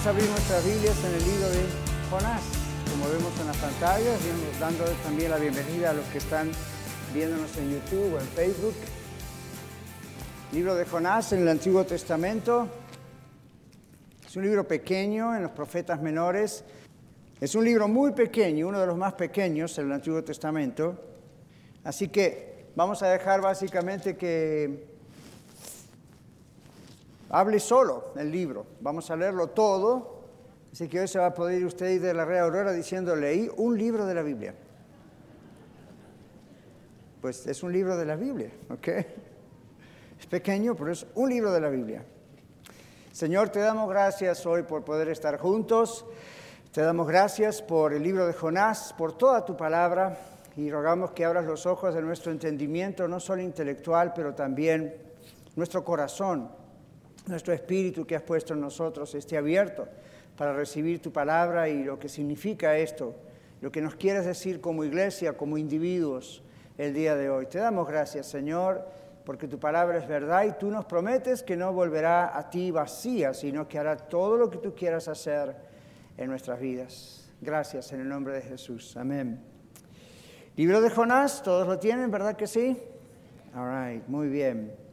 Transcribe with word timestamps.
Vamos 0.00 0.16
a 0.16 0.16
abrir 0.16 0.30
nuestras 0.30 0.64
Biblias 0.64 1.04
en 1.04 1.14
el 1.14 1.24
libro 1.24 1.50
de 1.50 1.66
Jonás. 2.10 2.42
Como 2.90 3.06
vemos 3.12 3.38
en 3.38 3.46
las 3.48 3.56
pantallas, 3.58 4.18
dando 4.58 4.84
también 5.04 5.30
la 5.30 5.36
bienvenida 5.36 5.90
a 5.90 5.92
los 5.92 6.06
que 6.06 6.16
están 6.16 6.50
viéndonos 7.12 7.54
en 7.58 7.70
YouTube 7.70 8.14
o 8.14 8.18
en 8.18 8.26
Facebook. 8.28 8.72
Libro 10.52 10.74
de 10.74 10.86
Jonás 10.86 11.34
en 11.34 11.42
el 11.42 11.48
Antiguo 11.48 11.84
Testamento. 11.84 12.66
Es 14.26 14.34
un 14.36 14.44
libro 14.44 14.66
pequeño 14.66 15.36
en 15.36 15.42
los 15.42 15.50
profetas 15.50 16.00
menores. 16.00 16.64
Es 17.38 17.54
un 17.54 17.66
libro 17.66 17.86
muy 17.86 18.12
pequeño, 18.12 18.68
uno 18.68 18.80
de 18.80 18.86
los 18.86 18.96
más 18.96 19.12
pequeños 19.12 19.76
en 19.76 19.84
el 19.84 19.92
Antiguo 19.92 20.24
Testamento. 20.24 20.98
Así 21.84 22.08
que 22.08 22.70
vamos 22.74 23.02
a 23.02 23.08
dejar 23.08 23.42
básicamente 23.42 24.16
que 24.16 24.89
hable 27.30 27.58
solo 27.60 28.12
el 28.16 28.30
libro. 28.30 28.66
Vamos 28.80 29.10
a 29.10 29.16
leerlo 29.16 29.48
todo. 29.48 30.20
Así 30.72 30.88
que 30.88 31.00
hoy 31.00 31.08
se 31.08 31.18
va 31.18 31.26
a 31.26 31.34
poder 31.34 31.60
ir 31.60 31.66
usted 31.66 32.00
de 32.00 32.14
la 32.14 32.24
Red 32.24 32.38
Aurora 32.38 32.72
diciendo, 32.72 33.16
leí 33.16 33.50
un 33.56 33.76
libro 33.76 34.06
de 34.06 34.14
la 34.14 34.22
Biblia. 34.22 34.54
Pues 37.20 37.46
es 37.46 37.62
un 37.62 37.72
libro 37.72 37.96
de 37.96 38.06
la 38.06 38.16
Biblia, 38.16 38.50
¿ok? 38.70 38.88
Es 40.18 40.26
pequeño, 40.28 40.76
pero 40.76 40.92
es 40.92 41.06
un 41.14 41.28
libro 41.30 41.50
de 41.52 41.60
la 41.60 41.68
Biblia. 41.68 42.04
Señor, 43.12 43.48
te 43.48 43.58
damos 43.60 43.88
gracias 43.88 44.46
hoy 44.46 44.62
por 44.62 44.84
poder 44.84 45.08
estar 45.08 45.38
juntos. 45.38 46.06
Te 46.72 46.82
damos 46.82 47.08
gracias 47.08 47.62
por 47.62 47.92
el 47.92 48.02
libro 48.02 48.26
de 48.26 48.32
Jonás, 48.32 48.94
por 48.96 49.18
toda 49.18 49.44
tu 49.44 49.56
palabra 49.56 50.16
y 50.56 50.70
rogamos 50.70 51.12
que 51.12 51.24
abras 51.24 51.44
los 51.44 51.66
ojos 51.66 51.94
de 51.94 52.02
nuestro 52.02 52.32
entendimiento, 52.32 53.08
no 53.08 53.18
solo 53.18 53.42
intelectual, 53.42 54.12
pero 54.14 54.34
también 54.34 54.94
nuestro 55.56 55.84
corazón, 55.84 56.50
nuestro 57.26 57.52
espíritu 57.52 58.06
que 58.06 58.16
has 58.16 58.22
puesto 58.22 58.54
en 58.54 58.60
nosotros 58.60 59.14
esté 59.14 59.36
abierto 59.36 59.86
para 60.36 60.52
recibir 60.52 61.00
tu 61.00 61.12
palabra 61.12 61.68
y 61.68 61.84
lo 61.84 61.98
que 61.98 62.08
significa 62.08 62.76
esto, 62.76 63.14
lo 63.60 63.70
que 63.70 63.80
nos 63.80 63.94
quieres 63.94 64.24
decir 64.24 64.60
como 64.60 64.84
iglesia, 64.84 65.36
como 65.36 65.58
individuos 65.58 66.42
el 66.78 66.94
día 66.94 67.14
de 67.14 67.28
hoy. 67.28 67.46
Te 67.46 67.58
damos 67.58 67.86
gracias, 67.86 68.26
Señor 68.26 69.00
porque 69.24 69.46
tu 69.46 69.60
palabra 69.60 69.98
es 69.98 70.08
verdad 70.08 70.44
y 70.44 70.52
tú 70.58 70.70
nos 70.70 70.86
prometes 70.86 71.42
que 71.42 71.56
no 71.56 71.72
volverá 71.72 72.36
a 72.36 72.50
ti 72.50 72.70
vacía, 72.70 73.34
sino 73.34 73.68
que 73.68 73.78
hará 73.78 73.96
todo 73.96 74.36
lo 74.36 74.50
que 74.50 74.58
tú 74.58 74.74
quieras 74.74 75.08
hacer 75.08 75.54
en 76.16 76.28
nuestras 76.30 76.58
vidas. 76.58 77.30
Gracias 77.40 77.92
en 77.92 78.00
el 78.00 78.08
nombre 78.08 78.34
de 78.34 78.42
Jesús. 78.42 78.96
Amén. 78.96 79.40
Libro 80.56 80.80
de 80.80 80.90
Jonás, 80.90 81.42
todos 81.42 81.66
lo 81.66 81.78
tienen, 81.78 82.10
¿verdad 82.10 82.36
que 82.36 82.46
sí? 82.46 82.76
All 83.54 83.68
right, 83.68 84.06
muy 84.08 84.28
bien. 84.28 84.89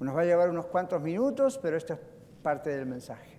Nos 0.00 0.16
va 0.16 0.22
a 0.22 0.24
llevar 0.24 0.50
unos 0.50 0.66
cuantos 0.66 1.00
minutos, 1.00 1.58
pero 1.62 1.76
esto 1.76 1.94
es 1.94 2.00
parte 2.42 2.70
del 2.70 2.86
mensaje. 2.86 3.38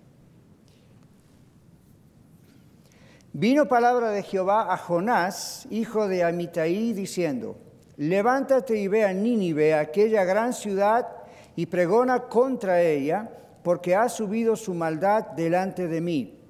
Vino 3.32 3.68
palabra 3.68 4.10
de 4.10 4.22
Jehová 4.22 4.72
a 4.72 4.78
Jonás, 4.78 5.66
hijo 5.70 6.08
de 6.08 6.24
Amitai, 6.24 6.94
diciendo, 6.94 7.58
levántate 7.98 8.78
y 8.78 8.88
ve 8.88 9.04
a 9.04 9.12
Nínive, 9.12 9.74
aquella 9.74 10.24
gran 10.24 10.54
ciudad, 10.54 11.06
y 11.54 11.66
pregona 11.66 12.20
contra 12.24 12.80
ella, 12.80 13.30
porque 13.62 13.94
ha 13.94 14.08
subido 14.08 14.56
su 14.56 14.74
maldad 14.74 15.26
delante 15.36 15.86
de 15.86 16.00
mí. 16.00 16.40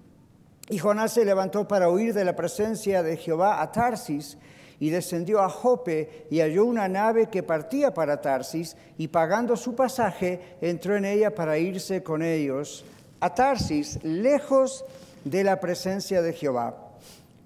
Y 0.68 0.78
Jonás 0.78 1.12
se 1.12 1.24
levantó 1.24 1.66
para 1.66 1.88
huir 1.88 2.14
de 2.14 2.24
la 2.24 2.36
presencia 2.36 3.02
de 3.02 3.16
Jehová 3.16 3.62
a 3.62 3.72
Tarsis, 3.72 4.38
y 4.78 4.90
descendió 4.90 5.40
a 5.40 5.48
Jope 5.48 6.26
y 6.30 6.40
halló 6.40 6.64
una 6.64 6.88
nave 6.88 7.28
que 7.28 7.42
partía 7.42 7.94
para 7.94 8.20
Tarsis, 8.20 8.76
y 8.98 9.08
pagando 9.08 9.56
su 9.56 9.74
pasaje, 9.74 10.56
entró 10.60 10.96
en 10.96 11.04
ella 11.04 11.34
para 11.34 11.58
irse 11.58 12.02
con 12.02 12.22
ellos 12.22 12.84
a 13.20 13.34
Tarsis, 13.34 14.02
lejos 14.04 14.84
de 15.24 15.44
la 15.44 15.58
presencia 15.58 16.20
de 16.22 16.32
Jehová. 16.32 16.76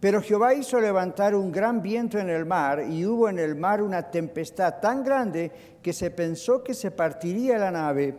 Pero 0.01 0.23
Jehová 0.23 0.55
hizo 0.55 0.81
levantar 0.81 1.35
un 1.35 1.53
gran 1.53 1.83
viento 1.83 2.19
en 2.19 2.31
el 2.31 2.47
mar 2.47 2.85
y 2.89 3.05
hubo 3.05 3.29
en 3.29 3.39
el 3.39 3.55
mar 3.55 3.83
una 3.83 4.11
tempestad 4.11 4.81
tan 4.81 5.05
grande 5.05 5.53
que 5.83 5.93
se 5.93 6.11
pensó 6.11 6.65
que 6.65 6.75
se 6.75 6.91
partiría 6.91 7.59
la 7.59 7.71
nave. 7.71 8.17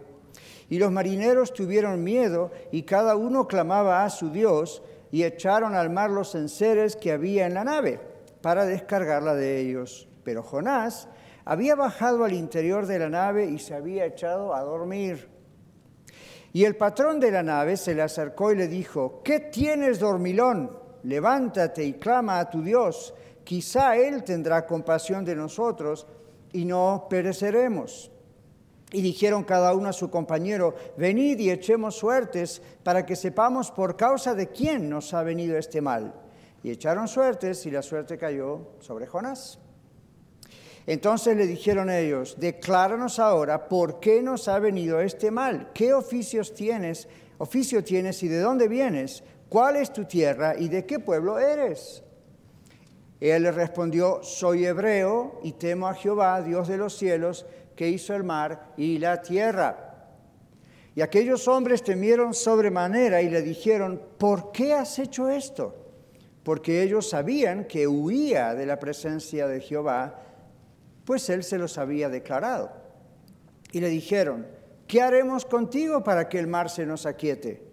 Y 0.70 0.78
los 0.78 0.92
marineros 0.92 1.54
tuvieron 1.54 2.04
miedo 2.04 2.52
y 2.72 2.84
cada 2.84 3.16
uno 3.16 3.48
clamaba 3.48 4.06
a 4.06 4.10
su 4.10 4.30
Dios 4.30 4.82
y 5.12 5.24
echaron 5.24 5.76
al 5.76 5.90
mar 5.90 6.12
los 6.12 6.36
enseres 6.36 6.96
que 6.96 7.12
había 7.12 7.48
en 7.48 7.56
la 7.56 7.64
nave 7.64 8.11
para 8.41 8.66
descargarla 8.66 9.35
de 9.35 9.59
ellos. 9.59 10.07
Pero 10.24 10.44
Jonás 10.44 11.07
había 11.46 11.75
bajado 11.75 12.24
al 12.24 12.34
interior 12.34 12.85
de 12.85 13.00
la 13.00 13.09
nave 13.09 13.46
y 13.46 13.59
se 13.59 13.74
había 13.74 14.06
echado 14.06 14.53
a 14.53 14.62
dormir. 14.62 15.29
Y 16.53 16.66
el 16.66 16.75
patrón 16.75 17.19
de 17.19 17.31
la 17.31 17.44
nave 17.44 17.78
se 17.78 17.96
le 17.96 18.02
acercó 18.02 18.52
y 18.52 18.57
le 18.57 18.68
dijo, 18.68 19.22
¿qué 19.24 19.40
tienes, 19.40 20.00
dormilón? 20.00 20.81
levántate 21.03 21.84
y 21.84 21.94
clama 21.94 22.40
a 22.40 22.50
tu 22.50 22.62
Dios, 22.62 23.13
quizá 23.44 23.96
Él 23.96 24.24
tendrá 24.24 24.66
compasión 24.66 25.25
de 25.25 25.35
nosotros 25.35 26.08
y 26.53 26.66
no 26.66 27.08
pereceremos. 27.09 28.12
Y 28.94 29.02
dijeron 29.02 29.44
cada 29.44 29.73
uno 29.73 29.90
a 29.90 29.94
su 29.94 30.09
compañero, 30.09 30.75
venid 30.97 31.40
y 31.40 31.50
echemos 31.50 31.96
suertes 31.96 32.62
para 32.84 33.06
que 33.06 33.16
sepamos 33.16 33.72
por 33.72 33.96
causa 33.96 34.35
de 34.35 34.47
quién 34.47 34.90
nos 34.90 35.13
ha 35.13 35.23
venido 35.23 35.58
este 35.58 35.79
mal. 35.79 36.13
Y 36.64 36.72
echaron 36.72 37.08
suertes 37.08 37.66
y 37.66 37.72
la 37.72 37.82
suerte 37.82 38.18
cayó 38.18 38.74
sobre 38.80 39.08
Jonás. 39.08 39.60
Entonces 40.88 41.38
le 41.38 41.46
dijeron 41.46 41.90
ellos, 41.90 42.36
decláranos 42.40 43.20
ahora 43.20 43.68
por 43.68 44.00
qué 44.00 44.22
nos 44.22 44.48
ha 44.48 44.60
venido 44.60 45.00
este 45.00 45.30
mal, 45.30 45.72
qué 45.74 45.94
oficios 45.94 46.54
tienes, 46.54 47.08
oficio 47.38 47.84
tienes 47.84 48.24
y 48.24 48.28
de 48.28 48.40
dónde 48.40 48.68
vienes, 48.68 49.24
¿cuál 49.48 49.76
es 49.76 49.94
tu 49.94 50.06
tierra 50.06 50.56
y 50.58 50.70
de 50.70 50.86
qué 50.86 51.00
pueblo 51.00 51.38
eres? 51.38 52.04
Él 53.20 53.44
le 53.44 53.52
respondió, 53.52 54.24
soy 54.24 54.66
hebreo 54.66 55.40
y 55.44 55.52
temo 55.54 55.88
a 55.88 55.94
Jehová, 55.94 56.42
Dios 56.42 56.68
de 56.68 56.78
los 56.78 56.98
cielos, 56.98 57.46
que 57.76 57.88
hizo 57.88 58.16
el 58.16 58.24
mar 58.24 58.74
y 58.78 58.98
la 58.98 59.22
tierra. 59.22 60.10
Y 60.96 61.02
aquellos 61.02 61.48
hombres 61.48 61.84
temieron 61.84 62.34
sobremanera 62.34 63.22
y 63.22 63.30
le 63.30 63.44
dijeron, 63.44 64.02
¿por 64.18 64.52
qué 64.52 64.74
has 64.74 64.98
hecho 64.98 65.30
esto? 65.30 65.81
Porque 66.44 66.81
ellos 66.81 67.09
sabían 67.09 67.66
que 67.66 67.88
huía 67.88 68.56
de 68.56 68.66
la 68.66 68.79
presencia 68.79 69.47
de 69.47 69.62
Jehová, 69.62 70.22
pues 71.06 71.29
él 71.29 71.44
se 71.44 71.57
los 71.57 71.78
había 71.78 72.09
declarado. 72.09 72.72
Y 73.72 73.79
le 73.79 73.90
dijeron, 73.90 74.47
¿qué 74.88 75.02
haremos 75.02 75.46
contigo 75.46 76.03
para 76.03 76.28
que 76.28 76.40
el 76.40 76.47
mar 76.47 76.69
se 76.69 76.85
nos 76.85 77.06
aquiete? 77.06 77.72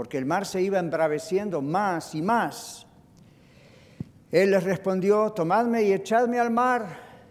porque 0.00 0.16
el 0.16 0.24
mar 0.24 0.46
se 0.46 0.62
iba 0.62 0.78
embraveciendo 0.78 1.60
más 1.60 2.14
y 2.14 2.22
más. 2.22 2.86
Él 4.30 4.52
les 4.52 4.64
respondió, 4.64 5.30
tomadme 5.32 5.82
y 5.82 5.92
echadme 5.92 6.40
al 6.40 6.50
mar, 6.50 6.86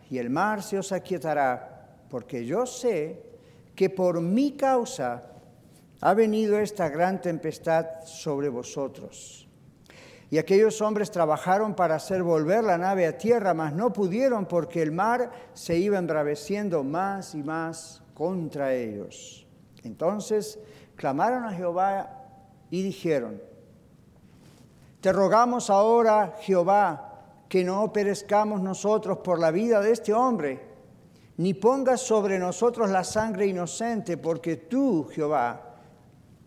y 0.07 0.19
el 0.19 0.29
mar 0.29 0.61
se 0.61 0.77
os 0.77 0.91
aquietará, 0.91 1.97
porque 2.11 2.45
yo 2.45 2.67
sé 2.67 3.23
que 3.73 3.89
por 3.89 4.21
mi 4.21 4.51
causa 4.51 5.31
ha 5.99 6.13
venido 6.13 6.59
esta 6.59 6.89
gran 6.89 7.19
tempestad 7.19 8.03
sobre 8.05 8.49
vosotros. 8.49 9.48
Y 10.31 10.37
aquellos 10.37 10.81
hombres 10.81 11.09
trabajaron 11.09 11.73
para 11.73 11.95
hacer 11.95 12.21
volver 12.21 12.63
la 12.63 12.77
nave 12.77 13.07
a 13.07 13.17
tierra, 13.17 13.53
mas 13.53 13.73
no 13.73 13.91
pudieron 13.91 14.45
porque 14.45 14.81
el 14.81 14.91
mar 14.91 15.31
se 15.53 15.77
iba 15.77 15.97
embraveciendo 15.97 16.83
más 16.83 17.33
y 17.33 17.41
más 17.41 18.03
contra 18.13 18.73
ellos. 18.73 19.47
Entonces 19.83 20.59
clamaron 20.95 21.45
a 21.45 21.53
Jehová 21.53 22.25
y 22.69 22.83
dijeron, 22.83 23.41
te 25.01 25.11
rogamos 25.13 25.69
ahora, 25.69 26.35
Jehová, 26.41 27.23
que 27.47 27.63
no 27.63 27.91
perezcamos 27.91 28.61
nosotros 28.61 29.19
por 29.19 29.39
la 29.39 29.49
vida 29.49 29.81
de 29.81 29.93
este 29.93 30.13
hombre, 30.13 30.61
ni 31.37 31.53
pongas 31.53 32.01
sobre 32.01 32.37
nosotros 32.37 32.89
la 32.89 33.03
sangre 33.03 33.47
inocente, 33.47 34.17
porque 34.17 34.57
tú, 34.57 35.07
Jehová, 35.11 35.77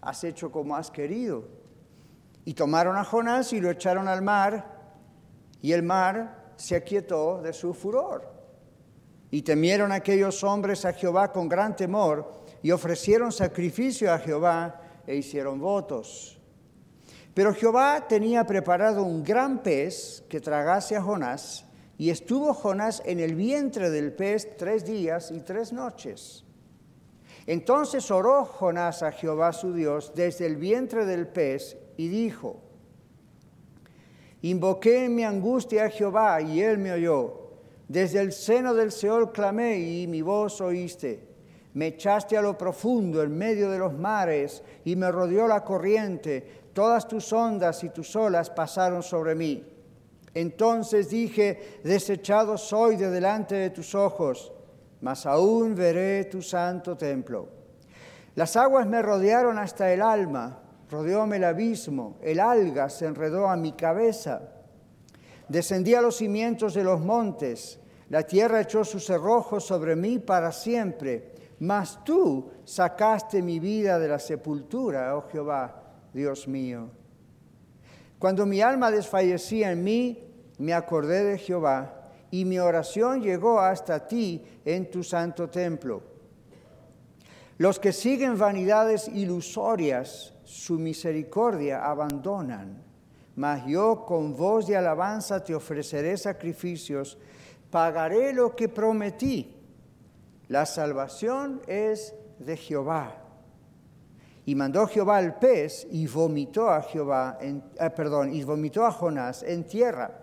has 0.02 0.22
hecho 0.22 0.52
como 0.52 0.76
has 0.76 0.90
querido. 0.90 1.61
Y 2.44 2.54
tomaron 2.54 2.96
a 2.96 3.04
Jonás 3.04 3.52
y 3.52 3.60
lo 3.60 3.70
echaron 3.70 4.08
al 4.08 4.22
mar, 4.22 4.80
y 5.60 5.72
el 5.72 5.82
mar 5.82 6.52
se 6.56 6.74
aquietó 6.74 7.40
de 7.40 7.52
su 7.52 7.74
furor. 7.74 8.30
Y 9.30 9.42
temieron 9.42 9.92
aquellos 9.92 10.42
hombres 10.44 10.84
a 10.84 10.92
Jehová 10.92 11.32
con 11.32 11.48
gran 11.48 11.76
temor, 11.76 12.44
y 12.62 12.70
ofrecieron 12.70 13.32
sacrificio 13.32 14.12
a 14.12 14.18
Jehová, 14.18 14.80
e 15.06 15.16
hicieron 15.16 15.60
votos. 15.60 16.38
Pero 17.34 17.54
Jehová 17.54 18.06
tenía 18.08 18.44
preparado 18.44 19.02
un 19.02 19.24
gran 19.24 19.62
pez 19.62 20.22
que 20.28 20.40
tragase 20.40 20.96
a 20.96 21.02
Jonás, 21.02 21.64
y 21.96 22.10
estuvo 22.10 22.52
Jonás 22.52 23.02
en 23.04 23.20
el 23.20 23.34
vientre 23.34 23.90
del 23.90 24.12
pez 24.12 24.56
tres 24.56 24.84
días 24.84 25.30
y 25.30 25.40
tres 25.40 25.72
noches. 25.72 26.44
Entonces 27.46 28.10
oró 28.10 28.44
Jonás 28.44 29.02
a 29.02 29.12
Jehová 29.12 29.52
su 29.52 29.72
Dios 29.72 30.12
desde 30.14 30.46
el 30.46 30.56
vientre 30.56 31.04
del 31.04 31.26
pez 31.26 31.76
y 31.96 32.08
dijo, 32.08 32.60
Invoqué 34.42 35.04
en 35.04 35.14
mi 35.14 35.24
angustia 35.24 35.84
a 35.84 35.90
Jehová 35.90 36.40
y 36.40 36.60
él 36.60 36.78
me 36.78 36.92
oyó. 36.92 37.42
Desde 37.86 38.20
el 38.20 38.32
seno 38.32 38.74
del 38.74 38.90
Seol 38.90 39.32
clamé 39.32 39.78
y 39.78 40.06
mi 40.06 40.22
voz 40.22 40.60
oíste. 40.60 41.28
Me 41.74 41.88
echaste 41.88 42.36
a 42.36 42.42
lo 42.42 42.58
profundo 42.58 43.22
en 43.22 43.36
medio 43.36 43.70
de 43.70 43.78
los 43.78 43.94
mares 43.94 44.62
y 44.84 44.96
me 44.96 45.10
rodeó 45.12 45.46
la 45.46 45.64
corriente. 45.64 46.62
Todas 46.72 47.06
tus 47.06 47.32
ondas 47.32 47.82
y 47.84 47.90
tus 47.90 48.14
olas 48.16 48.50
pasaron 48.50 49.02
sobre 49.02 49.34
mí. 49.34 49.64
Entonces 50.34 51.10
dije, 51.10 51.80
desechado 51.84 52.56
soy 52.56 52.96
de 52.96 53.10
delante 53.10 53.54
de 53.54 53.70
tus 53.70 53.94
ojos, 53.94 54.51
mas 55.02 55.26
aún 55.26 55.74
veré 55.74 56.24
tu 56.24 56.40
santo 56.40 56.96
templo. 56.96 57.48
Las 58.34 58.56
aguas 58.56 58.86
me 58.86 59.02
rodearon 59.02 59.58
hasta 59.58 59.92
el 59.92 60.00
alma, 60.00 60.60
rodeóme 60.90 61.36
el 61.36 61.44
abismo, 61.44 62.16
el 62.22 62.40
alga 62.40 62.88
se 62.88 63.06
enredó 63.06 63.48
a 63.48 63.56
mi 63.56 63.72
cabeza. 63.72 64.40
Descendí 65.48 65.94
a 65.94 66.00
los 66.00 66.16
cimientos 66.16 66.74
de 66.74 66.84
los 66.84 67.00
montes, 67.00 67.78
la 68.08 68.22
tierra 68.22 68.60
echó 68.60 68.84
sus 68.84 69.04
cerrojos 69.04 69.64
sobre 69.66 69.96
mí 69.96 70.18
para 70.18 70.52
siempre, 70.52 71.32
mas 71.58 72.02
tú 72.04 72.50
sacaste 72.64 73.42
mi 73.42 73.58
vida 73.58 73.98
de 73.98 74.08
la 74.08 74.18
sepultura, 74.18 75.16
oh 75.16 75.28
Jehová 75.30 75.82
Dios 76.12 76.46
mío. 76.46 76.90
Cuando 78.18 78.46
mi 78.46 78.60
alma 78.60 78.90
desfallecía 78.90 79.72
en 79.72 79.82
mí, 79.82 80.28
me 80.58 80.74
acordé 80.74 81.24
de 81.24 81.38
Jehová 81.38 82.01
y 82.32 82.46
mi 82.46 82.58
oración 82.58 83.20
llegó 83.20 83.60
hasta 83.60 84.08
ti 84.08 84.42
en 84.64 84.90
tu 84.90 85.04
santo 85.04 85.50
templo. 85.50 86.02
Los 87.58 87.78
que 87.78 87.92
siguen 87.92 88.38
vanidades 88.38 89.06
ilusorias, 89.06 90.32
su 90.42 90.78
misericordia 90.78 91.84
abandonan. 91.84 92.82
Mas 93.36 93.66
yo 93.66 94.06
con 94.06 94.34
voz 94.34 94.66
de 94.66 94.78
alabanza 94.78 95.44
te 95.44 95.54
ofreceré 95.54 96.16
sacrificios, 96.16 97.18
pagaré 97.70 98.32
lo 98.32 98.56
que 98.56 98.70
prometí. 98.70 99.54
La 100.48 100.64
salvación 100.64 101.60
es 101.66 102.14
de 102.38 102.56
Jehová. 102.56 103.14
Y 104.46 104.54
mandó 104.54 104.86
Jehová 104.86 105.18
al 105.18 105.38
pez 105.38 105.86
y 105.90 106.06
vomitó 106.06 106.70
a 106.70 106.80
Jehová, 106.80 107.38
eh, 107.42 107.60
perdón, 107.94 108.32
y 108.32 108.42
vomitó 108.42 108.86
a 108.86 108.90
Jonás 108.90 109.42
en 109.42 109.64
tierra. 109.64 110.21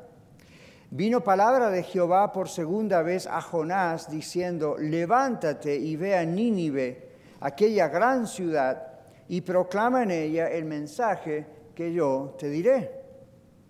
Vino 0.92 1.24
palabra 1.24 1.70
de 1.70 1.84
Jehová 1.84 2.32
por 2.32 2.50
segunda 2.50 3.04
vez 3.04 3.28
a 3.28 3.42
Jonás 3.42 4.10
diciendo, 4.10 4.76
levántate 4.80 5.76
y 5.76 5.96
ve 5.96 6.18
a 6.18 6.26
Nínive, 6.26 7.10
aquella 7.42 7.90
gran 7.90 8.26
ciudad, 8.26 8.88
y 9.28 9.42
proclama 9.42 10.02
en 10.02 10.10
ella 10.10 10.50
el 10.50 10.66
mensaje 10.66 11.46
que 11.76 11.94
yo 11.94 12.36
te 12.40 12.50
diré. 12.50 12.92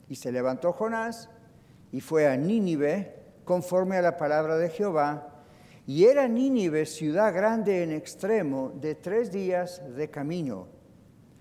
Y 0.08 0.16
se 0.16 0.32
levantó 0.32 0.72
Jonás 0.72 1.30
y 1.92 2.00
fue 2.00 2.26
a 2.26 2.38
Nínive 2.38 3.14
conforme 3.44 3.98
a 3.98 4.02
la 4.02 4.16
palabra 4.16 4.56
de 4.56 4.70
Jehová 4.70 5.30
y 5.90 6.06
era 6.06 6.28
Nínive 6.28 6.86
ciudad 6.86 7.34
grande 7.34 7.84
en 7.84 7.92
extremo 7.92 8.72
de 8.76 8.96
tres 8.96 9.32
días 9.32 9.82
de 9.96 10.10
camino. 10.10 10.68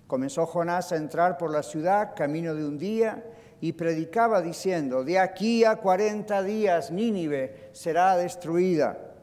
Comenzó 0.06 0.46
Jonás 0.46 0.90
a 0.90 0.96
entrar 0.96 1.36
por 1.36 1.50
la 1.50 1.62
ciudad 1.62 2.14
camino 2.16 2.54
de 2.54 2.64
un 2.64 2.78
día 2.78 3.22
y 3.60 3.72
predicaba 3.72 4.40
diciendo, 4.40 5.04
de 5.04 5.18
aquí 5.18 5.64
a 5.64 5.76
cuarenta 5.76 6.42
días 6.42 6.90
Nínive 6.90 7.70
será 7.72 8.16
destruida. 8.16 9.14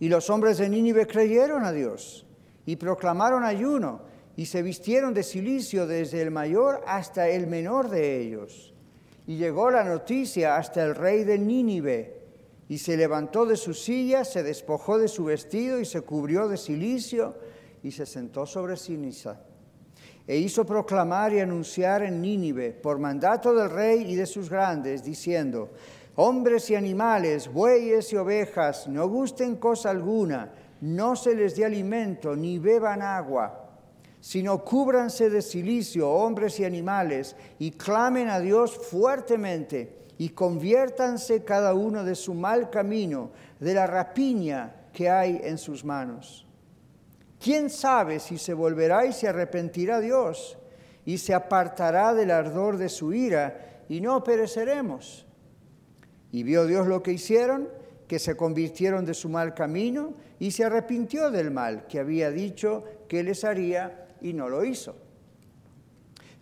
Y 0.00 0.08
los 0.08 0.30
hombres 0.30 0.58
de 0.58 0.68
Nínive 0.68 1.06
creyeron 1.06 1.64
a 1.64 1.72
Dios 1.72 2.26
y 2.66 2.76
proclamaron 2.76 3.44
ayuno 3.44 4.02
y 4.36 4.46
se 4.46 4.62
vistieron 4.62 5.14
de 5.14 5.22
silicio 5.22 5.86
desde 5.86 6.22
el 6.22 6.30
mayor 6.30 6.82
hasta 6.86 7.28
el 7.28 7.46
menor 7.46 7.88
de 7.88 8.20
ellos. 8.20 8.74
Y 9.26 9.36
llegó 9.36 9.70
la 9.70 9.84
noticia 9.84 10.56
hasta 10.56 10.84
el 10.84 10.94
rey 10.94 11.24
de 11.24 11.38
Nínive 11.38 12.22
y 12.68 12.78
se 12.78 12.96
levantó 12.96 13.46
de 13.46 13.56
su 13.56 13.74
silla, 13.74 14.24
se 14.24 14.42
despojó 14.42 14.98
de 14.98 15.08
su 15.08 15.24
vestido 15.24 15.80
y 15.80 15.84
se 15.84 16.02
cubrió 16.02 16.48
de 16.48 16.56
silicio 16.56 17.36
y 17.82 17.90
se 17.90 18.06
sentó 18.06 18.46
sobre 18.46 18.76
ceniza. 18.76 19.40
E 20.28 20.36
hizo 20.36 20.66
proclamar 20.66 21.32
y 21.32 21.40
anunciar 21.40 22.02
en 22.02 22.20
Nínive, 22.20 22.72
por 22.72 22.98
mandato 22.98 23.54
del 23.54 23.70
rey 23.70 24.12
y 24.12 24.14
de 24.14 24.26
sus 24.26 24.50
grandes, 24.50 25.02
diciendo, 25.02 25.70
hombres 26.16 26.68
y 26.68 26.74
animales, 26.74 27.50
bueyes 27.50 28.12
y 28.12 28.16
ovejas, 28.16 28.86
no 28.88 29.08
gusten 29.08 29.56
cosa 29.56 29.88
alguna, 29.88 30.52
no 30.82 31.16
se 31.16 31.34
les 31.34 31.56
dé 31.56 31.64
alimento, 31.64 32.36
ni 32.36 32.58
beban 32.58 33.00
agua, 33.00 33.70
sino 34.20 34.62
cúbranse 34.62 35.30
de 35.30 35.40
silicio, 35.40 36.10
hombres 36.10 36.60
y 36.60 36.64
animales, 36.66 37.34
y 37.58 37.70
clamen 37.70 38.28
a 38.28 38.38
Dios 38.38 38.76
fuertemente 38.76 39.96
y 40.18 40.30
conviértanse 40.30 41.42
cada 41.42 41.72
uno 41.72 42.04
de 42.04 42.14
su 42.14 42.34
mal 42.34 42.68
camino, 42.68 43.30
de 43.60 43.72
la 43.72 43.86
rapiña 43.86 44.74
que 44.92 45.08
hay 45.08 45.40
en 45.42 45.56
sus 45.56 45.84
manos. 45.84 46.47
¿Quién 47.38 47.70
sabe 47.70 48.18
si 48.18 48.36
se 48.38 48.54
volverá 48.54 49.06
y 49.06 49.12
se 49.12 49.28
arrepentirá 49.28 50.00
Dios 50.00 50.58
y 51.04 51.18
se 51.18 51.34
apartará 51.34 52.12
del 52.12 52.30
ardor 52.30 52.76
de 52.76 52.88
su 52.88 53.12
ira 53.12 53.84
y 53.88 54.00
no 54.00 54.22
pereceremos? 54.24 55.26
Y 56.32 56.42
vio 56.42 56.66
Dios 56.66 56.86
lo 56.86 57.02
que 57.02 57.12
hicieron, 57.12 57.68
que 58.06 58.18
se 58.18 58.36
convirtieron 58.36 59.04
de 59.04 59.14
su 59.14 59.28
mal 59.28 59.54
camino 59.54 60.14
y 60.38 60.50
se 60.50 60.64
arrepintió 60.64 61.30
del 61.30 61.50
mal 61.50 61.86
que 61.86 62.00
había 62.00 62.30
dicho 62.30 62.84
que 63.08 63.22
les 63.22 63.44
haría 63.44 64.08
y 64.20 64.32
no 64.32 64.48
lo 64.48 64.64
hizo. 64.64 64.96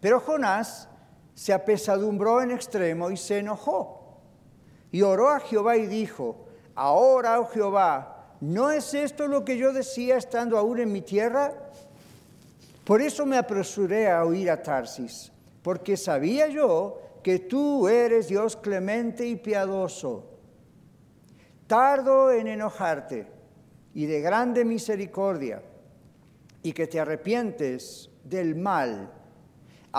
Pero 0.01 0.21
Jonás 0.21 0.89
se 1.35 1.53
apesadumbró 1.53 2.41
en 2.41 2.53
extremo 2.53 3.11
y 3.11 3.17
se 3.17 3.39
enojó. 3.39 4.21
Y 4.91 5.03
oró 5.03 5.31
a 5.31 5.41
Jehová 5.41 5.77
y 5.77 5.87
dijo, 5.87 6.47
ahora, 6.75 7.41
oh 7.41 7.47
Jehová, 7.47 8.16
¿no 8.41 8.71
es 8.71 8.95
esto 8.95 9.27
lo 9.27 9.45
que 9.45 9.57
yo 9.57 9.73
decía 9.73 10.17
estando 10.17 10.59
aún 10.59 10.79
en 10.81 10.93
mi 10.93 11.03
tierra? 11.03 11.53
Por 12.85 13.03
eso 13.03 13.27
me 13.27 13.37
apresuré 13.37 14.11
a 14.11 14.25
huir 14.25 14.51
a 14.51 14.63
Tarsis, 14.63 15.33
porque 15.63 15.97
sabía 15.97 16.49
yo 16.49 17.01
que 17.23 17.41
tú 17.41 17.89
eres 17.89 18.29
Dios 18.29 18.57
clemente 18.57 19.27
y 19.27 19.37
piadoso, 19.37 20.25
tardo 21.67 22.31
en 22.31 22.47
enojarte 22.47 23.27
y 23.95 24.07
de 24.07 24.21
grande 24.21 24.65
misericordia, 24.65 25.63
y 26.63 26.73
que 26.73 26.87
te 26.87 27.01
arrepientes 27.01 28.11
del 28.25 28.55
mal 28.55 29.13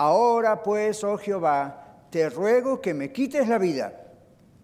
Ahora 0.00 0.62
pues, 0.62 1.02
oh 1.02 1.18
Jehová, 1.18 2.04
te 2.08 2.30
ruego 2.30 2.80
que 2.80 2.94
me 2.94 3.10
quites 3.10 3.48
la 3.48 3.58
vida, 3.58 4.00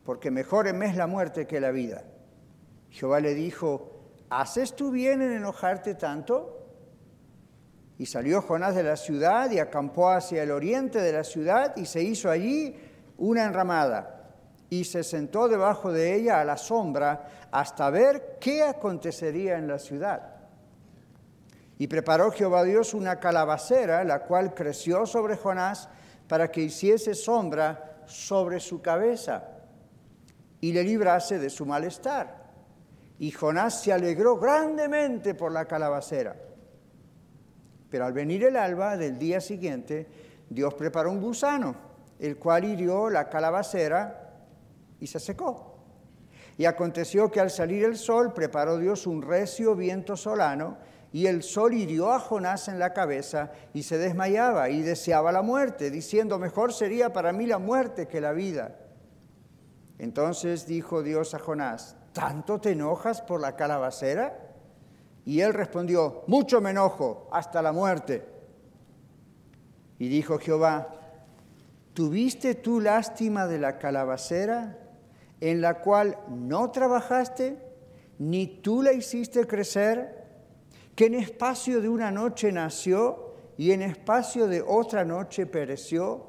porque 0.04 0.30
mejor 0.30 0.72
me 0.72 0.86
es 0.86 0.94
la 0.94 1.08
muerte 1.08 1.44
que 1.48 1.58
la 1.60 1.72
vida. 1.72 2.04
Jehová 2.94 3.18
le 3.18 3.34
dijo, 3.34 3.90
¿haces 4.30 4.76
tú 4.76 4.92
bien 4.92 5.20
en 5.20 5.32
enojarte 5.32 5.96
tanto? 5.96 6.64
Y 7.98 8.06
salió 8.06 8.40
Jonás 8.40 8.76
de 8.76 8.84
la 8.84 8.94
ciudad 8.94 9.50
y 9.50 9.58
acampó 9.58 10.10
hacia 10.10 10.44
el 10.44 10.52
oriente 10.52 11.00
de 11.00 11.12
la 11.12 11.24
ciudad 11.24 11.76
y 11.76 11.86
se 11.86 12.04
hizo 12.04 12.30
allí 12.30 12.76
una 13.18 13.46
enramada 13.46 14.30
y 14.70 14.84
se 14.84 15.02
sentó 15.02 15.48
debajo 15.48 15.90
de 15.90 16.14
ella 16.14 16.40
a 16.40 16.44
la 16.44 16.56
sombra 16.56 17.48
hasta 17.50 17.90
ver 17.90 18.38
qué 18.40 18.62
acontecería 18.62 19.58
en 19.58 19.66
la 19.66 19.80
ciudad. 19.80 20.36
Y 21.76 21.88
preparó 21.88 22.30
Jehová 22.30 22.62
Dios 22.62 22.94
una 22.94 23.18
calabacera, 23.18 24.04
la 24.04 24.20
cual 24.20 24.54
creció 24.54 25.04
sobre 25.04 25.36
Jonás 25.36 25.88
para 26.28 26.52
que 26.52 26.60
hiciese 26.60 27.14
sombra 27.14 28.02
sobre 28.06 28.60
su 28.60 28.80
cabeza 28.80 29.48
y 30.60 30.72
le 30.72 30.84
librase 30.84 31.40
de 31.40 31.50
su 31.50 31.66
malestar. 31.66 32.43
Y 33.18 33.30
Jonás 33.30 33.82
se 33.82 33.92
alegró 33.92 34.36
grandemente 34.36 35.34
por 35.34 35.52
la 35.52 35.66
calabacera. 35.66 36.36
Pero 37.90 38.06
al 38.06 38.12
venir 38.12 38.44
el 38.44 38.56
alba 38.56 38.96
del 38.96 39.18
día 39.18 39.40
siguiente, 39.40 40.08
Dios 40.50 40.74
preparó 40.74 41.10
un 41.10 41.20
gusano, 41.20 41.76
el 42.18 42.36
cual 42.38 42.64
hirió 42.64 43.08
la 43.08 43.28
calabacera 43.28 44.32
y 44.98 45.06
se 45.06 45.20
secó. 45.20 45.76
Y 46.56 46.64
aconteció 46.64 47.30
que 47.30 47.40
al 47.40 47.50
salir 47.50 47.84
el 47.84 47.96
sol 47.96 48.32
preparó 48.32 48.78
Dios 48.78 49.06
un 49.06 49.22
recio 49.22 49.74
viento 49.74 50.16
solano, 50.16 50.78
y 51.12 51.28
el 51.28 51.44
sol 51.44 51.74
hirió 51.74 52.12
a 52.12 52.18
Jonás 52.18 52.66
en 52.66 52.80
la 52.80 52.92
cabeza 52.92 53.52
y 53.72 53.84
se 53.84 53.98
desmayaba 53.98 54.70
y 54.70 54.82
deseaba 54.82 55.30
la 55.30 55.42
muerte, 55.42 55.92
diciendo, 55.92 56.40
mejor 56.40 56.72
sería 56.72 57.12
para 57.12 57.32
mí 57.32 57.46
la 57.46 57.58
muerte 57.58 58.08
que 58.08 58.20
la 58.20 58.32
vida. 58.32 58.76
Entonces 60.00 60.66
dijo 60.66 61.04
Dios 61.04 61.32
a 61.34 61.38
Jonás, 61.38 61.96
¿tanto 62.14 62.60
te 62.60 62.70
enojas 62.70 63.20
por 63.20 63.40
la 63.40 63.56
calabacera? 63.56 64.38
Y 65.26 65.40
él 65.40 65.52
respondió, 65.52 66.22
mucho 66.26 66.62
me 66.62 66.70
enojo, 66.70 67.28
hasta 67.30 67.60
la 67.60 67.72
muerte. 67.72 68.24
Y 69.98 70.08
dijo 70.08 70.38
Jehová, 70.38 70.94
¿tuviste 71.92 72.54
tú 72.54 72.80
lástima 72.80 73.46
de 73.46 73.58
la 73.58 73.78
calabacera 73.78 74.78
en 75.40 75.60
la 75.60 75.80
cual 75.80 76.18
no 76.28 76.70
trabajaste, 76.70 77.58
ni 78.18 78.46
tú 78.46 78.82
la 78.82 78.92
hiciste 78.92 79.46
crecer, 79.46 80.24
que 80.94 81.06
en 81.06 81.14
espacio 81.14 81.80
de 81.80 81.88
una 81.88 82.10
noche 82.10 82.52
nació 82.52 83.34
y 83.56 83.72
en 83.72 83.82
espacio 83.82 84.46
de 84.46 84.62
otra 84.62 85.04
noche 85.04 85.46
pereció? 85.46 86.26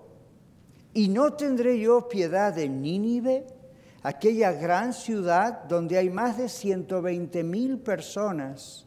¿Y 0.94 1.10
no 1.10 1.34
tendré 1.34 1.80
yo 1.80 2.08
piedad 2.08 2.54
de 2.54 2.70
Nínive, 2.70 3.46
aquella 4.06 4.52
gran 4.52 4.94
ciudad 4.94 5.64
donde 5.64 5.98
hay 5.98 6.12
más 6.12 6.38
de 6.38 6.48
120 6.48 7.44
mil 7.44 7.80
personas 7.80 8.86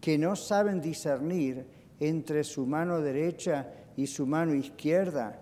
que 0.00 0.18
no 0.18 0.36
saben 0.36 0.80
discernir 0.80 1.66
entre 1.98 2.44
su 2.44 2.64
mano 2.64 3.00
derecha 3.00 3.72
y 3.96 4.06
su 4.06 4.28
mano 4.28 4.54
izquierda 4.54 5.40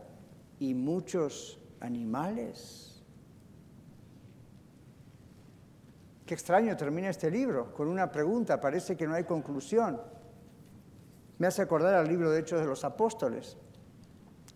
y 0.58 0.72
muchos 0.72 1.60
animales? 1.80 3.04
Qué 6.24 6.32
extraño 6.32 6.74
termina 6.74 7.10
este 7.10 7.30
libro 7.30 7.74
con 7.74 7.88
una 7.88 8.10
pregunta, 8.10 8.58
parece 8.58 8.96
que 8.96 9.06
no 9.06 9.12
hay 9.12 9.24
conclusión. 9.24 10.00
Me 11.36 11.46
hace 11.46 11.60
acordar 11.60 11.92
al 11.92 12.08
libro 12.08 12.30
de 12.30 12.40
Hechos 12.40 12.60
de 12.60 12.66
los 12.66 12.82
Apóstoles. 12.84 13.58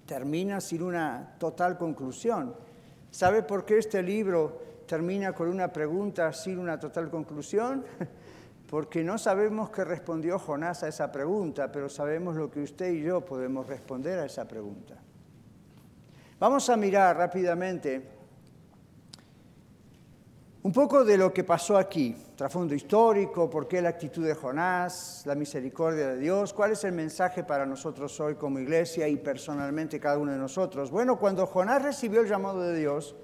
Termina 0.06 0.62
sin 0.62 0.82
una 0.82 1.36
total 1.38 1.76
conclusión. 1.76 2.71
¿Sabe 3.12 3.42
por 3.42 3.66
qué 3.66 3.76
este 3.76 4.02
libro 4.02 4.62
termina 4.86 5.34
con 5.34 5.48
una 5.48 5.70
pregunta 5.70 6.32
sin 6.32 6.58
una 6.58 6.80
total 6.80 7.10
conclusión? 7.10 7.84
Porque 8.70 9.04
no 9.04 9.18
sabemos 9.18 9.68
qué 9.68 9.84
respondió 9.84 10.38
Jonás 10.38 10.82
a 10.82 10.88
esa 10.88 11.12
pregunta, 11.12 11.70
pero 11.70 11.90
sabemos 11.90 12.36
lo 12.36 12.50
que 12.50 12.62
usted 12.62 12.90
y 12.90 13.02
yo 13.02 13.20
podemos 13.20 13.66
responder 13.66 14.18
a 14.18 14.24
esa 14.24 14.48
pregunta. 14.48 14.94
Vamos 16.40 16.70
a 16.70 16.76
mirar 16.78 17.18
rápidamente 17.18 18.21
un 20.64 20.72
poco 20.72 21.04
de 21.04 21.18
lo 21.18 21.32
que 21.32 21.42
pasó 21.42 21.76
aquí, 21.76 22.14
trasfondo 22.36 22.72
histórico, 22.72 23.50
por 23.50 23.66
qué 23.66 23.82
la 23.82 23.88
actitud 23.88 24.24
de 24.24 24.34
Jonás, 24.34 25.22
la 25.26 25.34
misericordia 25.34 26.08
de 26.10 26.18
Dios, 26.18 26.52
cuál 26.52 26.70
es 26.70 26.84
el 26.84 26.92
mensaje 26.92 27.42
para 27.42 27.66
nosotros 27.66 28.18
hoy 28.20 28.36
como 28.36 28.60
iglesia 28.60 29.08
y 29.08 29.16
personalmente 29.16 29.98
cada 29.98 30.18
uno 30.18 30.30
de 30.30 30.38
nosotros. 30.38 30.92
Bueno, 30.92 31.18
cuando 31.18 31.46
Jonás 31.46 31.82
recibió 31.82 32.20
el 32.20 32.28
llamado 32.28 32.60
de 32.60 32.78
Dios, 32.78 33.16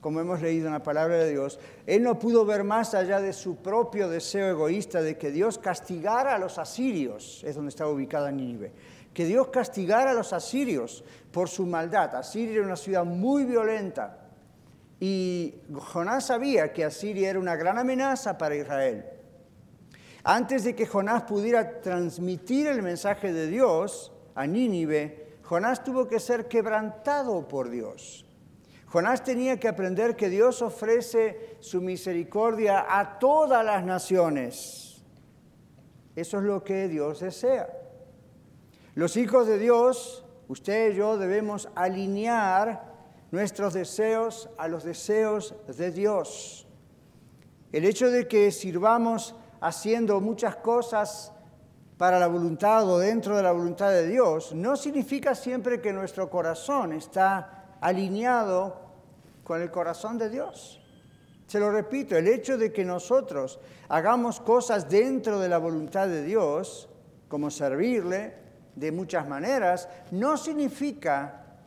como 0.00 0.18
hemos 0.18 0.42
leído 0.42 0.66
en 0.66 0.72
la 0.72 0.82
palabra 0.82 1.18
de 1.18 1.30
Dios, 1.30 1.60
él 1.86 2.02
no 2.02 2.18
pudo 2.18 2.44
ver 2.44 2.64
más 2.64 2.92
allá 2.94 3.20
de 3.20 3.32
su 3.32 3.56
propio 3.56 4.08
deseo 4.08 4.48
egoísta 4.48 5.00
de 5.00 5.16
que 5.16 5.30
Dios 5.30 5.58
castigara 5.58 6.34
a 6.34 6.38
los 6.38 6.58
asirios, 6.58 7.44
es 7.44 7.54
donde 7.54 7.68
estaba 7.68 7.90
ubicada 7.90 8.32
Nínive, 8.32 8.72
que 9.14 9.26
Dios 9.26 9.46
castigara 9.48 10.10
a 10.10 10.14
los 10.14 10.32
asirios 10.32 11.04
por 11.30 11.48
su 11.48 11.66
maldad. 11.66 12.16
Asiria 12.16 12.56
era 12.56 12.66
una 12.66 12.76
ciudad 12.76 13.04
muy 13.04 13.44
violenta, 13.44 14.23
y 15.06 15.60
Jonás 15.74 16.28
sabía 16.28 16.72
que 16.72 16.82
Asiria 16.82 17.28
era 17.28 17.38
una 17.38 17.56
gran 17.56 17.76
amenaza 17.76 18.38
para 18.38 18.56
Israel. 18.56 19.04
Antes 20.22 20.64
de 20.64 20.74
que 20.74 20.86
Jonás 20.86 21.24
pudiera 21.24 21.82
transmitir 21.82 22.68
el 22.68 22.80
mensaje 22.80 23.30
de 23.30 23.46
Dios 23.48 24.14
a 24.34 24.46
Nínive, 24.46 25.36
Jonás 25.42 25.84
tuvo 25.84 26.08
que 26.08 26.18
ser 26.18 26.48
quebrantado 26.48 27.46
por 27.46 27.68
Dios. 27.68 28.24
Jonás 28.86 29.22
tenía 29.22 29.60
que 29.60 29.68
aprender 29.68 30.16
que 30.16 30.30
Dios 30.30 30.62
ofrece 30.62 31.58
su 31.60 31.82
misericordia 31.82 32.86
a 32.88 33.18
todas 33.18 33.62
las 33.62 33.84
naciones. 33.84 35.04
Eso 36.16 36.38
es 36.38 36.44
lo 36.44 36.64
que 36.64 36.88
Dios 36.88 37.20
desea. 37.20 37.68
Los 38.94 39.18
hijos 39.18 39.46
de 39.46 39.58
Dios, 39.58 40.24
usted 40.48 40.92
y 40.92 40.94
yo 40.96 41.18
debemos 41.18 41.68
alinear 41.74 42.93
nuestros 43.34 43.74
deseos 43.74 44.48
a 44.56 44.68
los 44.68 44.84
deseos 44.84 45.54
de 45.66 45.90
Dios. 45.90 46.68
El 47.72 47.84
hecho 47.84 48.08
de 48.08 48.28
que 48.28 48.52
sirvamos 48.52 49.34
haciendo 49.60 50.20
muchas 50.20 50.54
cosas 50.54 51.32
para 51.98 52.20
la 52.20 52.28
voluntad 52.28 52.88
o 52.88 52.98
dentro 52.98 53.36
de 53.36 53.42
la 53.42 53.50
voluntad 53.50 53.90
de 53.90 54.06
Dios 54.06 54.54
no 54.54 54.76
significa 54.76 55.34
siempre 55.34 55.80
que 55.80 55.92
nuestro 55.92 56.30
corazón 56.30 56.92
está 56.92 57.76
alineado 57.80 58.80
con 59.42 59.60
el 59.60 59.72
corazón 59.72 60.16
de 60.16 60.30
Dios. 60.30 60.80
Se 61.48 61.58
lo 61.58 61.72
repito, 61.72 62.16
el 62.16 62.28
hecho 62.28 62.56
de 62.56 62.72
que 62.72 62.84
nosotros 62.84 63.58
hagamos 63.88 64.40
cosas 64.40 64.88
dentro 64.88 65.40
de 65.40 65.48
la 65.48 65.58
voluntad 65.58 66.06
de 66.06 66.22
Dios, 66.22 66.88
como 67.26 67.50
servirle 67.50 68.34
de 68.76 68.92
muchas 68.92 69.26
maneras, 69.26 69.88
no 70.12 70.36
significa 70.36 71.58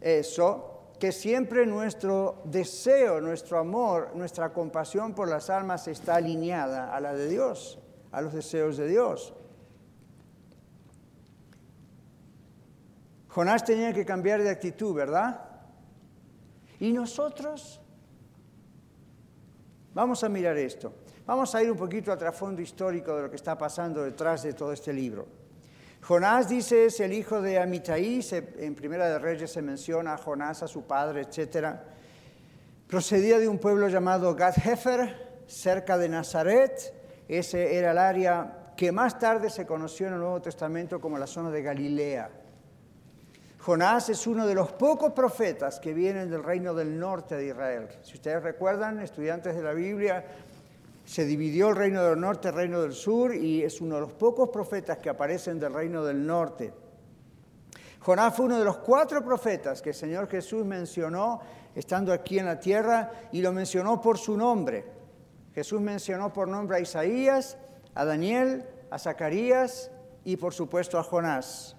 eso 0.00 0.75
que 0.98 1.12
siempre 1.12 1.66
nuestro 1.66 2.42
deseo, 2.44 3.20
nuestro 3.20 3.58
amor, 3.58 4.12
nuestra 4.14 4.52
compasión 4.52 5.14
por 5.14 5.28
las 5.28 5.50
almas 5.50 5.88
está 5.88 6.16
alineada 6.16 6.94
a 6.94 7.00
la 7.00 7.12
de 7.12 7.28
Dios, 7.28 7.78
a 8.12 8.20
los 8.22 8.32
deseos 8.32 8.76
de 8.76 8.88
Dios. 8.88 9.34
Jonás 13.28 13.64
tenía 13.64 13.92
que 13.92 14.06
cambiar 14.06 14.42
de 14.42 14.48
actitud, 14.48 14.94
¿verdad? 14.94 15.46
¿Y 16.80 16.92
nosotros? 16.92 17.82
Vamos 19.92 20.24
a 20.24 20.28
mirar 20.30 20.56
esto. 20.56 20.94
Vamos 21.26 21.54
a 21.54 21.62
ir 21.62 21.70
un 21.70 21.76
poquito 21.76 22.12
al 22.12 22.18
trasfondo 22.18 22.62
histórico 22.62 23.14
de 23.14 23.22
lo 23.22 23.30
que 23.30 23.36
está 23.36 23.58
pasando 23.58 24.02
detrás 24.02 24.42
de 24.42 24.54
todo 24.54 24.72
este 24.72 24.92
libro. 24.92 25.26
Jonás 26.06 26.48
dice 26.48 26.84
es 26.84 27.00
el 27.00 27.12
hijo 27.12 27.42
de 27.42 27.58
Amitai, 27.58 28.24
en 28.58 28.76
Primera 28.76 29.08
de 29.08 29.18
Reyes 29.18 29.50
se 29.50 29.60
menciona 29.60 30.14
a 30.14 30.16
Jonás, 30.16 30.62
a 30.62 30.68
su 30.68 30.86
padre, 30.86 31.22
etc. 31.22 31.78
Procedía 32.86 33.40
de 33.40 33.48
un 33.48 33.58
pueblo 33.58 33.88
llamado 33.88 34.36
Gad-Hefer, 34.36 35.42
cerca 35.48 35.98
de 35.98 36.08
Nazaret. 36.08 36.94
Ese 37.26 37.76
era 37.76 37.90
el 37.90 37.98
área 37.98 38.72
que 38.76 38.92
más 38.92 39.18
tarde 39.18 39.50
se 39.50 39.66
conoció 39.66 40.06
en 40.06 40.12
el 40.12 40.20
Nuevo 40.20 40.40
Testamento 40.40 41.00
como 41.00 41.18
la 41.18 41.26
zona 41.26 41.50
de 41.50 41.62
Galilea. 41.62 42.30
Jonás 43.58 44.08
es 44.08 44.28
uno 44.28 44.46
de 44.46 44.54
los 44.54 44.70
pocos 44.70 45.10
profetas 45.10 45.80
que 45.80 45.92
vienen 45.92 46.30
del 46.30 46.44
reino 46.44 46.72
del 46.72 46.96
norte 47.00 47.34
de 47.34 47.48
Israel. 47.48 47.88
Si 48.02 48.14
ustedes 48.14 48.44
recuerdan, 48.44 49.00
estudiantes 49.00 49.56
de 49.56 49.62
la 49.64 49.72
Biblia, 49.72 50.24
se 51.06 51.24
dividió 51.24 51.68
el 51.68 51.76
reino 51.76 52.02
del 52.02 52.20
norte, 52.20 52.48
el 52.48 52.54
reino 52.54 52.82
del 52.82 52.92
sur, 52.92 53.34
y 53.34 53.62
es 53.62 53.80
uno 53.80 53.94
de 53.94 54.00
los 54.02 54.12
pocos 54.12 54.50
profetas 54.50 54.98
que 54.98 55.08
aparecen 55.08 55.58
del 55.58 55.72
reino 55.72 56.04
del 56.04 56.26
norte. 56.26 56.74
Jonás 58.00 58.34
fue 58.36 58.46
uno 58.46 58.58
de 58.58 58.64
los 58.64 58.78
cuatro 58.78 59.24
profetas 59.24 59.80
que 59.80 59.90
el 59.90 59.94
Señor 59.94 60.28
Jesús 60.28 60.64
mencionó 60.64 61.40
estando 61.76 62.12
aquí 62.12 62.38
en 62.38 62.46
la 62.46 62.58
tierra 62.58 63.12
y 63.30 63.40
lo 63.40 63.52
mencionó 63.52 64.00
por 64.00 64.18
su 64.18 64.36
nombre. 64.36 64.84
Jesús 65.54 65.80
mencionó 65.80 66.32
por 66.32 66.48
nombre 66.48 66.76
a 66.76 66.80
Isaías, 66.80 67.56
a 67.94 68.04
Daniel, 68.04 68.64
a 68.90 68.98
Zacarías 68.98 69.90
y 70.24 70.36
por 70.36 70.54
supuesto 70.54 70.98
a 70.98 71.04
Jonás. 71.04 71.76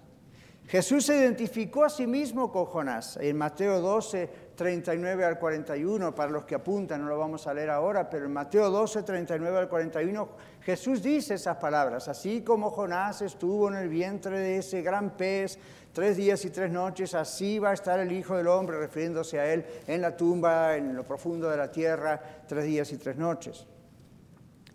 Jesús 0.67 1.05
se 1.05 1.17
identificó 1.17 1.83
a 1.83 1.89
sí 1.89 2.07
mismo 2.07 2.51
con 2.51 2.65
Jonás. 2.65 3.17
En 3.21 3.37
Mateo 3.37 3.79
12 3.81 4.46
39 4.57 5.23
al 5.23 5.37
41, 5.37 6.15
para 6.15 6.31
los 6.31 6.43
que 6.43 6.55
apuntan, 6.55 7.01
no 7.01 7.07
lo 7.07 7.17
vamos 7.19 7.45
a 7.45 7.53
leer 7.53 7.69
ahora, 7.69 8.09
pero 8.09 8.25
en 8.25 8.33
Mateo 8.33 8.71
12, 8.71 9.03
39 9.03 9.55
al 9.55 9.69
41, 9.69 10.29
Jesús 10.61 11.03
dice 11.03 11.35
esas 11.35 11.57
palabras, 11.57 12.07
así 12.07 12.41
como 12.41 12.71
Jonás 12.71 13.21
estuvo 13.21 13.69
en 13.69 13.75
el 13.75 13.87
vientre 13.87 14.39
de 14.39 14.57
ese 14.57 14.81
gran 14.81 15.11
pez 15.11 15.59
tres 15.93 16.17
días 16.17 16.43
y 16.43 16.49
tres 16.49 16.71
noches, 16.71 17.13
así 17.13 17.59
va 17.59 17.69
a 17.69 17.73
estar 17.73 17.99
el 17.99 18.11
Hijo 18.11 18.35
del 18.35 18.47
Hombre, 18.47 18.79
refiriéndose 18.79 19.39
a 19.39 19.53
él 19.53 19.63
en 19.85 20.01
la 20.01 20.17
tumba, 20.17 20.75
en 20.75 20.95
lo 20.95 21.03
profundo 21.03 21.49
de 21.49 21.57
la 21.57 21.71
tierra, 21.71 22.19
tres 22.47 22.65
días 22.65 22.91
y 22.91 22.97
tres 22.97 23.15
noches. 23.15 23.67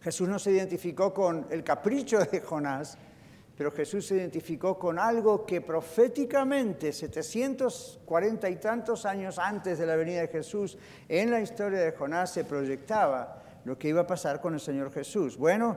Jesús 0.00 0.28
no 0.28 0.38
se 0.38 0.52
identificó 0.52 1.12
con 1.12 1.46
el 1.50 1.64
capricho 1.64 2.20
de 2.20 2.40
Jonás, 2.40 2.96
pero 3.56 3.71
Jesús 3.71 4.06
se 4.06 4.16
identificó 4.16 4.78
con 4.78 4.99
algo 4.99 5.44
que 5.44 5.61
proféticamente, 5.61 6.92
740 6.92 8.49
y 8.49 8.56
tantos 8.56 9.04
años 9.04 9.38
antes 9.38 9.78
de 9.78 9.87
la 9.87 9.97
venida 9.97 10.23
de 10.23 10.28
Jesús, 10.28 10.78
en 11.09 11.30
la 11.30 11.40
historia 11.40 11.80
de 11.80 11.92
Jonás 11.92 12.32
se 12.32 12.44
proyectaba 12.44 13.42
lo 13.64 13.78
que 13.78 13.88
iba 13.88 14.02
a 14.02 14.06
pasar 14.06 14.40
con 14.40 14.54
el 14.54 14.61
Señor 14.61 14.90
Jesús. 14.90 15.37
Bueno, 15.37 15.76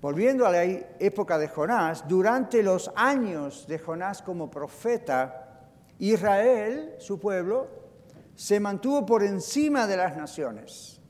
volviendo 0.00 0.44
a 0.46 0.50
la 0.50 0.64
época 0.64 1.38
de 1.38 1.48
Jonás, 1.48 2.08
durante 2.08 2.62
los 2.62 2.90
años 2.96 3.66
de 3.68 3.78
Jonás 3.78 4.20
como 4.20 4.50
profeta, 4.50 5.68
Israel, 6.00 6.96
su 6.98 7.20
pueblo, 7.20 7.68
se 8.34 8.58
mantuvo 8.58 9.06
por 9.06 9.22
encima 9.22 9.86
de 9.86 9.96
las 9.96 10.16
naciones. 10.16 11.00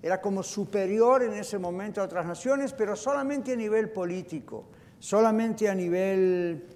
Era 0.00 0.20
como 0.20 0.42
superior 0.42 1.22
en 1.22 1.34
ese 1.34 1.58
momento 1.58 2.00
a 2.00 2.04
otras 2.04 2.24
naciones, 2.24 2.72
pero 2.72 2.96
solamente 2.96 3.52
a 3.52 3.56
nivel 3.56 3.90
político 3.90 4.68
solamente 4.98 5.68
a 5.68 5.74
nivel 5.74 6.66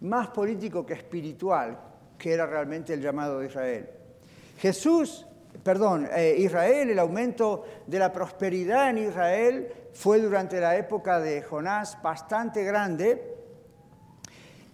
más 0.00 0.28
político 0.28 0.84
que 0.84 0.94
espiritual, 0.94 1.78
que 2.18 2.32
era 2.32 2.46
realmente 2.46 2.94
el 2.94 3.00
llamado 3.00 3.40
de 3.40 3.46
Israel. 3.46 3.90
Jesús 4.58 5.26
perdón, 5.62 6.08
eh, 6.12 6.36
Israel, 6.38 6.90
el 6.90 6.98
aumento 6.98 7.64
de 7.86 7.98
la 7.98 8.12
prosperidad 8.12 8.90
en 8.90 8.98
Israel 8.98 9.72
fue 9.92 10.20
durante 10.20 10.60
la 10.60 10.76
época 10.76 11.20
de 11.20 11.42
Jonás 11.42 12.00
bastante 12.02 12.64
grande. 12.64 13.34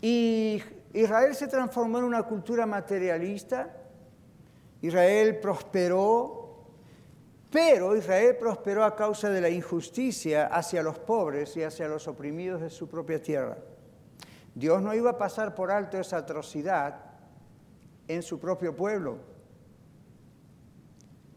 Y 0.01 0.62
Israel 0.93 1.35
se 1.35 1.47
transformó 1.47 1.99
en 1.99 2.05
una 2.05 2.25
cultura 2.25 2.67
materialista. 2.67 3.71
Israel 4.81 5.39
prosperó, 5.39 6.41
pero 7.52 7.94
Israel 7.94 8.37
prosperó 8.37 8.82
a 8.82 8.97
causa 8.97 9.28
de 9.28 9.42
la 9.42 9.50
injusticia 9.50 10.47
hacia 10.47 10.82
los 10.82 10.99
pobres 10.99 11.54
y 11.59 11.62
hacia 11.62 11.87
los 11.87 12.09
oprimidos 12.09 12.62
de 12.62 12.71
su 12.71 12.88
propia 12.88 13.23
tierra. 13.23 13.59
Dios 14.54 14.80
no 14.80 14.94
iba 14.94 15.11
a 15.11 15.18
pasar 15.18 15.54
por 15.54 15.71
alto 15.71 15.99
esa 15.99 16.16
atrocidad 16.16 16.99
en 18.09 18.23
su 18.23 18.40
propio 18.40 18.75
pueblo. 18.75 19.18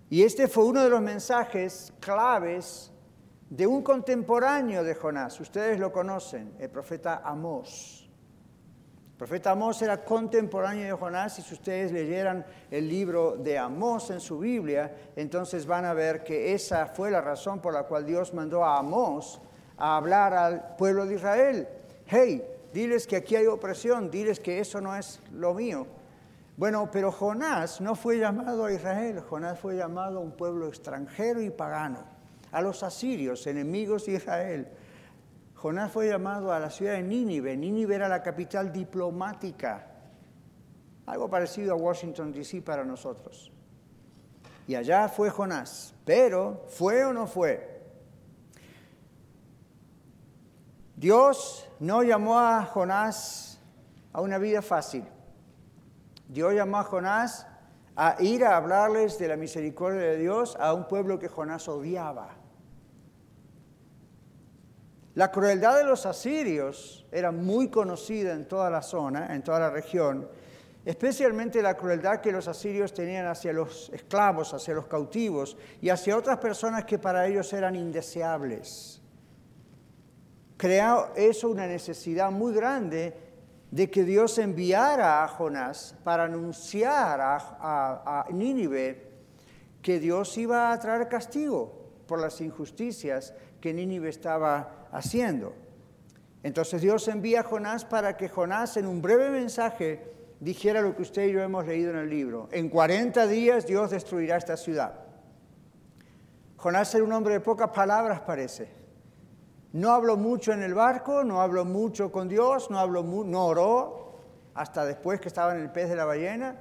Y 0.10 0.24
este 0.24 0.48
fue 0.48 0.64
uno 0.64 0.82
de 0.82 0.90
los 0.90 1.02
mensajes 1.02 1.94
claves 2.00 2.94
de 3.50 3.68
un 3.68 3.82
contemporáneo 3.82 4.86
de 4.86 4.96
Jonás. 4.96 5.38
Ustedes 5.42 5.80
lo 5.80 5.92
conocen, 5.92 6.56
el 6.60 6.70
profeta 6.70 7.22
Amós. 7.26 7.95
El 9.16 9.20
profeta 9.20 9.52
Amós 9.52 9.82
era 9.82 10.04
contemporáneo 10.04 10.84
de 10.84 10.92
Jonás 10.92 11.40
y 11.40 11.42
si 11.42 11.54
ustedes 11.54 11.94
leyeran 11.94 12.46
el 12.70 12.90
libro 12.90 13.38
de 13.38 13.58
Amós 13.58 14.10
en 14.10 14.20
su 14.20 14.40
Biblia, 14.40 14.94
entonces 15.16 15.66
van 15.66 15.86
a 15.86 15.94
ver 15.94 16.22
que 16.22 16.54
esa 16.54 16.88
fue 16.88 17.10
la 17.10 17.22
razón 17.22 17.62
por 17.62 17.74
la 17.74 17.84
cual 17.84 18.06
Dios 18.06 18.34
mandó 18.34 18.66
a 18.66 18.78
Amós 18.78 19.40
a 19.78 19.96
hablar 19.96 20.34
al 20.34 20.76
pueblo 20.76 21.06
de 21.06 21.16
Israel. 21.16 21.66
Hey, 22.06 22.44
diles 22.74 23.08
que 23.08 23.16
aquí 23.16 23.38
hay 23.38 23.46
opresión, 23.46 24.12
diles 24.12 24.38
que 24.42 24.60
eso 24.60 24.82
no 24.82 24.94
es 24.94 25.22
lo 25.32 25.54
mío. 25.54 25.88
Bueno, 26.58 26.90
pero 26.92 27.10
Jonás 27.10 27.80
no 27.80 27.96
fue 27.96 28.20
llamado 28.20 28.66
a 28.66 28.74
Israel, 28.74 29.22
Jonás 29.22 29.58
fue 29.58 29.78
llamado 29.78 30.18
a 30.18 30.24
un 30.24 30.32
pueblo 30.32 30.68
extranjero 30.68 31.42
y 31.42 31.52
pagano, 31.52 32.04
a 32.52 32.62
los 32.62 32.84
asirios, 32.84 33.48
enemigos 33.48 34.08
de 34.08 34.16
Israel. 34.16 34.68
Jonás 35.66 35.92
fue 35.92 36.08
llamado 36.08 36.54
a 36.54 36.60
la 36.60 36.70
ciudad 36.70 36.94
de 36.94 37.02
Nínive. 37.02 37.58
Nínive 37.58 37.96
era 37.96 38.08
la 38.08 38.22
capital 38.22 38.72
diplomática, 38.72 39.88
algo 41.08 41.28
parecido 41.28 41.74
a 41.74 41.76
Washington, 41.76 42.32
D.C. 42.32 42.62
para 42.62 42.86
nosotros. 42.86 43.52
Y 44.68 44.76
allá 44.76 45.10
fue 45.10 45.32
Jonás. 45.32 45.96
Pero, 46.06 46.66
¿fue 46.68 47.04
o 47.04 47.14
no 47.14 47.26
fue? 47.26 47.84
Dios 50.96 51.68
no 51.80 52.04
llamó 52.04 52.38
a 52.38 52.64
Jonás 52.64 53.60
a 54.14 54.22
una 54.22 54.38
vida 54.38 54.62
fácil. 54.62 55.04
Dios 56.28 56.54
llamó 56.54 56.78
a 56.78 56.84
Jonás 56.84 57.48
a 57.96 58.18
ir 58.20 58.46
a 58.46 58.56
hablarles 58.56 59.18
de 59.18 59.30
la 59.30 59.36
misericordia 59.36 60.02
de 60.02 60.18
Dios 60.18 60.56
a 60.60 60.76
un 60.76 60.88
pueblo 60.88 61.18
que 61.18 61.28
Jonás 61.28 61.68
odiaba. 61.68 62.45
La 65.16 65.32
crueldad 65.32 65.78
de 65.78 65.86
los 65.86 66.06
asirios 66.06 67.06
era 67.10 67.32
muy 67.32 67.70
conocida 67.70 68.34
en 68.34 68.48
toda 68.48 68.70
la 68.70 68.82
zona, 68.82 69.34
en 69.34 69.44
toda 69.44 69.60
la 69.60 69.70
región, 69.70 70.28
especialmente 70.84 71.62
la 71.62 71.78
crueldad 71.78 72.20
que 72.20 72.34
los 72.34 72.50
asirios 72.50 72.94
tenían 72.94 73.26
hacia 73.26 73.54
los 73.54 73.90
esclavos, 73.94 74.54
hacia 74.54 74.74
los 74.74 74.88
cautivos 74.88 75.56
y 75.82 75.88
hacia 75.88 76.18
otras 76.18 76.38
personas 76.40 76.84
que 76.84 77.00
para 77.00 77.28
ellos 77.28 77.52
eran 77.54 77.78
indeseables. 77.78 79.02
Crea 80.58 81.14
eso 81.16 81.50
una 81.50 81.66
necesidad 81.66 82.30
muy 82.30 82.54
grande 82.54 83.18
de 83.72 83.90
que 83.90 84.04
Dios 84.04 84.38
enviara 84.38 85.24
a 85.24 85.28
Jonás 85.30 85.96
para 86.04 86.26
anunciar 86.26 87.20
a, 87.22 88.26
Nínive 88.32 89.12
que 89.82 90.00
Dios 90.00 90.38
iba 90.38 90.74
a 90.74 90.80
traer 90.80 91.08
castigo 91.08 91.86
por 92.06 92.20
las 92.20 92.42
injusticias 92.42 93.34
que 93.66 93.74
Nínive 93.74 94.10
estaba 94.10 94.88
haciendo. 94.92 95.56
Entonces 96.44 96.84
Dios 96.84 97.08
envía 97.08 97.40
a 97.40 97.44
Jonás 97.44 97.84
para 97.84 98.16
que 98.16 98.30
Jonás 98.30 98.78
en 98.78 98.86
un 98.86 99.02
breve 99.02 99.32
mensaje 99.32 100.14
dijera 100.40 100.84
lo 100.84 100.96
que 100.96 101.02
usted 101.02 101.26
y 101.26 101.32
yo 101.32 101.42
hemos 101.42 101.66
leído 101.66 101.90
en 101.90 101.98
el 101.98 102.08
libro. 102.08 102.48
En 102.52 102.70
40 102.70 103.26
días 103.26 103.66
Dios 103.66 103.90
destruirá 103.90 104.38
esta 104.38 104.56
ciudad. 104.56 105.00
Jonás 106.58 106.94
era 106.94 107.04
un 107.04 107.12
hombre 107.12 107.34
de 107.34 107.40
pocas 107.40 107.72
palabras, 107.72 108.20
parece. 108.20 108.70
No 109.74 109.90
habló 109.90 110.16
mucho 110.16 110.54
en 110.54 110.62
el 110.62 110.76
barco, 110.76 111.24
no 111.24 111.42
habló 111.42 111.66
mucho 111.66 112.12
con 112.12 112.30
Dios, 112.30 112.70
no, 112.70 112.78
habló 112.78 113.02
no 113.02 113.48
oró 113.48 114.20
hasta 114.54 114.86
después 114.86 115.20
que 115.20 115.30
estaba 115.30 115.56
en 115.56 115.62
el 115.62 115.72
pez 115.72 115.90
de 115.90 115.96
la 115.96 116.06
ballena. 116.06 116.56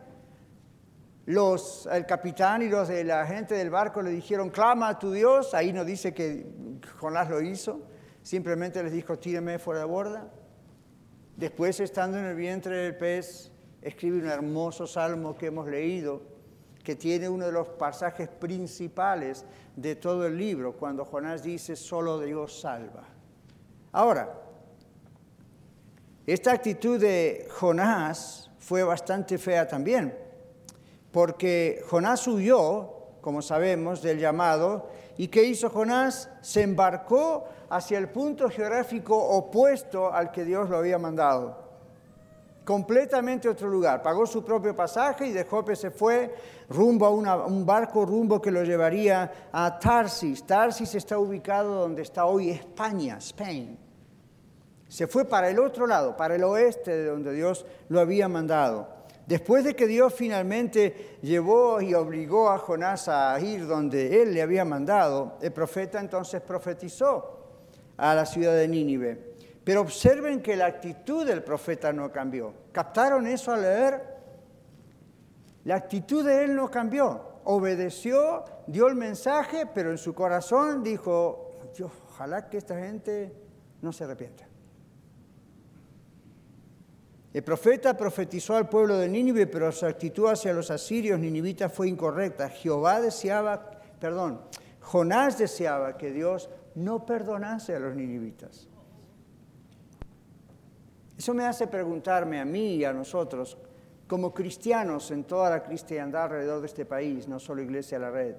El 1.27 2.07
capitán 2.07 2.63
y 2.63 2.69
los 2.69 2.89
de 2.89 3.03
la 3.03 3.27
gente 3.27 3.55
del 3.55 3.71
barco 3.71 4.03
le 4.03 4.11
dijeron, 4.11 4.51
clama 4.51 4.91
a 4.91 4.99
tu 4.99 5.11
Dios. 5.11 5.55
Ahí 5.55 5.73
no 5.73 5.85
dice 5.85 6.13
que 6.13 6.47
Jonás 6.99 7.31
lo 7.31 7.41
hizo, 7.41 7.83
simplemente 8.23 8.83
les 8.83 8.93
dijo, 8.93 9.19
tíreme 9.19 9.59
fuera 9.59 9.81
de 9.81 9.87
borda. 9.87 10.31
Después, 11.37 11.81
estando 11.81 12.19
en 12.19 12.27
el 12.27 12.37
vientre 12.37 12.77
del 12.77 12.97
pez, 12.97 13.51
escribe 13.81 14.19
un 14.19 14.29
hermoso 14.29 14.87
salmo 14.87 15.37
que 15.37 15.47
hemos 15.47 15.67
leído, 15.67 16.23
que 16.83 16.95
tiene 16.95 17.29
uno 17.29 17.47
de 17.47 17.53
los 17.53 17.69
pasajes 17.69 18.29
principales 18.29 19.47
de 19.75 19.97
todo 19.97 20.27
el 20.27 20.37
libro, 20.37 20.75
cuando 20.77 21.05
Jonás 21.05 21.43
dice, 21.43 21.75
solo 21.75 22.21
Dios 22.21 22.61
salva. 22.61 23.05
Ahora, 23.93 24.43
esta 26.27 26.53
actitud 26.53 27.01
de 27.01 27.49
Jonás 27.51 28.51
fue 28.59 28.83
bastante 28.83 29.39
fea 29.39 29.67
también, 29.67 30.17
porque 31.15 31.81
Jonás 31.89 32.27
huyó, 32.27 32.91
como 33.21 33.41
sabemos, 33.41 34.03
del 34.03 34.19
llamado, 34.19 34.89
y 35.17 35.29
¿qué 35.29 35.45
hizo 35.45 35.71
Jonás? 35.71 36.29
Se 36.41 36.63
embarcó 36.63 37.45
hacia 37.71 37.99
el 37.99 38.09
punto 38.09 38.51
geográfico 38.51 39.17
opuesto 39.17 40.13
al 40.13 40.33
que 40.33 40.45
Dios 40.45 40.69
lo 40.69 40.77
había 40.77 40.99
mandado 40.99 41.63
completamente 42.65 43.49
otro 43.49 43.69
lugar. 43.69 44.03
Pagó 44.03 44.27
su 44.27 44.43
propio 44.43 44.75
pasaje 44.75 45.27
y 45.27 45.33
de 45.33 45.45
Jope 45.45 45.77
se 45.77 45.91
fue 45.91 46.35
rumbo 46.69 47.07
a 47.07 47.11
un 47.47 47.67
barco 47.67 48.05
rumbo 48.07 48.41
que 48.41 48.51
lo 48.51 48.65
llevaría 48.65 49.49
a 49.53 49.79
Tarsis. 49.79 50.45
Tarsis 50.45 50.95
está 50.95 51.19
ubicado 51.19 51.75
donde 51.75 52.03
está 52.03 52.25
hoy 52.25 52.51
España, 52.51 53.19
Spain. 53.19 53.79
Se 54.89 55.07
fue 55.07 55.27
para 55.27 55.51
el 55.51 55.59
otro 55.59 55.87
lado, 55.87 56.17
para 56.17 56.37
el 56.37 56.45
oeste 56.45 56.91
de 56.91 57.07
donde 57.07 57.33
Dios 57.33 57.67
lo 57.89 58.01
había 58.01 58.29
mandado. 58.29 59.04
Después 59.27 59.65
de 59.65 59.75
que 59.75 59.87
Dios 59.87 60.13
finalmente 60.13 61.19
llevó 61.23 61.81
y 61.81 61.95
obligó 61.95 62.51
a 62.51 62.59
Jonás 62.59 63.09
a 63.09 63.39
ir 63.41 63.67
donde 63.67 64.23
él 64.23 64.35
le 64.35 64.43
había 64.43 64.65
mandado, 64.65 65.39
el 65.41 65.53
profeta 65.53 65.99
entonces 65.99 66.43
profetizó 66.43 67.41
a 67.97 68.15
la 68.15 68.27
ciudad 68.27 68.55
de 68.55 68.69
Nínive. 68.69 69.35
Pero 69.65 69.81
observen 69.81 70.43
que 70.43 70.57
la 70.57 70.67
actitud 70.67 71.27
del 71.27 71.43
profeta 71.43 71.91
no 71.91 72.13
cambió. 72.13 72.53
¿Captaron 72.71 73.27
eso 73.27 73.53
al 73.53 73.63
leer? 73.63 74.15
La 75.65 75.77
actitud 75.77 76.23
de 76.25 76.45
él 76.45 76.55
no 76.55 76.71
cambió. 76.71 77.41
Obedeció, 77.45 78.45
dio 78.67 78.89
el 78.89 78.95
mensaje, 78.95 79.65
pero 79.73 79.91
en 79.91 79.99
su 79.99 80.15
corazón 80.15 80.83
dijo, 80.83 81.53
ojalá 81.83 82.51
que 82.51 82.59
esta 82.59 82.79
gente 82.79 83.35
no 83.81 83.91
se 83.91 84.05
arrepienta. 84.05 84.47
El 87.35 87.43
profeta 87.43 87.97
profetizó 87.97 88.57
al 88.57 88.69
pueblo 88.69 88.97
de 88.97 89.09
Nínive, 89.09 89.49
pero 89.49 89.73
su 89.73 89.85
actitud 89.87 90.29
hacia 90.29 90.53
los 90.53 90.71
asirios 90.71 91.19
ninivitas 91.19 91.73
fue 91.73 91.89
incorrecta. 91.89 92.49
Jehová 92.49 93.01
deseaba, 93.01 93.73
perdón, 93.99 94.41
Jonás 94.81 95.37
deseaba 95.37 95.97
que 95.97 96.13
Dios 96.13 96.49
no 96.77 97.05
perdonase 97.05 97.75
a 97.75 97.81
los 97.81 97.97
ninivitas. 97.97 98.69
Eso 101.19 101.35
me 101.35 101.45
hace 101.45 101.67
preguntarme 101.67 102.41
a 102.41 102.45
mí 102.45 102.77
y 102.77 102.85
a 102.85 102.93
nosotros, 102.93 103.59
como 104.07 104.33
cristianos 104.33 105.11
en 105.11 105.25
toda 105.25 105.51
la 105.51 105.65
cristiandad 105.65 106.25
alrededor 106.25 106.61
de 106.61 106.67
este 106.67 106.85
país, 106.85 107.27
no 107.27 107.41
solo 107.41 107.63
Iglesia 107.63 107.99
a 107.99 108.01
la 108.01 108.11
Red, 108.11 108.37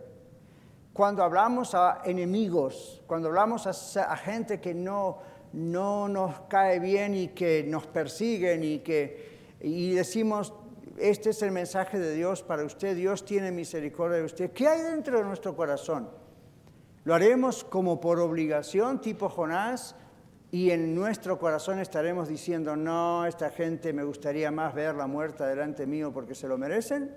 cuando 0.95 1.21
hablamos 1.21 1.75
a 1.75 2.01
enemigos, 2.05 3.03
cuando 3.05 3.27
hablamos 3.27 3.67
a, 3.97 4.15
gente 4.15 4.61
que 4.61 4.73
no, 4.73 5.19
no 5.55 6.07
nos 6.07 6.41
cae 6.41 6.79
bien 6.79 7.15
y 7.15 7.29
que 7.29 7.63
nos 7.67 7.87
persiguen 7.87 8.63
y 8.63 8.79
que 8.79 9.35
y 9.61 9.93
decimos, 9.93 10.53
este 10.97 11.31
es 11.31 11.41
el 11.41 11.51
mensaje 11.51 11.97
de 11.97 12.13
Dios 12.13 12.43
para 12.43 12.63
usted, 12.63 12.95
Dios 12.95 13.25
tiene 13.25 13.51
misericordia 13.51 14.17
de 14.17 14.25
usted, 14.25 14.51
¿qué 14.51 14.67
hay 14.67 14.81
dentro 14.81 15.17
de 15.17 15.23
nuestro 15.23 15.55
corazón? 15.55 16.09
¿Lo 17.03 17.15
haremos 17.15 17.63
como 17.63 17.99
por 17.99 18.19
obligación, 18.19 19.01
tipo 19.01 19.29
Jonás? 19.29 19.95
y 20.55 20.71
en 20.71 20.95
nuestro 20.95 21.37
corazón 21.37 21.79
estaremos 21.79 22.29
diciendo, 22.29 22.77
no, 22.77 23.25
esta 23.25 23.49
gente 23.49 23.91
me 23.91 24.05
gustaría 24.05 24.51
más 24.51 24.73
verla 24.73 25.05
muerta 25.05 25.45
delante 25.47 25.85
mío 25.85 26.13
porque 26.13 26.33
se 26.33 26.47
lo 26.47 26.57
merecen, 26.57 27.11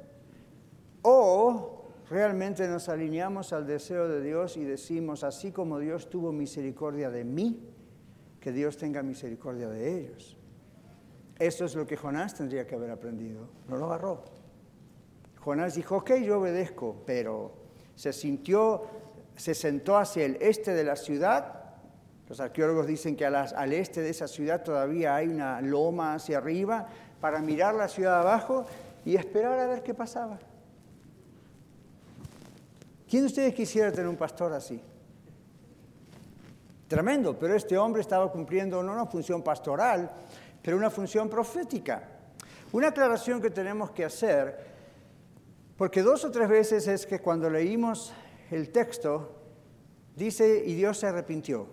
o 1.02 1.84
realmente 2.10 2.66
nos 2.66 2.88
alineamos 2.88 3.52
al 3.52 3.64
deseo 3.64 4.08
de 4.08 4.22
Dios 4.22 4.56
y 4.56 4.64
decimos, 4.64 5.22
así 5.22 5.52
como 5.52 5.78
Dios 5.78 6.10
tuvo 6.10 6.32
misericordia 6.32 7.10
de 7.10 7.22
mí, 7.22 7.60
que 8.40 8.52
Dios 8.52 8.76
tenga 8.76 9.02
misericordia 9.02 9.68
de 9.68 9.98
ellos. 9.98 10.36
Eso 11.38 11.64
es 11.64 11.74
lo 11.74 11.86
que 11.86 11.96
Jonás 11.96 12.34
tendría 12.34 12.66
que 12.66 12.74
haber 12.74 12.90
aprendido, 12.90 13.48
no 13.68 13.76
lo 13.76 13.86
agarró. 13.86 14.24
Jonás 15.40 15.74
dijo, 15.74 15.96
ok, 15.96 16.14
yo 16.16 16.40
obedezco, 16.40 17.02
pero 17.06 17.52
se 17.94 18.12
sintió, 18.12 18.82
se 19.36 19.54
sentó 19.54 19.96
hacia 19.96 20.24
el 20.24 20.36
este 20.40 20.74
de 20.74 20.84
la 20.84 20.96
ciudad. 20.96 21.54
Los 22.28 22.40
arqueólogos 22.40 22.86
dicen 22.86 23.16
que 23.16 23.24
al 23.24 23.72
este 23.72 24.02
de 24.02 24.10
esa 24.10 24.28
ciudad 24.28 24.62
todavía 24.62 25.14
hay 25.14 25.28
una 25.28 25.60
loma 25.60 26.14
hacia 26.14 26.38
arriba 26.38 26.88
para 27.20 27.40
mirar 27.40 27.74
la 27.74 27.88
ciudad 27.88 28.20
abajo 28.20 28.66
y 29.04 29.16
esperar 29.16 29.58
a 29.58 29.66
ver 29.66 29.82
qué 29.82 29.94
pasaba. 29.94 30.38
¿Quién 33.08 33.22
de 33.22 33.28
ustedes 33.28 33.54
quisiera 33.54 33.90
tener 33.90 34.08
un 34.08 34.16
pastor 34.16 34.52
así? 34.52 34.82
Tremendo, 36.88 37.38
pero 37.38 37.54
este 37.54 37.76
hombre 37.76 38.00
estaba 38.00 38.32
cumpliendo 38.32 38.82
no 38.82 38.92
una 38.92 39.04
función 39.04 39.42
pastoral, 39.42 40.10
pero 40.62 40.78
una 40.78 40.88
función 40.88 41.28
profética. 41.28 42.02
Una 42.72 42.88
aclaración 42.88 43.42
que 43.42 43.50
tenemos 43.50 43.90
que 43.90 44.06
hacer, 44.06 44.66
porque 45.76 46.02
dos 46.02 46.24
o 46.24 46.30
tres 46.30 46.48
veces 46.48 46.88
es 46.88 47.06
que 47.06 47.20
cuando 47.20 47.50
leímos 47.50 48.12
el 48.50 48.70
texto, 48.70 49.36
dice, 50.16 50.62
y 50.64 50.74
Dios 50.74 50.98
se 50.98 51.06
arrepintió. 51.06 51.66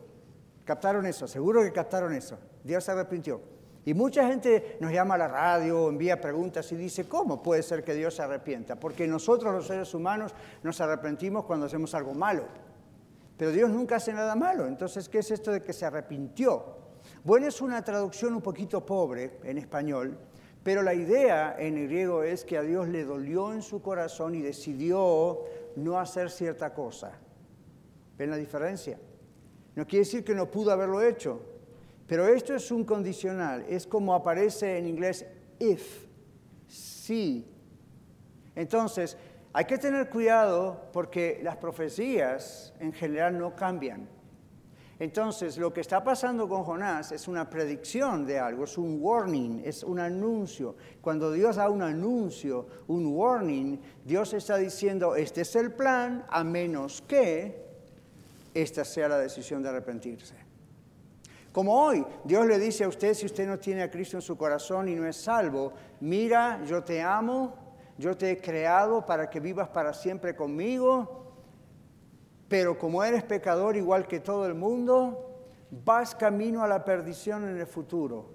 ¿Captaron 0.66 1.06
eso? 1.06 1.28
Seguro 1.28 1.62
que 1.64 1.72
captaron 1.72 2.14
eso. 2.14 2.38
Dios 2.64 2.84
se 2.84 2.92
arrepintió. 2.92 3.42
Y 3.86 3.94
mucha 3.94 4.28
gente 4.28 4.78
nos 4.82 4.92
llama 4.92 5.16
a 5.16 5.20
la 5.20 5.28
radio, 5.28 5.90
envía 5.90 6.20
preguntas 6.20 6.70
y 6.72 6.76
dice, 6.76 7.08
¿cómo 7.08 7.42
puede 7.42 7.64
ser 7.64 7.84
que 7.84 7.94
Dios 7.94 8.16
se 8.16 8.24
arrepienta? 8.24 8.76
Porque 8.78 9.08
nosotros 9.08 9.54
los 9.54 9.68
seres 9.68 9.94
humanos 9.94 10.34
nos 10.64 10.82
arrepentimos 10.82 11.46
cuando 11.46 11.68
hacemos 11.68 11.94
algo 11.94 12.14
malo. 12.14 12.46
Pero 13.38 13.52
Dios 13.52 13.70
nunca 13.70 13.98
hace 13.98 14.14
nada 14.14 14.36
malo. 14.36 14.66
Entonces, 14.66 15.10
¿qué 15.10 15.20
es 15.20 15.32
esto 15.32 15.52
de 15.52 15.62
que 15.62 15.74
se 15.74 15.86
arrepintió? 15.86 16.76
Bueno, 17.24 17.48
es 17.48 17.62
una 17.62 17.84
traducción 17.84 18.34
un 18.34 18.42
poquito 18.42 18.86
pobre 18.86 19.40
en 19.44 19.58
español, 19.58 20.18
pero 20.64 20.82
la 20.82 20.94
idea 20.94 21.56
en 21.60 21.78
el 21.78 21.88
griego 21.88 22.24
es 22.24 22.46
que 22.46 22.58
a 22.58 22.62
Dios 22.62 22.88
le 22.88 23.04
dolió 23.04 23.54
en 23.54 23.62
su 23.62 23.82
corazón 23.82 24.36
y 24.36 24.42
decidió 24.42 25.44
no 25.76 26.00
hacer 26.00 26.32
cierta 26.32 26.74
cosa. 26.74 27.12
¿Ven 28.18 28.30
la 28.30 28.38
diferencia? 28.38 29.00
No 29.76 29.86
quiere 29.86 30.06
decir 30.06 30.24
que 30.24 30.34
no 30.34 30.50
pudo 30.50 30.72
haberlo 30.72 31.02
hecho, 31.02 31.42
pero 32.08 32.28
esto 32.28 32.56
es 32.56 32.72
un 32.72 32.84
condicional, 32.86 33.66
es 33.68 33.86
como 33.86 34.14
aparece 34.14 34.78
en 34.78 34.88
inglés 34.88 35.26
if, 35.60 36.06
si. 36.68 37.46
Entonces, 38.56 39.18
hay 39.58 39.64
que 39.64 39.78
tener 39.78 40.10
cuidado 40.10 40.90
porque 40.92 41.40
las 41.42 41.56
profecías 41.56 42.74
en 42.82 42.92
general 42.92 43.38
no 43.40 43.56
cambian. 43.56 44.06
Entonces, 45.00 45.58
lo 45.58 45.72
que 45.72 45.80
está 45.80 46.04
pasando 46.04 46.50
con 46.50 46.66
Jonás 46.66 47.14
es 47.14 47.26
una 47.30 47.50
predicción 47.50 48.26
de 48.26 48.38
algo, 48.38 48.66
es 48.66 48.78
un 48.78 48.98
warning, 49.00 49.62
es 49.64 49.84
un 49.84 50.02
anuncio. 50.02 50.76
Cuando 51.00 51.32
Dios 51.32 51.56
da 51.56 51.70
un 51.70 51.84
anuncio, 51.84 52.68
un 52.88 53.08
warning, 53.08 53.80
Dios 54.04 54.34
está 54.34 54.58
diciendo, 54.58 55.16
este 55.16 55.44
es 55.44 55.56
el 55.56 55.72
plan, 55.72 56.26
a 56.28 56.44
menos 56.44 57.02
que 57.08 57.64
esta 58.54 58.84
sea 58.84 59.08
la 59.08 59.20
decisión 59.20 59.64
de 59.64 59.70
arrepentirse. 59.70 60.36
Como 61.54 61.82
hoy, 61.82 62.06
Dios 62.26 62.46
le 62.46 62.60
dice 62.60 62.84
a 62.84 62.90
usted, 62.90 63.14
si 63.14 63.26
usted 63.26 63.48
no 63.48 63.58
tiene 63.58 63.84
a 63.84 63.90
Cristo 63.90 64.18
en 64.18 64.22
su 64.22 64.36
corazón 64.36 64.90
y 64.90 64.96
no 64.96 65.08
es 65.08 65.16
salvo, 65.16 65.72
mira, 66.02 66.62
yo 66.66 66.84
te 66.84 67.02
amo, 67.02 67.65
yo 67.98 68.18
te 68.18 68.32
he 68.32 68.38
creado 68.42 69.06
para 69.06 69.30
que 69.30 69.40
vivas 69.40 69.70
para 69.70 69.94
siempre 69.94 70.36
conmigo, 70.36 71.34
pero 72.48 72.78
como 72.78 73.04
eres 73.04 73.24
pecador 73.24 73.76
igual 73.78 74.08
que 74.08 74.20
todo 74.20 74.46
el 74.46 74.54
mundo, 74.54 75.46
vas 75.84 76.14
camino 76.14 76.64
a 76.64 76.68
la 76.68 76.84
perdición 76.84 77.48
en 77.48 77.58
el 77.58 77.68
futuro. 77.68 78.34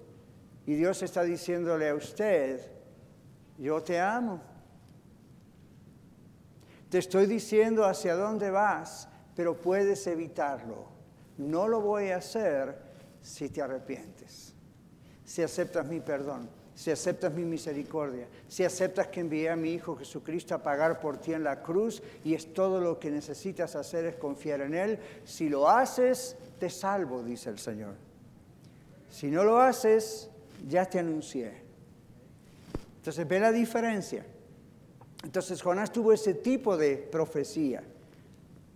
Y 0.65 0.75
Dios 0.75 1.01
está 1.01 1.23
diciéndole 1.23 1.89
a 1.89 1.95
usted, 1.95 2.71
yo 3.57 3.81
te 3.81 3.99
amo. 3.99 4.41
Te 6.89 6.97
estoy 6.97 7.25
diciendo 7.25 7.85
hacia 7.85 8.15
dónde 8.15 8.51
vas, 8.51 9.07
pero 9.35 9.59
puedes 9.61 10.05
evitarlo. 10.07 10.87
No 11.37 11.67
lo 11.67 11.81
voy 11.81 12.09
a 12.09 12.17
hacer 12.17 12.77
si 13.21 13.49
te 13.49 13.61
arrepientes, 13.61 14.53
si 15.23 15.41
aceptas 15.41 15.87
mi 15.87 15.99
perdón, 15.99 16.49
si 16.81 16.89
aceptas 16.89 17.31
mi 17.31 17.45
misericordia, 17.45 18.25
si 18.47 18.63
aceptas 18.63 19.05
que 19.05 19.19
envié 19.19 19.51
a 19.51 19.55
mi 19.55 19.71
Hijo 19.71 19.95
Jesucristo 19.95 20.55
a 20.55 20.63
pagar 20.63 20.99
por 20.99 21.19
ti 21.19 21.31
en 21.31 21.43
la 21.43 21.61
cruz 21.61 22.01
y 22.23 22.33
es 22.33 22.55
todo 22.55 22.81
lo 22.81 22.97
que 22.97 23.11
necesitas 23.11 23.75
hacer 23.75 24.05
es 24.05 24.15
confiar 24.15 24.61
en 24.61 24.73
Él, 24.73 24.97
si 25.23 25.47
lo 25.47 25.69
haces, 25.69 26.35
te 26.57 26.71
salvo, 26.71 27.21
dice 27.21 27.51
el 27.51 27.59
Señor. 27.59 27.93
Si 29.11 29.29
no 29.29 29.43
lo 29.43 29.59
haces, 29.59 30.31
ya 30.67 30.87
te 30.87 30.97
anuncié. 30.97 31.53
Entonces 32.95 33.27
ve 33.27 33.39
la 33.39 33.51
diferencia. 33.51 34.25
Entonces 35.23 35.61
Jonás 35.61 35.91
tuvo 35.91 36.13
ese 36.13 36.33
tipo 36.33 36.77
de 36.77 36.97
profecía. 36.97 37.83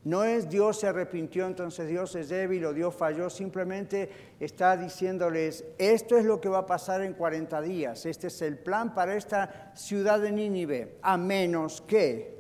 No 0.05 0.23
es 0.23 0.49
Dios 0.49 0.79
se 0.79 0.87
arrepintió, 0.87 1.47
entonces 1.47 1.87
Dios 1.87 2.15
es 2.15 2.29
débil 2.29 2.63
o 2.65 2.73
Dios 2.73 2.93
falló, 2.93 3.27
simplemente 3.27 4.35
está 4.39 4.77
diciéndoles, 4.77 5.65
esto 5.79 6.15
es 6.15 6.25
lo 6.25 6.39
que 6.39 6.47
va 6.47 6.59
a 6.59 6.65
pasar 6.67 7.01
en 7.01 7.13
40 7.13 7.59
días, 7.61 8.05
este 8.05 8.27
es 8.27 8.39
el 8.43 8.59
plan 8.59 8.93
para 8.93 9.15
esta 9.15 9.71
ciudad 9.75 10.19
de 10.19 10.31
Nínive, 10.31 10.99
a 11.01 11.17
menos 11.17 11.81
que, 11.81 12.39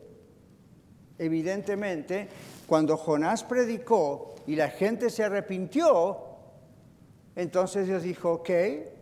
evidentemente, 1.17 2.27
cuando 2.67 2.97
Jonás 2.97 3.43
predicó 3.43 4.35
y 4.45 4.55
la 4.55 4.69
gente 4.69 5.09
se 5.09 5.23
arrepintió, 5.23 6.19
entonces 7.35 7.87
Dios 7.87 8.03
dijo, 8.03 8.31
ok, 8.31 8.49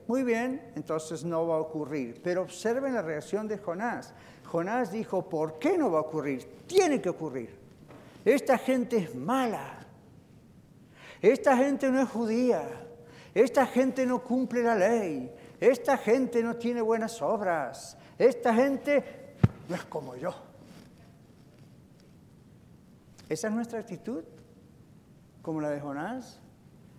muy 0.07 0.23
bien, 0.23 0.71
entonces 0.75 1.25
no 1.25 1.45
va 1.47 1.55
a 1.55 1.59
ocurrir. 1.59 2.21
Pero 2.23 2.43
observen 2.43 2.93
la 2.93 3.01
reacción 3.01 3.45
de 3.47 3.57
Jonás. 3.57 4.13
Jonás 4.45 4.91
dijo, 4.91 5.27
¿por 5.27 5.59
qué 5.59 5.77
no 5.77 5.91
va 5.91 5.99
a 5.99 6.03
ocurrir? 6.03 6.47
Tiene 6.65 7.01
que 7.01 7.09
ocurrir. 7.09 7.62
Esta 8.25 8.57
gente 8.57 8.97
es 8.97 9.15
mala. 9.15 9.85
Esta 11.21 11.57
gente 11.57 11.89
no 11.89 12.01
es 12.01 12.09
judía. 12.09 12.63
Esta 13.33 13.65
gente 13.65 14.05
no 14.05 14.23
cumple 14.23 14.63
la 14.63 14.75
ley. 14.75 15.33
Esta 15.59 15.97
gente 15.97 16.43
no 16.43 16.55
tiene 16.55 16.81
buenas 16.81 17.21
obras. 17.21 17.97
Esta 18.17 18.53
gente 18.53 19.35
no 19.67 19.75
es 19.75 19.85
como 19.85 20.15
yo. 20.15 20.33
¿Esa 23.29 23.47
es 23.47 23.53
nuestra 23.53 23.79
actitud? 23.79 24.23
¿Como 25.41 25.61
la 25.61 25.69
de 25.69 25.79
Jonás? 25.79 26.39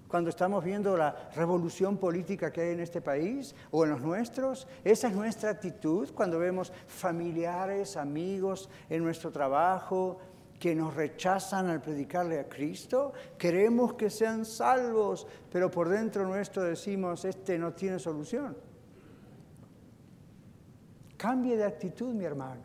Cuando 0.08 0.30
estamos 0.30 0.62
viendo 0.64 0.96
la 0.96 1.30
revolución 1.34 1.96
política 1.96 2.52
que 2.52 2.60
hay 2.60 2.72
en 2.72 2.80
este 2.80 3.00
país 3.00 3.54
o 3.70 3.84
en 3.84 3.90
los 3.90 4.00
nuestros, 4.00 4.66
esa 4.84 5.08
es 5.08 5.14
nuestra 5.14 5.50
actitud 5.50 6.10
cuando 6.14 6.38
vemos 6.38 6.72
familiares, 6.86 7.96
amigos 7.96 8.68
en 8.88 9.02
nuestro 9.02 9.32
trabajo, 9.32 10.18
que 10.64 10.74
nos 10.74 10.94
rechazan 10.94 11.68
al 11.68 11.82
predicarle 11.82 12.40
a 12.40 12.48
Cristo, 12.48 13.12
queremos 13.36 13.92
que 13.92 14.08
sean 14.08 14.46
salvos, 14.46 15.26
pero 15.52 15.70
por 15.70 15.90
dentro 15.90 16.26
nuestro 16.26 16.62
decimos, 16.62 17.26
este 17.26 17.58
no 17.58 17.74
tiene 17.74 17.98
solución. 17.98 18.56
Cambie 21.18 21.58
de 21.58 21.64
actitud, 21.64 22.14
mi 22.14 22.24
hermano. 22.24 22.62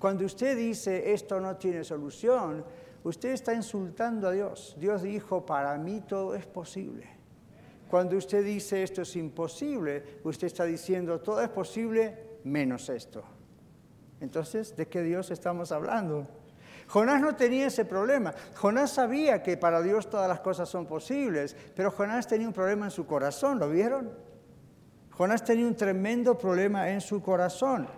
Cuando 0.00 0.24
usted 0.24 0.56
dice, 0.56 1.12
esto 1.12 1.38
no 1.38 1.54
tiene 1.58 1.84
solución, 1.84 2.64
usted 3.04 3.28
está 3.28 3.54
insultando 3.54 4.26
a 4.26 4.32
Dios. 4.32 4.74
Dios 4.80 5.02
dijo, 5.02 5.46
para 5.46 5.78
mí 5.78 6.00
todo 6.00 6.34
es 6.34 6.44
posible. 6.44 7.06
Cuando 7.88 8.16
usted 8.16 8.44
dice, 8.44 8.82
esto 8.82 9.02
es 9.02 9.14
imposible, 9.14 10.18
usted 10.24 10.48
está 10.48 10.64
diciendo, 10.64 11.20
todo 11.20 11.40
es 11.40 11.50
posible 11.50 12.40
menos 12.42 12.88
esto. 12.88 13.22
Entonces, 14.22 14.76
¿de 14.76 14.86
qué 14.86 15.02
Dios 15.02 15.32
estamos 15.32 15.72
hablando? 15.72 16.28
Jonás 16.86 17.20
no 17.20 17.34
tenía 17.34 17.66
ese 17.66 17.84
problema. 17.84 18.32
Jonás 18.54 18.92
sabía 18.92 19.42
que 19.42 19.56
para 19.56 19.82
Dios 19.82 20.08
todas 20.08 20.28
las 20.28 20.38
cosas 20.38 20.68
son 20.68 20.86
posibles, 20.86 21.56
pero 21.74 21.90
Jonás 21.90 22.28
tenía 22.28 22.46
un 22.46 22.52
problema 22.52 22.84
en 22.84 22.92
su 22.92 23.04
corazón, 23.04 23.58
¿lo 23.58 23.68
vieron? 23.68 24.12
Jonás 25.10 25.44
tenía 25.44 25.66
un 25.66 25.74
tremendo 25.74 26.38
problema 26.38 26.88
en 26.88 27.00
su 27.00 27.20
corazón. 27.20 27.88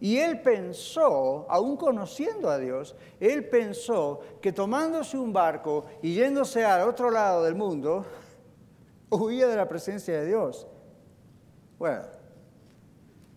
Y 0.00 0.18
él 0.18 0.42
pensó, 0.42 1.46
aún 1.48 1.78
conociendo 1.78 2.50
a 2.50 2.58
Dios, 2.58 2.94
él 3.18 3.48
pensó 3.48 4.20
que 4.42 4.52
tomándose 4.52 5.16
un 5.16 5.32
barco 5.32 5.86
y 6.02 6.12
yéndose 6.12 6.62
al 6.62 6.86
otro 6.86 7.10
lado 7.10 7.44
del 7.44 7.54
mundo, 7.54 8.04
huía 9.08 9.46
de 9.46 9.56
la 9.56 9.66
presencia 9.66 10.20
de 10.20 10.26
Dios. 10.26 10.66
Bueno, 11.78 12.02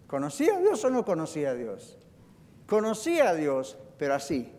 ¿conocía 0.07 0.57
a 0.57 0.59
Dios 0.59 0.83
o 0.83 0.89
no 0.89 1.05
conocía 1.05 1.51
a 1.51 1.53
Dios? 1.53 2.02
Conocía 2.73 3.29
a 3.29 3.35
Dios, 3.35 3.77
pero 3.99 4.15
así, 4.15 4.51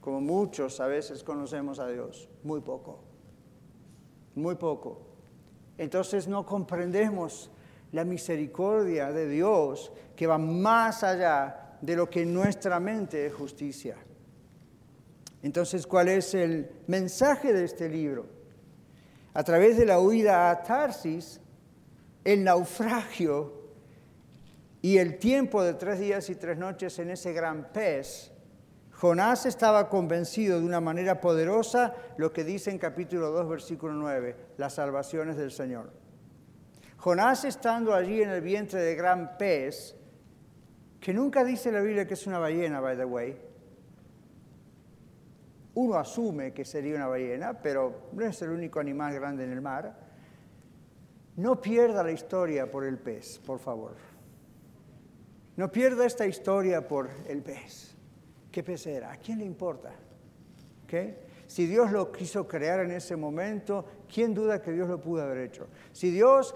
como 0.00 0.20
muchos 0.20 0.78
a 0.78 0.86
veces 0.86 1.24
conocemos 1.24 1.80
a 1.80 1.88
Dios, 1.88 2.28
muy 2.44 2.60
poco, 2.60 3.02
muy 4.36 4.54
poco. 4.54 5.02
Entonces 5.76 6.28
no 6.28 6.46
comprendemos 6.46 7.50
la 7.90 8.04
misericordia 8.04 9.10
de 9.10 9.28
Dios 9.28 9.90
que 10.14 10.28
va 10.28 10.38
más 10.38 11.02
allá 11.02 11.76
de 11.80 11.96
lo 11.96 12.08
que 12.08 12.24
nuestra 12.24 12.78
mente 12.78 13.26
es 13.26 13.34
justicia. 13.34 13.96
Entonces, 15.42 15.88
¿cuál 15.88 16.06
es 16.06 16.34
el 16.34 16.70
mensaje 16.86 17.52
de 17.52 17.64
este 17.64 17.88
libro? 17.88 18.26
A 19.34 19.42
través 19.42 19.76
de 19.76 19.86
la 19.86 19.98
huida 19.98 20.50
a 20.52 20.62
Tarsis, 20.62 21.40
el 22.22 22.44
naufragio 22.44 23.69
y 24.82 24.98
el 24.98 25.18
tiempo 25.18 25.62
de 25.62 25.74
tres 25.74 25.98
días 25.98 26.30
y 26.30 26.36
tres 26.36 26.56
noches 26.56 26.98
en 26.98 27.10
ese 27.10 27.32
gran 27.32 27.70
pez, 27.72 28.32
Jonás 28.92 29.46
estaba 29.46 29.88
convencido 29.88 30.58
de 30.60 30.66
una 30.66 30.80
manera 30.80 31.20
poderosa 31.20 31.94
lo 32.16 32.32
que 32.32 32.44
dice 32.44 32.70
en 32.70 32.78
capítulo 32.78 33.30
2, 33.30 33.48
versículo 33.48 33.92
9, 33.94 34.36
las 34.56 34.74
salvaciones 34.74 35.36
del 35.36 35.50
Señor. 35.50 35.90
Jonás 36.96 37.44
estando 37.44 37.94
allí 37.94 38.22
en 38.22 38.30
el 38.30 38.42
vientre 38.42 38.80
de 38.80 38.94
gran 38.94 39.38
pez, 39.38 39.96
que 41.00 41.14
nunca 41.14 41.44
dice 41.44 41.72
la 41.72 41.80
Biblia 41.80 42.06
que 42.06 42.14
es 42.14 42.26
una 42.26 42.38
ballena, 42.38 42.80
by 42.80 42.96
the 42.96 43.04
way. 43.04 43.40
Uno 45.74 45.94
asume 45.94 46.52
que 46.52 46.64
sería 46.64 46.96
una 46.96 47.06
ballena, 47.06 47.54
pero 47.54 48.10
no 48.12 48.24
es 48.26 48.42
el 48.42 48.50
único 48.50 48.80
animal 48.80 49.14
grande 49.14 49.44
en 49.44 49.52
el 49.52 49.62
mar. 49.62 49.94
No 51.36 51.60
pierda 51.60 52.02
la 52.02 52.12
historia 52.12 52.70
por 52.70 52.84
el 52.84 52.98
pez, 52.98 53.38
por 53.38 53.58
favor. 53.58 54.09
No 55.60 55.70
pierda 55.70 56.06
esta 56.06 56.26
historia 56.26 56.88
por 56.88 57.10
el 57.28 57.42
pez. 57.42 57.94
¿Qué 58.50 58.62
pez 58.62 58.86
era? 58.86 59.12
¿A 59.12 59.16
quién 59.18 59.40
le 59.40 59.44
importa? 59.44 59.92
Si 61.46 61.66
Dios 61.66 61.92
lo 61.92 62.10
quiso 62.10 62.48
crear 62.48 62.80
en 62.80 62.92
ese 62.92 63.14
momento, 63.14 63.84
¿quién 64.10 64.32
duda 64.32 64.62
que 64.62 64.72
Dios 64.72 64.88
lo 64.88 64.98
pudo 65.02 65.22
haber 65.22 65.36
hecho? 65.36 65.66
Si 65.92 66.10
Dios 66.10 66.54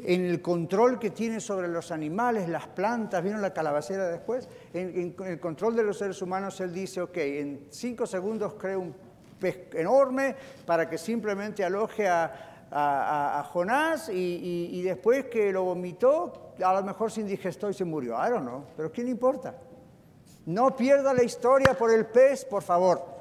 en 0.00 0.24
el 0.24 0.42
control 0.42 0.98
que 0.98 1.10
tiene 1.10 1.38
sobre 1.38 1.68
los 1.68 1.92
animales, 1.92 2.48
las 2.48 2.66
plantas, 2.66 3.22
¿vieron 3.22 3.40
la 3.40 3.54
calabacera 3.54 4.08
después? 4.08 4.48
En, 4.72 5.14
el 5.16 5.38
control 5.38 5.76
de 5.76 5.84
los 5.84 5.98
seres 5.98 6.20
humanos, 6.20 6.60
él 6.60 6.74
dice, 6.74 7.02
ok, 7.02 7.16
en 7.16 7.66
cinco 7.70 8.04
segundos 8.04 8.54
creo 8.54 8.80
un 8.80 8.96
pez 9.38 9.68
enorme 9.74 10.34
para 10.66 10.90
que 10.90 10.98
simplemente 10.98 11.62
aloje 11.62 12.08
a, 12.08 12.53
Jonás 13.52 14.08
y, 14.08 14.82
después 14.82 15.26
que 15.26 15.52
lo 15.52 15.62
vomitó, 15.62 16.54
a 16.62 16.74
lo 16.74 16.82
mejor 16.82 17.10
se 17.10 17.20
indigestó 17.20 17.70
y 17.70 17.74
se 17.74 17.84
murió. 17.84 18.14
I 18.14 18.30
don't 18.30 18.42
know, 18.42 18.64
pero 18.76 18.90
¿quién 18.90 19.08
importa? 19.08 19.54
No 20.46 20.74
pierda 20.74 21.14
la 21.14 21.22
historia 21.22 21.74
por 21.74 21.92
el 21.92 22.06
pez, 22.06 22.44
por 22.44 22.62
favor. 22.62 23.14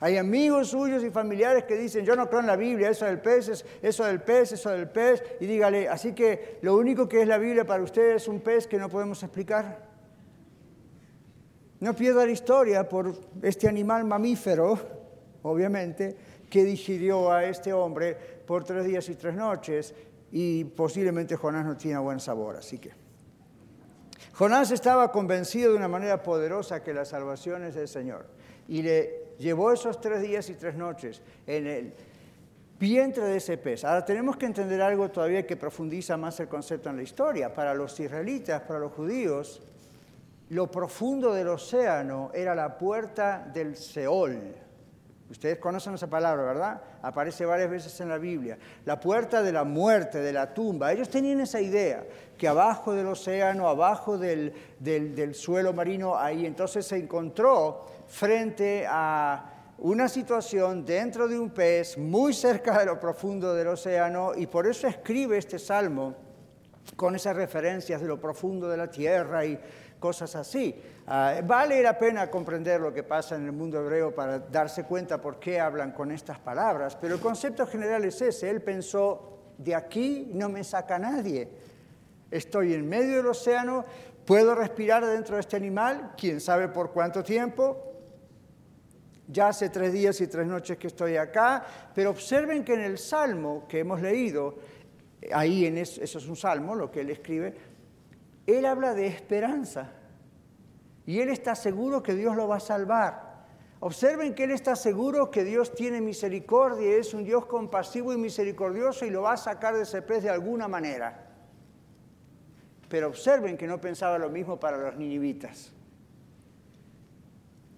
Hay 0.00 0.16
amigos 0.16 0.68
suyos 0.68 1.02
y 1.02 1.10
familiares 1.10 1.64
que 1.64 1.76
dicen, 1.76 2.04
yo 2.04 2.14
no 2.14 2.28
creo 2.28 2.40
en 2.40 2.46
la 2.46 2.56
Biblia, 2.56 2.90
eso 2.90 3.04
del 3.04 3.20
pez, 3.20 3.48
es, 3.48 3.64
eso 3.82 4.04
del 4.04 4.20
pez, 4.20 4.52
eso 4.52 4.70
del 4.70 4.88
pez, 4.88 5.24
y 5.40 5.46
dígale, 5.46 5.88
así 5.88 6.12
que 6.12 6.58
lo 6.62 6.76
único 6.76 7.08
que 7.08 7.22
es 7.22 7.26
la 7.26 7.38
Biblia 7.38 7.64
para 7.64 7.82
ustedes 7.82 8.22
es 8.22 8.28
un 8.28 8.40
pez 8.40 8.68
que 8.68 8.78
no 8.78 8.88
podemos 8.88 9.20
explicar. 9.22 9.88
No 11.80 11.94
pierda 11.94 12.26
la 12.26 12.32
historia 12.32 12.88
por 12.88 13.12
este 13.42 13.66
animal 13.66 14.04
mamífero, 14.04 14.78
obviamente, 15.42 16.16
que 16.48 16.64
digirió 16.64 17.30
a 17.32 17.44
este 17.44 17.72
hombre 17.72 18.16
por 18.46 18.64
tres 18.64 18.84
días 18.84 19.08
y 19.08 19.14
tres 19.14 19.34
noches, 19.34 19.94
y 20.30 20.64
posiblemente 20.64 21.36
Jonás 21.36 21.64
no 21.64 21.76
tiene 21.76 21.98
buen 21.98 22.20
sabor, 22.20 22.56
así 22.56 22.78
que... 22.78 22.92
Jonás 24.34 24.70
estaba 24.70 25.10
convencido 25.10 25.72
de 25.72 25.76
una 25.76 25.88
manera 25.88 26.22
poderosa 26.22 26.82
que 26.82 26.94
la 26.94 27.04
salvación 27.04 27.64
es 27.64 27.74
del 27.74 27.88
Señor, 27.88 28.26
y 28.68 28.82
le 28.82 29.34
llevó 29.38 29.72
esos 29.72 30.00
tres 30.00 30.22
días 30.22 30.48
y 30.50 30.54
tres 30.54 30.74
noches 30.74 31.22
en 31.46 31.66
el 31.66 31.94
vientre 32.78 33.24
de 33.24 33.36
ese 33.38 33.58
pez. 33.58 33.84
Ahora 33.84 34.04
tenemos 34.04 34.36
que 34.36 34.46
entender 34.46 34.80
algo 34.80 35.10
todavía 35.10 35.46
que 35.46 35.56
profundiza 35.56 36.16
más 36.16 36.38
el 36.40 36.48
concepto 36.48 36.90
en 36.90 36.96
la 36.96 37.02
historia. 37.02 37.52
Para 37.52 37.74
los 37.74 37.98
israelitas, 37.98 38.62
para 38.62 38.78
los 38.78 38.92
judíos, 38.92 39.62
lo 40.50 40.70
profundo 40.70 41.34
del 41.34 41.48
océano 41.48 42.30
era 42.32 42.54
la 42.54 42.78
puerta 42.78 43.50
del 43.52 43.76
Seol. 43.76 44.54
Ustedes 45.30 45.58
conocen 45.58 45.94
esa 45.94 46.06
palabra, 46.06 46.42
¿verdad? 46.42 46.80
Aparece 47.02 47.44
varias 47.44 47.70
veces 47.70 48.00
en 48.00 48.08
la 48.08 48.16
Biblia. 48.16 48.58
La 48.86 48.98
puerta 48.98 49.42
de 49.42 49.52
la 49.52 49.64
muerte, 49.64 50.20
de 50.20 50.32
la 50.32 50.54
tumba. 50.54 50.92
Ellos 50.92 51.10
tenían 51.10 51.40
esa 51.40 51.60
idea, 51.60 52.04
que 52.38 52.48
abajo 52.48 52.94
del 52.94 53.06
océano, 53.06 53.68
abajo 53.68 54.16
del, 54.16 54.54
del 54.78 55.34
suelo 55.34 55.72
marino, 55.74 56.16
ahí 56.16 56.46
entonces 56.46 56.86
se 56.86 56.96
encontró 56.96 57.86
frente 58.06 58.86
a 58.88 59.58
una 59.78 60.08
situación 60.08 60.84
dentro 60.84 61.28
de 61.28 61.38
un 61.38 61.50
pez 61.50 61.98
muy 61.98 62.32
cerca 62.32 62.78
de 62.78 62.86
lo 62.86 62.98
profundo 62.98 63.54
del 63.54 63.68
océano 63.68 64.32
y 64.34 64.46
por 64.46 64.66
eso 64.66 64.88
escribe 64.88 65.38
este 65.38 65.58
salmo 65.58 66.16
con 66.96 67.14
esas 67.14 67.36
referencias 67.36 68.00
de 68.00 68.08
lo 68.08 68.20
profundo 68.20 68.68
de 68.68 68.76
la 68.76 68.90
tierra 68.90 69.44
y 69.44 69.58
cosas 69.98 70.34
así. 70.36 70.74
Ah, 71.06 71.40
vale 71.44 71.82
la 71.82 71.98
pena 71.98 72.30
comprender 72.30 72.80
lo 72.80 72.92
que 72.92 73.02
pasa 73.02 73.36
en 73.36 73.46
el 73.46 73.52
mundo 73.52 73.80
hebreo 73.80 74.14
para 74.14 74.38
darse 74.38 74.84
cuenta 74.84 75.20
por 75.20 75.38
qué 75.38 75.60
hablan 75.60 75.92
con 75.92 76.10
estas 76.10 76.38
palabras, 76.38 76.96
pero 76.96 77.14
el 77.14 77.20
concepto 77.20 77.66
general 77.66 78.04
es 78.04 78.20
ese. 78.20 78.50
Él 78.50 78.62
pensó, 78.62 79.54
de 79.58 79.74
aquí 79.74 80.30
no 80.34 80.48
me 80.48 80.64
saca 80.64 80.98
nadie. 80.98 81.48
Estoy 82.30 82.74
en 82.74 82.88
medio 82.88 83.16
del 83.16 83.26
océano, 83.26 83.84
puedo 84.24 84.54
respirar 84.54 85.04
dentro 85.06 85.36
de 85.36 85.40
este 85.40 85.56
animal, 85.56 86.12
quién 86.16 86.40
sabe 86.40 86.68
por 86.68 86.92
cuánto 86.92 87.22
tiempo, 87.22 87.88
ya 89.26 89.48
hace 89.48 89.68
tres 89.68 89.92
días 89.92 90.20
y 90.20 90.26
tres 90.26 90.46
noches 90.46 90.78
que 90.78 90.86
estoy 90.86 91.16
acá, 91.16 91.64
pero 91.94 92.10
observen 92.10 92.64
que 92.64 92.74
en 92.74 92.80
el 92.80 92.98
salmo 92.98 93.66
que 93.68 93.80
hemos 93.80 94.00
leído, 94.00 94.56
ahí 95.32 95.66
en 95.66 95.78
eso, 95.78 96.02
eso 96.02 96.18
es 96.18 96.26
un 96.26 96.36
salmo, 96.36 96.74
lo 96.74 96.90
que 96.90 97.00
él 97.00 97.10
escribe, 97.10 97.54
él 98.56 98.64
habla 98.64 98.94
de 98.94 99.06
esperanza 99.06 99.90
y 101.04 101.20
él 101.20 101.28
está 101.28 101.54
seguro 101.54 102.02
que 102.02 102.14
Dios 102.14 102.36
lo 102.36 102.48
va 102.48 102.56
a 102.56 102.60
salvar. 102.60 103.28
Observen 103.80 104.34
que 104.34 104.44
Él 104.44 104.50
está 104.50 104.74
seguro 104.74 105.30
que 105.30 105.44
Dios 105.44 105.72
tiene 105.74 106.00
misericordia, 106.00 106.96
es 106.96 107.14
un 107.14 107.22
Dios 107.22 107.46
compasivo 107.46 108.12
y 108.12 108.16
misericordioso 108.16 109.06
y 109.06 109.10
lo 109.10 109.22
va 109.22 109.34
a 109.34 109.36
sacar 109.36 109.76
de 109.76 109.82
ese 109.82 110.02
pez 110.02 110.24
de 110.24 110.30
alguna 110.30 110.66
manera. 110.66 111.26
Pero 112.88 113.08
observen 113.08 113.56
que 113.56 113.68
no 113.68 113.80
pensaba 113.80 114.18
lo 114.18 114.30
mismo 114.30 114.58
para 114.58 114.78
los 114.78 114.96
ninivitas. 114.96 115.72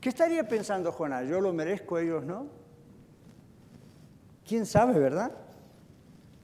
¿Qué 0.01 0.09
estaría 0.09 0.49
pensando 0.49 0.91
Jonás? 0.91 1.29
¿Yo 1.29 1.41
lo 1.41 1.53
merezco, 1.53 1.99
ellos 1.99 2.25
no? 2.25 2.47
¿Quién 4.47 4.65
sabe, 4.65 4.99
verdad? 4.99 5.33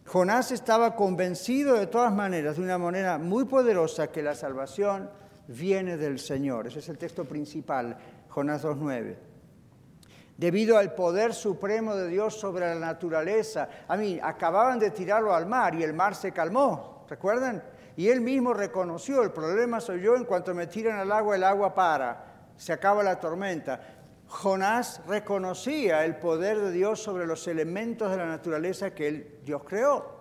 Jonás 0.07 0.53
estaba 0.53 0.95
convencido 0.95 1.75
de 1.75 1.89
todas 1.89 2.13
maneras, 2.13 2.57
de 2.57 2.63
una 2.63 2.79
manera 2.79 3.19
muy 3.19 3.45
poderosa, 3.45 4.07
que 4.07 4.23
la 4.23 4.37
salvación 4.37 5.11
viene 5.49 5.97
del 5.97 6.21
Señor. 6.21 6.69
Ese 6.69 6.79
es 6.79 6.89
el 6.89 6.97
texto 6.97 7.25
principal, 7.25 7.97
Jonás 8.29 8.65
2.9. 8.65 9.17
Debido 10.37 10.79
al 10.79 10.95
poder 10.95 11.35
supremo 11.35 11.97
de 11.97 12.07
Dios 12.09 12.39
sobre 12.39 12.67
la 12.67 12.79
naturaleza. 12.79 13.69
A 13.89 13.97
mí, 13.97 14.21
acababan 14.23 14.79
de 14.79 14.91
tirarlo 14.91 15.35
al 15.35 15.47
mar 15.47 15.75
y 15.75 15.83
el 15.83 15.93
mar 15.93 16.15
se 16.15 16.31
calmó, 16.31 17.05
¿recuerdan? 17.09 17.65
Y 17.97 18.09
él 18.09 18.21
mismo 18.21 18.55
reconoció, 18.55 19.23
el 19.23 19.33
problema 19.33 19.81
soy 19.81 20.03
yo, 20.03 20.15
en 20.15 20.25
cuanto 20.25 20.55
me 20.55 20.69
tiran 20.69 21.01
al 21.01 21.11
agua, 21.11 21.35
el 21.35 21.43
agua 21.43 21.75
para 21.75 22.37
se 22.57 22.73
acaba 22.73 23.03
la 23.03 23.21
tormenta. 23.21 23.96
Jonás 24.29 25.01
reconocía 25.07 26.05
el 26.05 26.17
poder 26.17 26.59
de 26.59 26.73
Dios 26.73 27.03
sobre 27.03 27.27
los 27.27 27.47
elementos 27.47 28.11
de 28.11 28.17
la 28.17 28.27
naturaleza 28.27 28.95
que 28.95 29.39
Dios 29.45 29.63
creó. 29.65 30.17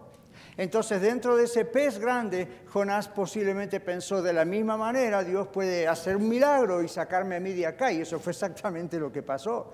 Entonces, 0.57 1.01
dentro 1.01 1.35
de 1.35 1.45
ese 1.45 1.65
pez 1.65 1.99
grande, 1.99 2.63
Jonás 2.67 3.09
posiblemente 3.09 3.79
pensó 3.79 4.21
de 4.21 4.31
la 4.31 4.45
misma 4.45 4.77
manera, 4.77 5.23
Dios 5.23 5.47
puede 5.47 5.87
hacer 5.87 6.15
un 6.15 6.29
milagro 6.29 6.81
y 6.81 6.87
sacarme 6.87 7.35
a 7.35 7.39
mí 7.39 7.53
de 7.53 7.67
acá. 7.67 7.91
Y 7.91 8.01
eso 8.01 8.19
fue 8.19 8.31
exactamente 8.31 8.97
lo 8.99 9.11
que 9.11 9.21
pasó. 9.21 9.73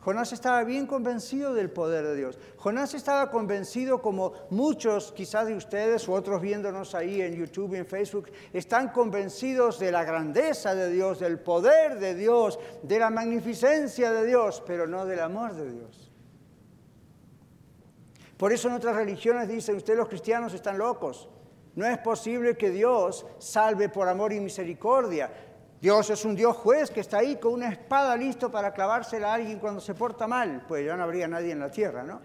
Jonás 0.00 0.32
estaba 0.32 0.64
bien 0.64 0.86
convencido 0.86 1.52
del 1.52 1.70
poder 1.70 2.06
de 2.06 2.16
Dios. 2.16 2.38
Jonás 2.56 2.94
estaba 2.94 3.30
convencido 3.30 4.00
como 4.00 4.32
muchos 4.48 5.12
quizás 5.12 5.46
de 5.46 5.54
ustedes 5.54 6.08
o 6.08 6.12
otros 6.12 6.40
viéndonos 6.40 6.94
ahí 6.94 7.20
en 7.20 7.34
YouTube 7.34 7.74
y 7.74 7.78
en 7.78 7.86
Facebook, 7.86 8.30
están 8.52 8.88
convencidos 8.88 9.78
de 9.78 9.92
la 9.92 10.04
grandeza 10.04 10.74
de 10.74 10.90
Dios, 10.90 11.20
del 11.20 11.38
poder 11.38 11.98
de 11.98 12.14
Dios, 12.14 12.58
de 12.82 12.98
la 12.98 13.10
magnificencia 13.10 14.10
de 14.10 14.26
Dios, 14.26 14.62
pero 14.66 14.86
no 14.86 15.04
del 15.04 15.20
amor 15.20 15.54
de 15.54 15.70
Dios. 15.70 16.10
Por 18.38 18.54
eso 18.54 18.68
en 18.68 18.74
otras 18.74 18.96
religiones 18.96 19.48
dicen, 19.48 19.76
ustedes 19.76 19.98
los 19.98 20.08
cristianos 20.08 20.54
están 20.54 20.78
locos. 20.78 21.28
No 21.74 21.86
es 21.86 21.98
posible 21.98 22.56
que 22.56 22.70
Dios 22.70 23.26
salve 23.38 23.90
por 23.90 24.08
amor 24.08 24.32
y 24.32 24.40
misericordia. 24.40 25.30
Dios 25.80 26.10
es 26.10 26.24
un 26.26 26.36
Dios 26.36 26.56
juez 26.56 26.90
que 26.90 27.00
está 27.00 27.18
ahí 27.18 27.36
con 27.36 27.54
una 27.54 27.70
espada 27.70 28.14
listo 28.16 28.50
para 28.50 28.74
clavársela 28.74 29.30
a 29.30 29.34
alguien 29.34 29.58
cuando 29.58 29.80
se 29.80 29.94
porta 29.94 30.26
mal. 30.26 30.64
Pues 30.68 30.84
ya 30.84 30.94
no 30.96 31.04
habría 31.04 31.26
nadie 31.26 31.52
en 31.52 31.60
la 31.60 31.70
tierra, 31.70 32.02
¿no? 32.02 32.20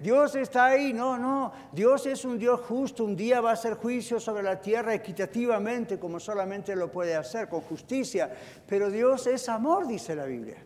Dios 0.00 0.34
está 0.36 0.66
ahí, 0.66 0.92
no, 0.92 1.18
no. 1.18 1.52
Dios 1.72 2.06
es 2.06 2.24
un 2.24 2.38
Dios 2.38 2.60
justo, 2.60 3.04
un 3.04 3.16
día 3.16 3.40
va 3.40 3.50
a 3.50 3.54
hacer 3.54 3.74
juicio 3.74 4.18
sobre 4.18 4.42
la 4.42 4.60
tierra 4.60 4.94
equitativamente 4.94 5.98
como 5.98 6.18
solamente 6.18 6.74
lo 6.74 6.90
puede 6.90 7.16
hacer, 7.16 7.48
con 7.48 7.60
justicia. 7.62 8.32
Pero 8.66 8.90
Dios 8.90 9.26
es 9.26 9.48
amor, 9.48 9.86
dice 9.86 10.14
la 10.14 10.24
Biblia. 10.24 10.56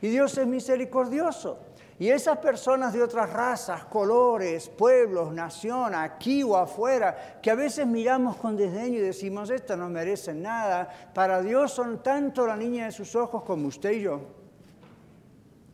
Y 0.00 0.08
Dios 0.08 0.36
es 0.38 0.46
misericordioso. 0.46 1.58
Y 2.00 2.08
esas 2.08 2.38
personas 2.38 2.94
de 2.94 3.02
otras 3.02 3.30
razas, 3.30 3.84
colores, 3.84 4.70
pueblos, 4.70 5.34
nación, 5.34 5.94
aquí 5.94 6.42
o 6.42 6.56
afuera, 6.56 7.38
que 7.42 7.50
a 7.50 7.54
veces 7.54 7.86
miramos 7.86 8.36
con 8.36 8.56
desdeño 8.56 8.96
y 8.96 9.02
decimos, 9.02 9.50
esto 9.50 9.76
no 9.76 9.90
merecen 9.90 10.40
nada, 10.40 10.88
para 11.12 11.42
Dios 11.42 11.72
son 11.72 12.02
tanto 12.02 12.46
la 12.46 12.56
niña 12.56 12.86
de 12.86 12.92
sus 12.92 13.14
ojos 13.14 13.42
como 13.42 13.68
usted 13.68 13.90
y 13.90 14.00
yo. 14.00 14.22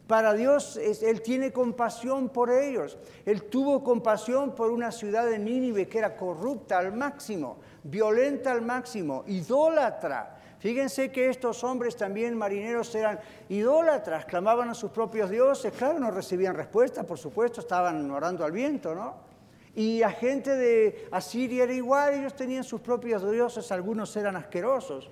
Para 0.08 0.34
Dios, 0.34 0.76
Él 0.76 1.22
tiene 1.22 1.52
compasión 1.52 2.28
por 2.28 2.50
ellos. 2.50 2.98
Él 3.24 3.44
tuvo 3.44 3.84
compasión 3.84 4.52
por 4.52 4.72
una 4.72 4.90
ciudad 4.90 5.26
de 5.26 5.38
Nínive 5.38 5.86
que 5.86 5.98
era 5.98 6.16
corrupta 6.16 6.78
al 6.78 6.92
máximo, 6.92 7.58
violenta 7.84 8.50
al 8.50 8.62
máximo, 8.62 9.22
idólatra. 9.28 10.35
Fíjense 10.58 11.12
que 11.12 11.28
estos 11.28 11.62
hombres 11.64 11.96
también 11.96 12.36
marineros 12.36 12.94
eran 12.94 13.20
idólatras, 13.48 14.24
clamaban 14.24 14.70
a 14.70 14.74
sus 14.74 14.90
propios 14.90 15.30
dioses. 15.30 15.72
Claro, 15.72 15.98
no 15.98 16.10
recibían 16.10 16.54
respuesta, 16.54 17.02
por 17.04 17.18
supuesto, 17.18 17.60
estaban 17.60 18.10
orando 18.10 18.44
al 18.44 18.52
viento, 18.52 18.94
¿no? 18.94 19.26
Y 19.74 19.98
la 19.98 20.10
gente 20.10 20.56
de 20.56 21.06
Asiria 21.10 21.64
era 21.64 21.74
igual, 21.74 22.14
ellos 22.14 22.34
tenían 22.34 22.64
sus 22.64 22.80
propios 22.80 23.30
dioses, 23.30 23.70
algunos 23.70 24.16
eran 24.16 24.34
asquerosos. 24.36 25.10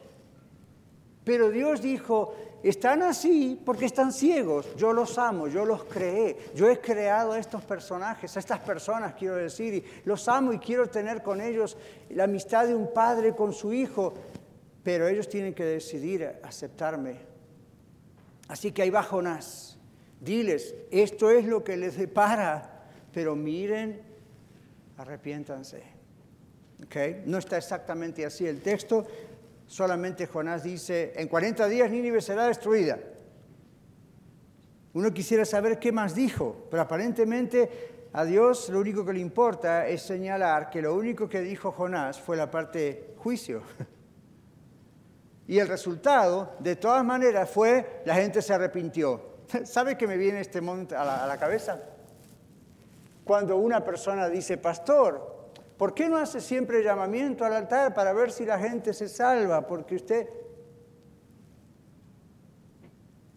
Pero 1.22 1.50
Dios 1.50 1.82
dijo, 1.82 2.34
están 2.62 3.02
así 3.02 3.60
porque 3.62 3.84
están 3.84 4.12
ciegos. 4.12 4.74
Yo 4.76 4.94
los 4.94 5.18
amo, 5.18 5.48
yo 5.48 5.66
los 5.66 5.84
creé. 5.84 6.38
Yo 6.54 6.68
he 6.70 6.80
creado 6.80 7.32
a 7.32 7.38
estos 7.38 7.62
personajes, 7.62 8.36
a 8.36 8.40
estas 8.40 8.60
personas, 8.60 9.14
quiero 9.14 9.36
decir, 9.36 9.74
y 9.74 9.84
los 10.04 10.26
amo 10.28 10.52
y 10.52 10.58
quiero 10.58 10.88
tener 10.88 11.22
con 11.22 11.42
ellos 11.42 11.76
la 12.08 12.24
amistad 12.24 12.66
de 12.66 12.74
un 12.74 12.92
padre 12.92 13.34
con 13.34 13.52
su 13.52 13.72
hijo. 13.72 14.14
Pero 14.84 15.08
ellos 15.08 15.28
tienen 15.28 15.54
que 15.54 15.64
decidir 15.64 16.36
aceptarme. 16.42 17.16
Así 18.46 18.70
que 18.70 18.82
ahí 18.82 18.90
va 18.90 19.02
Jonás. 19.02 19.78
Diles, 20.20 20.74
esto 20.90 21.30
es 21.30 21.44
lo 21.46 21.64
que 21.64 21.76
les 21.76 21.96
depara, 21.96 22.86
pero 23.12 23.34
miren, 23.34 24.00
arrepiéntanse. 24.96 25.82
¿Okay? 26.84 27.22
No 27.26 27.38
está 27.38 27.56
exactamente 27.56 28.24
así 28.24 28.46
el 28.46 28.60
texto, 28.60 29.06
solamente 29.66 30.26
Jonás 30.26 30.62
dice, 30.62 31.12
en 31.16 31.28
40 31.28 31.66
días 31.68 31.90
Nínive 31.90 32.20
será 32.20 32.46
destruida. 32.46 32.98
Uno 34.92 35.12
quisiera 35.12 35.44
saber 35.44 35.78
qué 35.78 35.90
más 35.92 36.14
dijo, 36.14 36.68
pero 36.70 36.82
aparentemente 36.82 38.08
a 38.12 38.24
Dios 38.24 38.68
lo 38.68 38.80
único 38.80 39.04
que 39.04 39.12
le 39.12 39.20
importa 39.20 39.88
es 39.88 40.02
señalar 40.02 40.70
que 40.70 40.80
lo 40.80 40.94
único 40.94 41.28
que 41.28 41.40
dijo 41.40 41.72
Jonás 41.72 42.20
fue 42.20 42.36
la 42.36 42.50
parte 42.50 43.14
juicio. 43.18 43.62
Y 45.46 45.58
el 45.58 45.68
resultado, 45.68 46.54
de 46.58 46.76
todas 46.76 47.04
maneras, 47.04 47.50
fue 47.50 48.02
la 48.04 48.14
gente 48.14 48.40
se 48.42 48.54
arrepintió. 48.54 49.34
¿Sabe 49.64 49.96
qué 49.96 50.06
me 50.06 50.16
viene 50.16 50.40
este 50.40 50.60
momento 50.60 50.98
a 50.98 51.04
la, 51.04 51.24
a 51.24 51.26
la 51.26 51.38
cabeza? 51.38 51.80
Cuando 53.24 53.56
una 53.56 53.84
persona 53.84 54.28
dice, 54.28 54.56
pastor, 54.58 55.34
¿Por 55.76 55.92
qué 55.92 56.08
no 56.08 56.18
hace 56.18 56.40
siempre 56.40 56.82
llamamiento 56.84 57.44
al 57.44 57.52
altar 57.52 57.94
para 57.94 58.12
ver 58.12 58.30
si 58.30 58.44
la 58.44 58.58
gente 58.58 58.92
se 58.92 59.08
salva? 59.08 59.66
Porque 59.66 59.96
usted... 59.96 60.28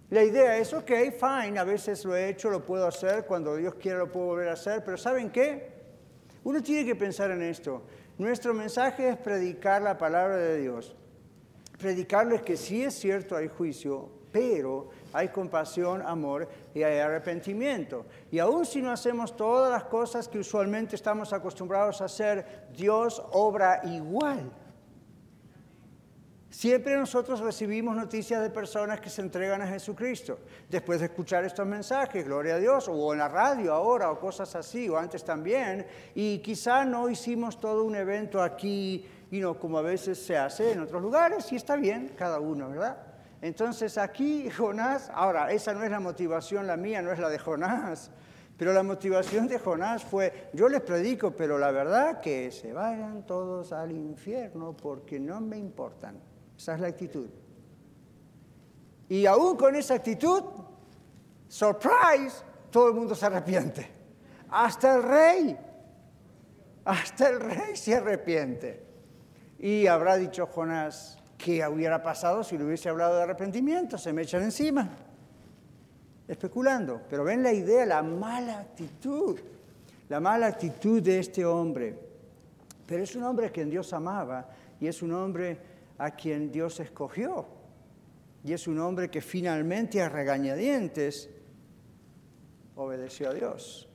La 0.09 0.23
idea 0.23 0.57
es, 0.57 0.73
ok, 0.73 0.91
fine, 1.19 1.59
a 1.59 1.65
veces 1.65 2.05
lo 2.05 2.15
he 2.15 2.29
hecho, 2.29 2.49
lo 2.49 2.63
puedo 2.63 2.87
hacer, 2.87 3.25
cuando 3.25 3.57
Dios 3.57 3.75
quiera 3.75 3.97
lo 3.97 4.09
puedo 4.09 4.27
volver 4.27 4.47
a 4.47 4.53
hacer, 4.53 4.81
pero 4.85 4.95
¿saben 4.95 5.29
qué? 5.29 5.75
Uno 6.45 6.63
tiene 6.63 6.85
que 6.85 6.95
pensar 6.95 7.31
en 7.31 7.41
esto. 7.41 7.83
Nuestro 8.17 8.53
mensaje 8.53 9.09
es 9.09 9.17
predicar 9.17 9.81
la 9.81 9.97
palabra 9.97 10.37
de 10.37 10.61
Dios. 10.61 10.95
Predicarles 11.77 12.41
que 12.41 12.57
sí 12.57 12.83
es 12.83 12.95
cierto, 12.95 13.35
hay 13.35 13.47
juicio, 13.47 14.09
pero 14.31 14.89
hay 15.13 15.29
compasión, 15.29 16.01
amor 16.01 16.47
y 16.73 16.83
hay 16.83 16.99
arrepentimiento. 16.99 18.05
Y 18.31 18.39
aun 18.39 18.65
si 18.65 18.81
no 18.81 18.91
hacemos 18.91 19.35
todas 19.35 19.71
las 19.71 19.85
cosas 19.85 20.27
que 20.27 20.39
usualmente 20.39 20.95
estamos 20.95 21.33
acostumbrados 21.33 22.01
a 22.01 22.05
hacer, 22.05 22.67
Dios 22.75 23.21
obra 23.31 23.81
igual. 23.85 24.51
Siempre 26.49 26.95
nosotros 26.95 27.39
recibimos 27.41 27.95
noticias 27.95 28.41
de 28.41 28.49
personas 28.49 28.99
que 28.99 29.11
se 29.11 29.21
entregan 29.21 29.61
a 29.61 29.67
Jesucristo. 29.67 30.39
Después 30.69 30.99
de 30.99 31.05
escuchar 31.05 31.43
estos 31.43 31.67
mensajes, 31.67 32.25
gloria 32.25 32.55
a 32.55 32.57
Dios, 32.57 32.87
o 32.87 33.13
en 33.13 33.19
la 33.19 33.27
radio 33.27 33.73
ahora, 33.73 34.09
o 34.09 34.19
cosas 34.19 34.55
así, 34.55 34.89
o 34.89 34.97
antes 34.97 35.23
también. 35.23 35.85
Y 36.15 36.39
quizá 36.39 36.83
no 36.83 37.09
hicimos 37.09 37.59
todo 37.59 37.83
un 37.83 37.95
evento 37.95 38.41
aquí, 38.41 39.05
y 39.31 39.39
no 39.39 39.59
como 39.59 39.77
a 39.77 39.81
veces 39.81 40.17
se 40.23 40.37
hace 40.37 40.71
en 40.71 40.81
otros 40.81 41.01
lugares, 41.01 41.51
y 41.51 41.55
está 41.55 41.75
bien, 41.75 42.13
cada 42.17 42.39
uno, 42.39 42.69
¿verdad? 42.69 42.97
Entonces 43.41 43.97
aquí 43.97 44.49
Jonás, 44.57 45.11
ahora, 45.13 45.51
esa 45.51 45.73
no 45.73 45.83
es 45.83 45.91
la 45.91 45.99
motivación, 45.99 46.67
la 46.67 46.77
mía 46.77 47.01
no 47.01 47.11
es 47.11 47.19
la 47.19 47.29
de 47.29 47.39
Jonás, 47.39 48.11
pero 48.57 48.73
la 48.73 48.81
motivación 48.81 49.47
de 49.47 49.59
Jonás 49.59 50.03
fue, 50.03 50.49
yo 50.53 50.67
les 50.67 50.81
predico, 50.81 51.31
pero 51.31 51.59
la 51.59 51.71
verdad 51.71 52.19
que 52.21 52.51
se 52.51 52.73
vayan 52.73 53.23
todos 53.25 53.71
al 53.71 53.91
infierno 53.91 54.75
porque 54.75 55.19
no 55.19 55.39
me 55.39 55.57
importan. 55.57 56.19
Esa 56.57 56.73
es 56.73 56.79
la 56.79 56.87
actitud. 56.87 57.29
Y 59.09 59.27
aún 59.27 59.55
con 59.55 59.75
esa 59.75 59.93
actitud, 59.93 60.43
surprise, 61.47 62.43
todo 62.71 62.87
el 62.89 62.95
mundo 62.95 63.13
se 63.13 63.27
arrepiente. 63.27 63.91
Hasta 64.49 64.95
el 64.95 65.03
rey, 65.03 65.57
hasta 66.83 67.29
el 67.29 67.39
rey 67.39 67.75
se 67.75 67.95
arrepiente. 67.95 68.86
Y 69.59 69.87
habrá 69.87 70.17
dicho 70.17 70.45
Jonás, 70.47 71.17
¿Qué 71.37 71.65
hubiera 71.67 72.01
pasado 72.01 72.43
si 72.43 72.57
le 72.57 72.65
hubiese 72.65 72.89
hablado 72.89 73.15
de 73.15 73.23
arrepentimiento? 73.23 73.97
Se 73.97 74.11
me 74.11 74.23
echan 74.23 74.43
encima. 74.43 74.89
Especulando. 76.27 77.01
Pero 77.09 77.23
ven 77.23 77.43
la 77.43 77.53
idea, 77.53 77.85
la 77.85 78.01
mala 78.01 78.59
actitud. 78.59 79.39
La 80.09 80.19
mala 80.19 80.47
actitud 80.47 81.01
de 81.01 81.19
este 81.19 81.45
hombre. 81.45 81.97
Pero 82.87 83.03
es 83.03 83.15
un 83.15 83.23
hombre 83.23 83.47
a 83.47 83.51
quien 83.51 83.69
Dios 83.69 83.93
amaba 83.93 84.49
y 84.79 84.87
es 84.87 85.01
un 85.01 85.13
hombre 85.13 85.59
a 85.97 86.11
quien 86.11 86.51
Dios 86.51 86.79
escogió. 86.79 87.45
Y 88.43 88.53
es 88.53 88.67
un 88.67 88.79
hombre 88.79 89.11
que 89.11 89.21
finalmente 89.21 90.01
a 90.01 90.09
regañadientes 90.09 91.29
obedeció 92.75 93.29
a 93.29 93.33
Dios. 93.33 93.86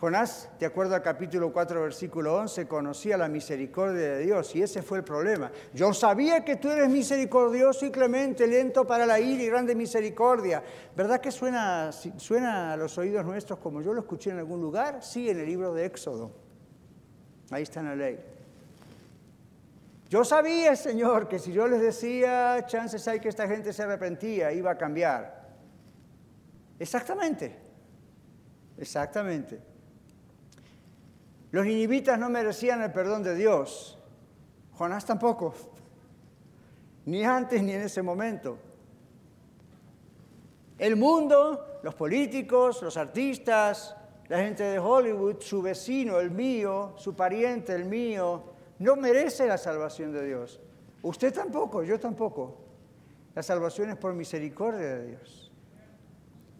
Jonás, 0.00 0.48
de 0.60 0.66
acuerdo 0.66 0.94
al 0.94 1.02
capítulo 1.02 1.52
4, 1.52 1.82
versículo 1.82 2.36
11, 2.36 2.68
conocía 2.68 3.16
la 3.16 3.26
misericordia 3.26 4.10
de 4.10 4.18
Dios 4.20 4.54
y 4.54 4.62
ese 4.62 4.80
fue 4.80 4.98
el 4.98 5.04
problema. 5.04 5.50
Yo 5.74 5.92
sabía 5.92 6.44
que 6.44 6.54
tú 6.54 6.70
eres 6.70 6.88
misericordioso 6.88 7.84
y 7.84 7.90
clemente, 7.90 8.46
lento 8.46 8.86
para 8.86 9.04
la 9.04 9.18
ira 9.18 9.42
y 9.42 9.46
grande 9.48 9.74
misericordia. 9.74 10.62
¿Verdad 10.94 11.20
que 11.20 11.32
suena, 11.32 11.90
suena 11.90 12.74
a 12.74 12.76
los 12.76 12.96
oídos 12.96 13.24
nuestros 13.24 13.58
como 13.58 13.82
yo 13.82 13.92
lo 13.92 14.02
escuché 14.02 14.30
en 14.30 14.38
algún 14.38 14.60
lugar? 14.60 15.02
Sí, 15.02 15.30
en 15.30 15.40
el 15.40 15.46
libro 15.46 15.74
de 15.74 15.86
Éxodo. 15.86 16.30
Ahí 17.50 17.64
está 17.64 17.80
en 17.80 17.86
la 17.86 17.96
ley. 17.96 18.20
Yo 20.08 20.24
sabía, 20.24 20.76
Señor, 20.76 21.26
que 21.26 21.40
si 21.40 21.52
yo 21.52 21.66
les 21.66 21.80
decía, 21.80 22.64
chances 22.66 23.08
hay 23.08 23.18
que 23.18 23.28
esta 23.28 23.48
gente 23.48 23.72
se 23.72 23.82
arrepentía, 23.82 24.52
iba 24.52 24.70
a 24.70 24.78
cambiar. 24.78 25.48
Exactamente, 26.78 27.58
exactamente. 28.78 29.67
Los 31.50 31.64
ninivitas 31.64 32.18
no 32.18 32.28
merecían 32.28 32.82
el 32.82 32.92
perdón 32.92 33.22
de 33.22 33.34
Dios. 33.34 33.98
Jonás 34.74 35.06
tampoco. 35.06 35.54
Ni 37.06 37.24
antes 37.24 37.62
ni 37.62 37.72
en 37.72 37.82
ese 37.82 38.02
momento. 38.02 38.58
El 40.78 40.96
mundo, 40.96 41.80
los 41.82 41.94
políticos, 41.94 42.82
los 42.82 42.96
artistas, 42.96 43.96
la 44.28 44.38
gente 44.38 44.62
de 44.62 44.78
Hollywood, 44.78 45.40
su 45.40 45.62
vecino, 45.62 46.20
el 46.20 46.30
mío, 46.30 46.92
su 46.96 47.16
pariente, 47.16 47.74
el 47.74 47.86
mío, 47.86 48.44
no 48.78 48.94
merece 48.94 49.46
la 49.46 49.58
salvación 49.58 50.12
de 50.12 50.26
Dios. 50.26 50.60
Usted 51.02 51.32
tampoco, 51.32 51.82
yo 51.82 51.98
tampoco. 51.98 52.58
La 53.34 53.42
salvación 53.42 53.90
es 53.90 53.96
por 53.96 54.12
misericordia 54.14 54.98
de 54.98 55.06
Dios. 55.08 55.47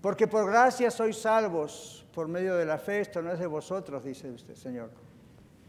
Porque 0.01 0.29
por 0.29 0.47
gracia 0.47 0.91
sois 0.91 1.19
salvos 1.19 2.07
por 2.15 2.29
medio 2.29 2.57
de 2.57 2.65
la 2.65 2.79
fe, 2.79 3.01
esto 3.01 3.23
no 3.23 3.33
es 3.33 3.39
de 3.39 3.47
vosotros, 3.47 4.05
dice 4.05 4.31
usted, 4.31 4.55
Señor. 4.55 4.91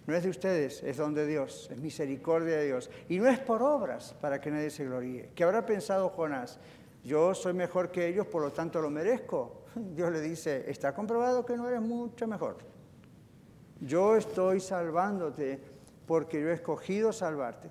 No 0.06 0.16
es 0.16 0.24
de 0.24 0.30
ustedes, 0.30 0.82
es 0.84 0.98
don 0.98 1.14
de 1.14 1.28
Dios, 1.28 1.70
es 1.72 1.78
misericordia 1.78 2.58
de 2.58 2.66
Dios. 2.66 2.90
Y 3.10 3.20
no 3.20 3.28
es 3.28 3.40
por 3.40 3.62
obras 3.62 4.16
para 4.20 4.42
que 4.42 4.50
nadie 4.50 4.72
se 4.72 4.86
gloríe. 4.86 5.30
¿Qué 5.36 5.44
habrá 5.44 5.66
pensado 5.66 6.10
Jonás? 6.10 6.60
Yo 7.04 7.34
soy 7.36 7.54
mejor 7.54 7.92
que 7.92 8.08
ellos, 8.08 8.26
por 8.28 8.42
lo 8.42 8.52
tanto 8.52 8.82
lo 8.82 8.90
merezco. 8.90 9.66
Dios 9.76 10.12
le 10.12 10.22
dice, 10.22 10.70
está 10.70 10.94
comprobado 10.94 11.46
que 11.46 11.56
no 11.56 11.68
eres 11.68 11.82
mucho 11.82 12.28
mejor. 12.28 12.58
Yo 13.82 14.16
estoy 14.16 14.60
salvándote 14.60 15.60
porque 16.06 16.42
yo 16.42 16.50
he 16.50 16.54
escogido 16.54 17.14
salvarte. 17.14 17.70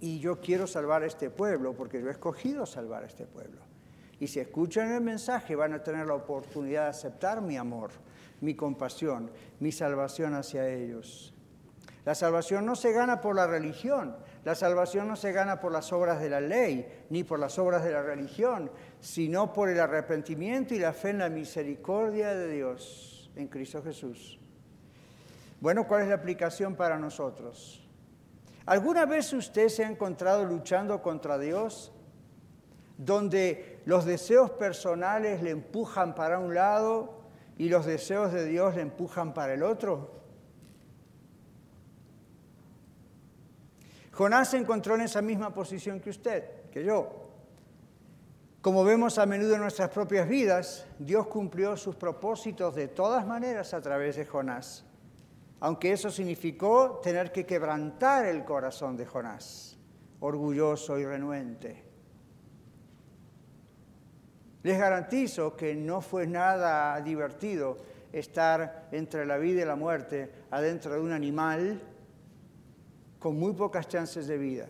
Y 0.00 0.18
yo 0.18 0.40
quiero 0.40 0.66
salvar 0.66 1.02
a 1.02 1.06
este 1.06 1.30
pueblo 1.30 1.72
porque 1.74 2.00
yo 2.00 2.08
he 2.08 2.10
escogido 2.10 2.66
salvar 2.66 3.04
a 3.04 3.06
este 3.06 3.24
pueblo. 3.24 3.65
Y 4.18 4.26
si 4.26 4.40
escuchan 4.40 4.92
el 4.92 5.00
mensaje 5.00 5.54
van 5.56 5.74
a 5.74 5.82
tener 5.82 6.06
la 6.06 6.14
oportunidad 6.14 6.84
de 6.84 6.90
aceptar 6.90 7.42
mi 7.42 7.56
amor, 7.56 7.90
mi 8.40 8.54
compasión, 8.54 9.30
mi 9.60 9.72
salvación 9.72 10.34
hacia 10.34 10.68
ellos. 10.68 11.34
La 12.04 12.14
salvación 12.14 12.64
no 12.64 12.76
se 12.76 12.92
gana 12.92 13.20
por 13.20 13.34
la 13.34 13.46
religión, 13.46 14.16
la 14.44 14.54
salvación 14.54 15.08
no 15.08 15.16
se 15.16 15.32
gana 15.32 15.60
por 15.60 15.72
las 15.72 15.92
obras 15.92 16.20
de 16.20 16.30
la 16.30 16.40
ley, 16.40 17.04
ni 17.10 17.24
por 17.24 17.40
las 17.40 17.58
obras 17.58 17.82
de 17.82 17.90
la 17.90 18.00
religión, 18.00 18.70
sino 19.00 19.52
por 19.52 19.68
el 19.68 19.80
arrepentimiento 19.80 20.72
y 20.72 20.78
la 20.78 20.92
fe 20.92 21.10
en 21.10 21.18
la 21.18 21.28
misericordia 21.28 22.32
de 22.34 22.48
Dios 22.52 23.30
en 23.34 23.48
Cristo 23.48 23.82
Jesús. 23.82 24.38
Bueno, 25.60 25.88
¿cuál 25.88 26.02
es 26.02 26.08
la 26.08 26.14
aplicación 26.14 26.76
para 26.76 26.96
nosotros? 26.96 27.82
¿Alguna 28.66 29.04
vez 29.04 29.32
usted 29.32 29.68
se 29.68 29.84
ha 29.84 29.90
encontrado 29.90 30.44
luchando 30.44 31.02
contra 31.02 31.38
Dios 31.38 31.92
donde 32.98 33.75
los 33.86 34.04
deseos 34.04 34.50
personales 34.50 35.42
le 35.42 35.50
empujan 35.50 36.14
para 36.14 36.38
un 36.38 36.54
lado 36.54 37.14
y 37.56 37.68
los 37.68 37.86
deseos 37.86 38.32
de 38.32 38.44
Dios 38.44 38.74
le 38.74 38.82
empujan 38.82 39.32
para 39.32 39.54
el 39.54 39.62
otro? 39.62 40.10
Jonás 44.10 44.50
se 44.50 44.56
encontró 44.56 44.96
en 44.96 45.02
esa 45.02 45.22
misma 45.22 45.54
posición 45.54 46.00
que 46.00 46.10
usted, 46.10 46.68
que 46.70 46.84
yo. 46.84 47.26
Como 48.60 48.82
vemos 48.82 49.18
a 49.18 49.26
menudo 49.26 49.54
en 49.54 49.60
nuestras 49.60 49.90
propias 49.90 50.28
vidas, 50.28 50.86
Dios 50.98 51.28
cumplió 51.28 51.76
sus 51.76 51.94
propósitos 51.94 52.74
de 52.74 52.88
todas 52.88 53.24
maneras 53.24 53.72
a 53.72 53.80
través 53.80 54.16
de 54.16 54.26
Jonás, 54.26 54.84
aunque 55.60 55.92
eso 55.92 56.10
significó 56.10 56.98
tener 57.04 57.30
que 57.30 57.46
quebrantar 57.46 58.26
el 58.26 58.44
corazón 58.44 58.96
de 58.96 59.06
Jonás, 59.06 59.78
orgulloso 60.18 60.98
y 60.98 61.06
renuente. 61.06 61.85
Les 64.66 64.76
garantizo 64.76 65.54
que 65.54 65.76
no 65.76 66.00
fue 66.00 66.26
nada 66.26 67.00
divertido 67.00 67.78
estar 68.12 68.88
entre 68.90 69.24
la 69.24 69.38
vida 69.38 69.62
y 69.62 69.64
la 69.64 69.76
muerte 69.76 70.28
adentro 70.50 70.92
de 70.92 70.98
un 70.98 71.12
animal 71.12 71.80
con 73.20 73.38
muy 73.38 73.52
pocas 73.52 73.86
chances 73.86 74.26
de 74.26 74.36
vida. 74.36 74.66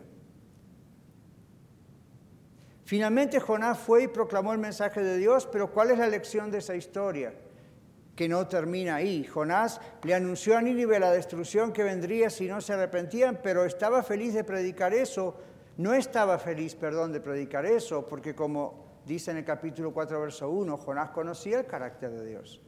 Finalmente 2.84 3.40
Jonás 3.40 3.78
fue 3.78 4.03
y 4.03 4.09
proclamó 4.09 4.53
el 4.53 4.59
mensaje 4.59 5.03
de 5.03 5.16
Dios, 5.16 5.49
pero 5.51 5.72
¿cuál 5.72 5.92
es 5.92 5.99
la 5.99 6.09
lección 6.09 6.51
de 6.51 6.59
esa 6.59 6.76
historia? 6.76 7.32
Que 8.14 8.28
no 8.28 8.47
termina 8.47 8.97
ahí. 8.97 9.24
Jonás 9.24 9.80
le 10.03 10.12
anunció 10.12 10.59
a 10.59 10.61
Nínive 10.61 11.01
la 11.01 11.11
destrucción 11.11 11.72
que 11.72 11.84
vendría 11.84 12.28
si 12.28 12.47
no 12.49 12.61
se 12.61 12.74
arrepentían, 12.74 13.40
pero 13.42 13.64
estaba 13.64 14.03
feliz 14.03 14.34
de 14.34 14.44
predicar 14.44 14.92
eso. 14.92 15.38
No 15.78 15.94
estaba 15.94 16.38
feliz, 16.38 16.74
perdón, 16.74 17.14
de 17.14 17.20
predicar 17.22 17.64
eso, 17.64 18.07
porque 18.07 18.34
como 18.34 18.86
dice 19.07 19.31
en 19.31 19.37
el 19.39 19.45
capítulo 19.45 19.93
4, 19.93 20.21
verso 20.21 20.51
1, 20.51 20.77
Jonás 20.79 21.11
conocía 21.11 21.61
el 21.61 21.67
carácter 21.67 22.11
de 22.11 22.27
Dios. 22.27 22.61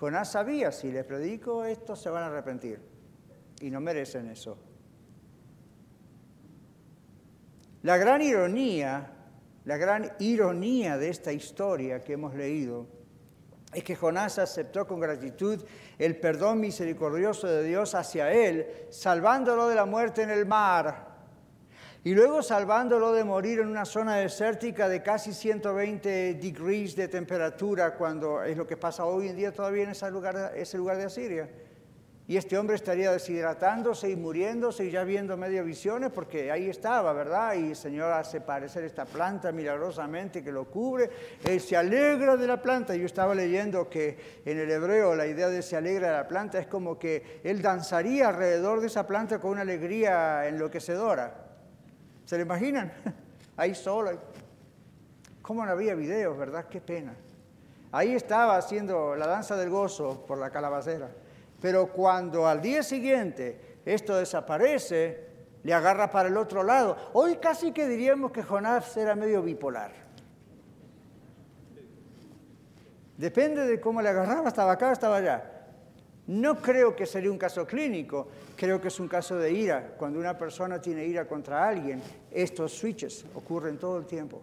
Jonás 0.00 0.32
sabía, 0.32 0.72
si 0.72 0.90
le 0.90 1.04
predico 1.04 1.64
esto, 1.64 1.94
se 1.94 2.08
van 2.08 2.22
a 2.22 2.26
arrepentir. 2.26 2.80
Y 3.60 3.70
no 3.70 3.80
merecen 3.80 4.28
eso. 4.28 4.56
La 7.82 7.98
gran 7.98 8.22
ironía, 8.22 9.12
la 9.64 9.76
gran 9.76 10.10
ironía 10.18 10.96
de 10.96 11.10
esta 11.10 11.32
historia 11.32 12.00
que 12.00 12.14
hemos 12.14 12.34
leído 12.34 12.86
es 13.74 13.84
que 13.84 13.94
Jonás 13.94 14.38
aceptó 14.38 14.86
con 14.86 15.00
gratitud 15.00 15.62
el 15.98 16.16
perdón 16.18 16.60
misericordioso 16.60 17.46
de 17.46 17.62
Dios 17.62 17.94
hacia 17.94 18.32
él, 18.32 18.86
salvándolo 18.90 19.68
de 19.68 19.74
la 19.74 19.84
muerte 19.84 20.22
en 20.22 20.30
el 20.30 20.46
mar 20.46 21.13
y 22.06 22.14
luego 22.14 22.42
salvándolo 22.42 23.14
de 23.14 23.24
morir 23.24 23.60
en 23.60 23.68
una 23.68 23.86
zona 23.86 24.16
desértica 24.16 24.90
de 24.90 25.02
casi 25.02 25.32
120 25.32 26.34
degrees 26.34 26.94
de 26.94 27.08
temperatura, 27.08 27.94
cuando 27.94 28.42
es 28.42 28.58
lo 28.58 28.66
que 28.66 28.76
pasa 28.76 29.06
hoy 29.06 29.28
en 29.28 29.36
día 29.36 29.52
todavía 29.52 29.84
en 29.84 29.90
ese 29.90 30.10
lugar, 30.10 30.98
de 30.98 31.04
Asiria. 31.04 31.48
Y 32.26 32.36
este 32.36 32.58
hombre 32.58 32.76
estaría 32.76 33.10
deshidratándose 33.10 34.10
y 34.10 34.16
muriéndose 34.16 34.84
y 34.84 34.90
ya 34.90 35.02
viendo 35.04 35.36
medio 35.38 35.64
visiones 35.64 36.10
porque 36.10 36.50
ahí 36.50 36.68
estaba, 36.68 37.12
¿verdad? 37.14 37.54
Y 37.54 37.70
el 37.70 37.76
Señor 37.76 38.12
hace 38.12 38.42
parecer 38.42 38.84
esta 38.84 39.06
planta 39.06 39.50
milagrosamente 39.50 40.42
que 40.42 40.52
lo 40.52 40.66
cubre. 40.66 41.08
Él 41.42 41.60
se 41.60 41.76
alegra 41.76 42.36
de 42.36 42.46
la 42.46 42.60
planta. 42.60 42.94
Yo 42.96 43.04
estaba 43.06 43.34
leyendo 43.34 43.88
que 43.88 44.42
en 44.44 44.58
el 44.58 44.70
hebreo 44.70 45.14
la 45.14 45.26
idea 45.26 45.48
de 45.48 45.60
se 45.60 45.76
alegra 45.76 46.08
de 46.08 46.16
la 46.16 46.28
planta 46.28 46.58
es 46.58 46.66
como 46.66 46.98
que 46.98 47.40
él 47.44 47.60
danzaría 47.60 48.28
alrededor 48.28 48.80
de 48.80 48.86
esa 48.86 49.06
planta 49.06 49.38
con 49.38 49.52
una 49.52 49.62
alegría 49.62 50.46
enloquecedora. 50.48 51.43
¿Se 52.24 52.36
lo 52.36 52.42
imaginan? 52.42 52.92
Ahí 53.56 53.74
solo. 53.74 54.12
¿Cómo 55.42 55.64
no 55.64 55.72
había 55.72 55.94
videos, 55.94 56.36
verdad? 56.36 56.66
Qué 56.68 56.80
pena. 56.80 57.14
Ahí 57.92 58.14
estaba 58.14 58.56
haciendo 58.56 59.14
la 59.14 59.26
danza 59.26 59.56
del 59.56 59.70
gozo 59.70 60.24
por 60.26 60.38
la 60.38 60.50
calabacera. 60.50 61.10
Pero 61.60 61.88
cuando 61.88 62.46
al 62.46 62.60
día 62.60 62.82
siguiente 62.82 63.78
esto 63.84 64.16
desaparece, 64.16 65.28
le 65.62 65.72
agarra 65.72 66.10
para 66.10 66.28
el 66.28 66.36
otro 66.36 66.62
lado. 66.62 66.96
Hoy 67.12 67.36
casi 67.36 67.72
que 67.72 67.86
diríamos 67.86 68.32
que 68.32 68.42
Jonás 68.42 68.96
era 68.96 69.14
medio 69.14 69.42
bipolar. 69.42 69.92
Depende 73.16 73.66
de 73.66 73.80
cómo 73.80 74.02
le 74.02 74.08
agarraba, 74.08 74.48
estaba 74.48 74.72
acá, 74.72 74.90
estaba 74.90 75.16
allá. 75.16 75.53
No 76.26 76.56
creo 76.56 76.96
que 76.96 77.04
sería 77.04 77.30
un 77.30 77.38
caso 77.38 77.66
clínico, 77.66 78.28
creo 78.56 78.80
que 78.80 78.88
es 78.88 78.98
un 78.98 79.08
caso 79.08 79.36
de 79.36 79.52
ira. 79.52 79.94
Cuando 79.98 80.18
una 80.18 80.36
persona 80.38 80.80
tiene 80.80 81.04
ira 81.04 81.26
contra 81.26 81.68
alguien, 81.68 82.02
estos 82.30 82.72
switches 82.72 83.26
ocurren 83.34 83.78
todo 83.78 83.98
el 83.98 84.06
tiempo. 84.06 84.42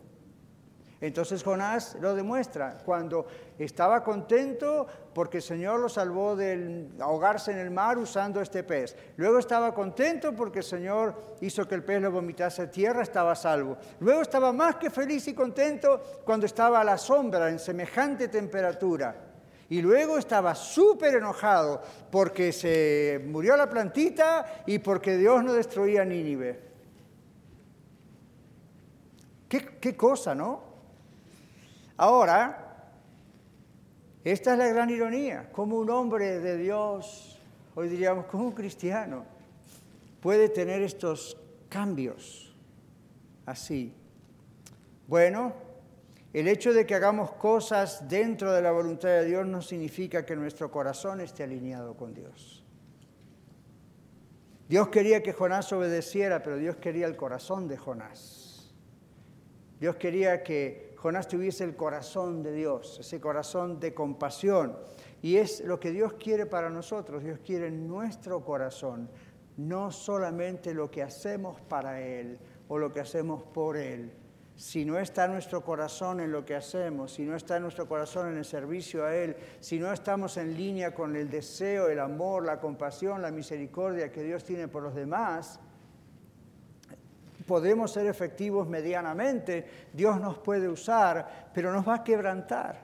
Entonces 1.01 1.41
Jonás 1.43 1.97
lo 1.99 2.13
demuestra 2.13 2.77
cuando 2.85 3.25
estaba 3.57 4.03
contento 4.03 4.85
porque 5.15 5.37
el 5.37 5.43
Señor 5.43 5.79
lo 5.79 5.89
salvó 5.89 6.35
de 6.35 6.89
ahogarse 6.99 7.51
en 7.51 7.57
el 7.57 7.71
mar 7.71 7.97
usando 7.97 8.39
este 8.39 8.63
pez. 8.63 8.95
Luego 9.17 9.39
estaba 9.39 9.73
contento 9.73 10.35
porque 10.35 10.59
el 10.59 10.65
Señor 10.65 11.15
hizo 11.41 11.67
que 11.67 11.73
el 11.73 11.83
pez 11.83 11.99
lo 12.03 12.11
vomitase 12.11 12.61
a 12.61 12.69
tierra, 12.69 13.01
estaba 13.01 13.33
salvo. 13.33 13.77
Luego 13.99 14.21
estaba 14.21 14.53
más 14.53 14.75
que 14.75 14.91
feliz 14.91 15.27
y 15.27 15.33
contento 15.33 16.21
cuando 16.23 16.45
estaba 16.45 16.79
a 16.79 16.83
la 16.83 16.99
sombra 16.99 17.49
en 17.49 17.57
semejante 17.57 18.27
temperatura. 18.27 19.30
Y 19.71 19.81
luego 19.81 20.17
estaba 20.17 20.53
súper 20.53 21.15
enojado 21.15 21.81
porque 22.11 22.51
se 22.51 23.21
murió 23.25 23.55
la 23.55 23.69
plantita 23.69 24.63
y 24.65 24.79
porque 24.79 25.15
Dios 25.15 25.41
no 25.45 25.53
destruía 25.53 26.03
Nínive. 26.03 26.59
¿Qué, 29.47 29.95
cosa, 29.95 30.35
no? 30.35 30.61
Ahora, 31.95 32.91
esta 34.25 34.51
es 34.51 34.57
la 34.57 34.67
gran 34.67 34.89
ironía, 34.89 35.49
como 35.53 35.77
un 35.77 35.89
hombre 35.89 36.41
de 36.41 36.57
Dios, 36.57 37.39
hoy 37.73 37.87
diríamos 37.87 38.25
como 38.25 38.43
un 38.43 38.51
cristiano, 38.51 39.23
puede 40.19 40.49
tener 40.49 40.81
estos 40.81 41.37
cambios 41.69 42.53
así. 43.45 43.95
Bueno, 45.07 45.53
el 46.33 46.47
hecho 46.47 46.73
de 46.73 46.85
que 46.85 46.95
hagamos 46.95 47.33
cosas 47.33 48.07
dentro 48.07 48.53
de 48.53 48.61
la 48.61 48.71
voluntad 48.71 49.09
de 49.09 49.25
Dios 49.25 49.45
no 49.45 49.61
significa 49.61 50.25
que 50.25 50.35
nuestro 50.35 50.71
corazón 50.71 51.19
esté 51.19 51.43
alineado 51.43 51.95
con 51.95 52.13
Dios. 52.13 52.63
Dios 54.69 54.87
quería 54.87 55.21
que 55.21 55.33
Jonás 55.33 55.73
obedeciera, 55.73 56.41
pero 56.41 56.55
Dios 56.55 56.77
quería 56.77 57.05
el 57.05 57.17
corazón 57.17 57.67
de 57.67 57.75
Jonás. 57.75 58.73
Dios 59.81 59.97
quería 59.97 60.43
que 60.43 60.95
Jonás 60.95 61.27
tuviese 61.27 61.65
el 61.65 61.75
corazón 61.75 62.41
de 62.41 62.53
Dios, 62.53 62.99
ese 62.99 63.19
corazón 63.19 63.81
de 63.81 63.93
compasión. 63.93 64.77
Y 65.21 65.35
es 65.35 65.59
lo 65.65 65.81
que 65.81 65.91
Dios 65.91 66.13
quiere 66.13 66.45
para 66.45 66.69
nosotros. 66.69 67.21
Dios 67.21 67.39
quiere 67.43 67.69
nuestro 67.69 68.45
corazón, 68.45 69.09
no 69.57 69.91
solamente 69.91 70.73
lo 70.73 70.89
que 70.89 71.03
hacemos 71.03 71.59
para 71.59 71.99
Él 71.99 72.39
o 72.69 72.77
lo 72.77 72.93
que 72.93 73.01
hacemos 73.01 73.43
por 73.43 73.75
Él. 73.75 74.13
Si 74.55 74.85
no 74.85 74.99
está 74.99 75.27
nuestro 75.27 75.63
corazón 75.63 76.19
en 76.19 76.31
lo 76.31 76.45
que 76.45 76.55
hacemos, 76.55 77.13
si 77.13 77.23
no 77.23 77.35
está 77.35 77.59
nuestro 77.59 77.87
corazón 77.87 78.29
en 78.31 78.37
el 78.37 78.45
servicio 78.45 79.05
a 79.05 79.15
Él, 79.15 79.35
si 79.59 79.79
no 79.79 79.91
estamos 79.91 80.37
en 80.37 80.55
línea 80.55 80.93
con 80.93 81.15
el 81.15 81.29
deseo, 81.29 81.89
el 81.89 81.99
amor, 81.99 82.45
la 82.45 82.59
compasión, 82.59 83.21
la 83.21 83.31
misericordia 83.31 84.11
que 84.11 84.23
Dios 84.23 84.43
tiene 84.43 84.67
por 84.67 84.83
los 84.83 84.93
demás, 84.93 85.59
podemos 87.47 87.91
ser 87.91 88.07
efectivos 88.07 88.67
medianamente, 88.67 89.65
Dios 89.93 90.19
nos 90.21 90.37
puede 90.37 90.69
usar, 90.69 91.49
pero 91.53 91.73
nos 91.73 91.87
va 91.87 91.95
a 91.95 92.03
quebrantar, 92.03 92.79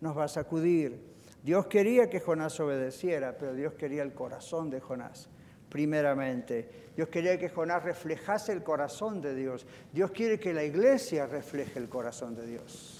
nos 0.00 0.16
va 0.16 0.24
a 0.24 0.28
sacudir. 0.28 1.08
Dios 1.42 1.66
quería 1.66 2.08
que 2.08 2.20
Jonás 2.20 2.58
obedeciera, 2.60 3.36
pero 3.36 3.54
Dios 3.54 3.74
quería 3.74 4.02
el 4.02 4.14
corazón 4.14 4.70
de 4.70 4.80
Jonás, 4.80 5.28
primeramente. 5.68 6.90
Dios 6.96 7.08
quería 7.08 7.38
que 7.38 7.48
Jonás 7.48 7.82
reflejase 7.82 8.52
el 8.52 8.62
corazón 8.62 9.20
de 9.20 9.34
Dios. 9.34 9.66
Dios 9.92 10.10
quiere 10.10 10.38
que 10.38 10.52
la 10.52 10.64
iglesia 10.64 11.26
refleje 11.26 11.78
el 11.78 11.88
corazón 11.88 12.34
de 12.34 12.46
Dios 12.46 12.98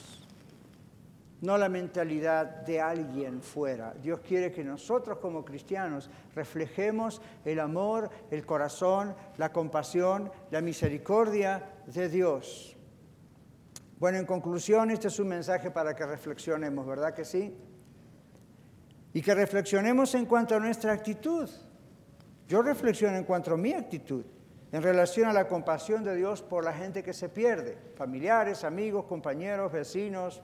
no 1.40 1.56
la 1.56 1.68
mentalidad 1.68 2.46
de 2.46 2.80
alguien 2.80 3.42
fuera. 3.42 3.94
Dios 3.94 4.20
quiere 4.20 4.50
que 4.50 4.64
nosotros 4.64 5.18
como 5.18 5.44
cristianos 5.44 6.10
reflejemos 6.34 7.22
el 7.44 7.60
amor, 7.60 8.10
el 8.30 8.44
corazón, 8.44 9.14
la 9.36 9.52
compasión, 9.52 10.32
la 10.50 10.60
misericordia 10.60 11.64
de 11.86 12.08
Dios. 12.08 12.76
Bueno, 13.98 14.18
en 14.18 14.26
conclusión, 14.26 14.90
este 14.90 15.08
es 15.08 15.18
un 15.18 15.28
mensaje 15.28 15.70
para 15.70 15.94
que 15.94 16.06
reflexionemos, 16.06 16.86
¿verdad 16.86 17.14
que 17.14 17.24
sí? 17.24 17.54
Y 19.12 19.22
que 19.22 19.34
reflexionemos 19.34 20.14
en 20.14 20.26
cuanto 20.26 20.54
a 20.54 20.60
nuestra 20.60 20.92
actitud. 20.92 21.48
Yo 22.48 22.62
reflexiono 22.62 23.16
en 23.16 23.24
cuanto 23.24 23.52
a 23.52 23.56
mi 23.58 23.72
actitud 23.74 24.24
en 24.72 24.82
relación 24.82 25.28
a 25.28 25.32
la 25.32 25.48
compasión 25.48 26.02
de 26.02 26.14
Dios 26.16 26.42
por 26.42 26.64
la 26.64 26.72
gente 26.72 27.02
que 27.02 27.12
se 27.12 27.28
pierde, 27.28 27.78
familiares, 27.94 28.64
amigos, 28.64 29.04
compañeros, 29.04 29.72
vecinos, 29.72 30.42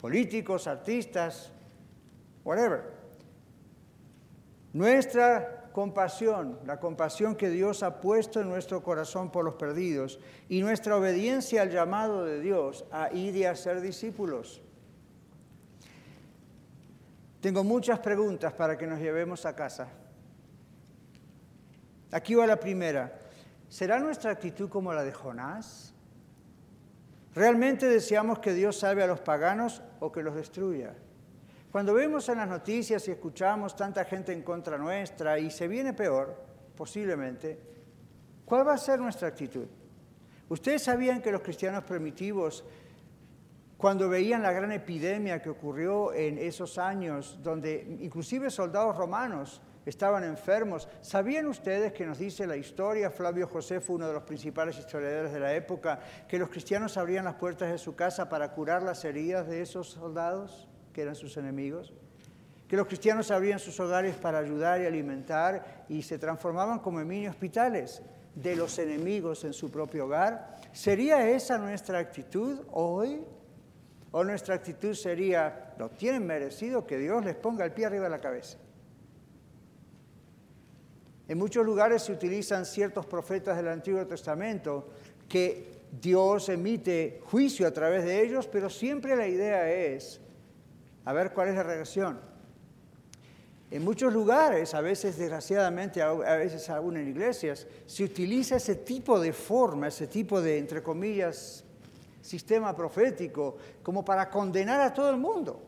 políticos, 0.00 0.66
artistas, 0.66 1.52
whatever. 2.44 2.96
Nuestra 4.72 5.70
compasión, 5.72 6.58
la 6.64 6.80
compasión 6.80 7.36
que 7.36 7.50
Dios 7.50 7.82
ha 7.82 8.00
puesto 8.00 8.40
en 8.40 8.48
nuestro 8.48 8.82
corazón 8.82 9.30
por 9.30 9.44
los 9.44 9.54
perdidos 9.54 10.18
y 10.48 10.60
nuestra 10.60 10.96
obediencia 10.96 11.62
al 11.62 11.70
llamado 11.70 12.24
de 12.24 12.40
Dios 12.40 12.86
a 12.90 13.12
ir 13.12 13.36
y 13.36 13.44
a 13.44 13.54
ser 13.54 13.80
discípulos. 13.80 14.62
Tengo 17.40 17.62
muchas 17.64 17.98
preguntas 17.98 18.54
para 18.54 18.78
que 18.78 18.86
nos 18.86 18.98
llevemos 18.98 19.44
a 19.44 19.54
casa. 19.54 19.88
Aquí 22.16 22.34
va 22.34 22.46
la 22.46 22.58
primera. 22.58 23.12
¿Será 23.68 23.98
nuestra 23.98 24.30
actitud 24.30 24.70
como 24.70 24.90
la 24.94 25.04
de 25.04 25.12
Jonás? 25.12 25.92
¿Realmente 27.34 27.86
deseamos 27.86 28.38
que 28.38 28.54
Dios 28.54 28.78
salve 28.78 29.02
a 29.02 29.06
los 29.06 29.20
paganos 29.20 29.82
o 30.00 30.10
que 30.10 30.22
los 30.22 30.34
destruya? 30.34 30.94
Cuando 31.70 31.92
vemos 31.92 32.26
en 32.30 32.38
las 32.38 32.48
noticias 32.48 33.06
y 33.06 33.10
escuchamos 33.10 33.76
tanta 33.76 34.06
gente 34.06 34.32
en 34.32 34.40
contra 34.40 34.78
nuestra 34.78 35.38
y 35.38 35.50
se 35.50 35.68
viene 35.68 35.92
peor, 35.92 36.42
posiblemente, 36.74 37.60
¿cuál 38.46 38.66
va 38.66 38.72
a 38.72 38.78
ser 38.78 38.98
nuestra 38.98 39.28
actitud? 39.28 39.66
Ustedes 40.48 40.84
sabían 40.84 41.20
que 41.20 41.30
los 41.30 41.42
cristianos 41.42 41.84
primitivos, 41.84 42.64
cuando 43.76 44.08
veían 44.08 44.40
la 44.40 44.52
gran 44.52 44.72
epidemia 44.72 45.42
que 45.42 45.50
ocurrió 45.50 46.14
en 46.14 46.38
esos 46.38 46.78
años, 46.78 47.38
donde 47.42 47.98
inclusive 48.00 48.48
soldados 48.48 48.96
romanos 48.96 49.60
estaban 49.86 50.24
enfermos. 50.24 50.88
¿Sabían 51.00 51.46
ustedes 51.46 51.92
que 51.92 52.04
nos 52.04 52.18
dice 52.18 52.46
la 52.46 52.56
historia, 52.56 53.10
Flavio 53.10 53.46
José 53.46 53.80
fue 53.80 53.96
uno 53.96 54.08
de 54.08 54.12
los 54.12 54.24
principales 54.24 54.76
historiadores 54.76 55.32
de 55.32 55.40
la 55.40 55.54
época, 55.54 56.00
que 56.28 56.38
los 56.38 56.50
cristianos 56.50 56.96
abrían 56.96 57.24
las 57.24 57.36
puertas 57.36 57.70
de 57.70 57.78
su 57.78 57.94
casa 57.94 58.28
para 58.28 58.52
curar 58.52 58.82
las 58.82 59.04
heridas 59.04 59.46
de 59.46 59.62
esos 59.62 59.88
soldados, 59.88 60.68
que 60.92 61.02
eran 61.02 61.14
sus 61.14 61.36
enemigos? 61.36 61.94
Que 62.68 62.76
los 62.76 62.88
cristianos 62.88 63.30
abrían 63.30 63.60
sus 63.60 63.78
hogares 63.78 64.16
para 64.16 64.38
ayudar 64.38 64.80
y 64.80 64.86
alimentar 64.86 65.84
y 65.88 66.02
se 66.02 66.18
transformaban 66.18 66.80
como 66.80 67.00
en 67.00 67.06
mini 67.06 67.28
hospitales 67.28 68.02
de 68.34 68.56
los 68.56 68.78
enemigos 68.80 69.44
en 69.44 69.52
su 69.52 69.70
propio 69.70 70.06
hogar. 70.06 70.56
¿Sería 70.72 71.28
esa 71.30 71.58
nuestra 71.58 71.98
actitud 71.98 72.60
hoy? 72.72 73.22
¿O 74.10 74.24
nuestra 74.24 74.54
actitud 74.54 74.94
sería, 74.94 75.74
lo 75.78 75.90
tienen 75.90 76.26
merecido 76.26 76.86
que 76.86 76.98
Dios 76.98 77.24
les 77.24 77.36
ponga 77.36 77.64
el 77.64 77.72
pie 77.72 77.86
arriba 77.86 78.04
de 78.04 78.10
la 78.10 78.18
cabeza? 78.18 78.58
En 81.28 81.38
muchos 81.38 81.66
lugares 81.66 82.02
se 82.02 82.12
utilizan 82.12 82.64
ciertos 82.64 83.06
profetas 83.06 83.56
del 83.56 83.68
Antiguo 83.68 84.06
Testamento 84.06 84.88
que 85.28 85.76
Dios 86.00 86.48
emite 86.48 87.20
juicio 87.24 87.66
a 87.66 87.70
través 87.72 88.04
de 88.04 88.22
ellos, 88.22 88.46
pero 88.46 88.70
siempre 88.70 89.16
la 89.16 89.26
idea 89.26 89.70
es, 89.70 90.20
a 91.04 91.12
ver 91.12 91.32
cuál 91.32 91.48
es 91.48 91.54
la 91.54 91.62
reacción. 91.62 92.20
En 93.70 93.84
muchos 93.84 94.12
lugares, 94.12 94.74
a 94.74 94.80
veces 94.80 95.18
desgraciadamente, 95.18 96.00
a 96.00 96.12
veces 96.12 96.70
aún 96.70 96.96
en 96.96 97.08
iglesias, 97.08 97.66
se 97.84 98.04
utiliza 98.04 98.56
ese 98.56 98.76
tipo 98.76 99.18
de 99.18 99.32
forma, 99.32 99.88
ese 99.88 100.06
tipo 100.06 100.40
de, 100.40 100.58
entre 100.58 100.82
comillas, 100.82 101.64
sistema 102.20 102.76
profético, 102.76 103.56
como 103.82 104.04
para 104.04 104.30
condenar 104.30 104.80
a 104.80 104.94
todo 104.94 105.10
el 105.10 105.16
mundo. 105.16 105.62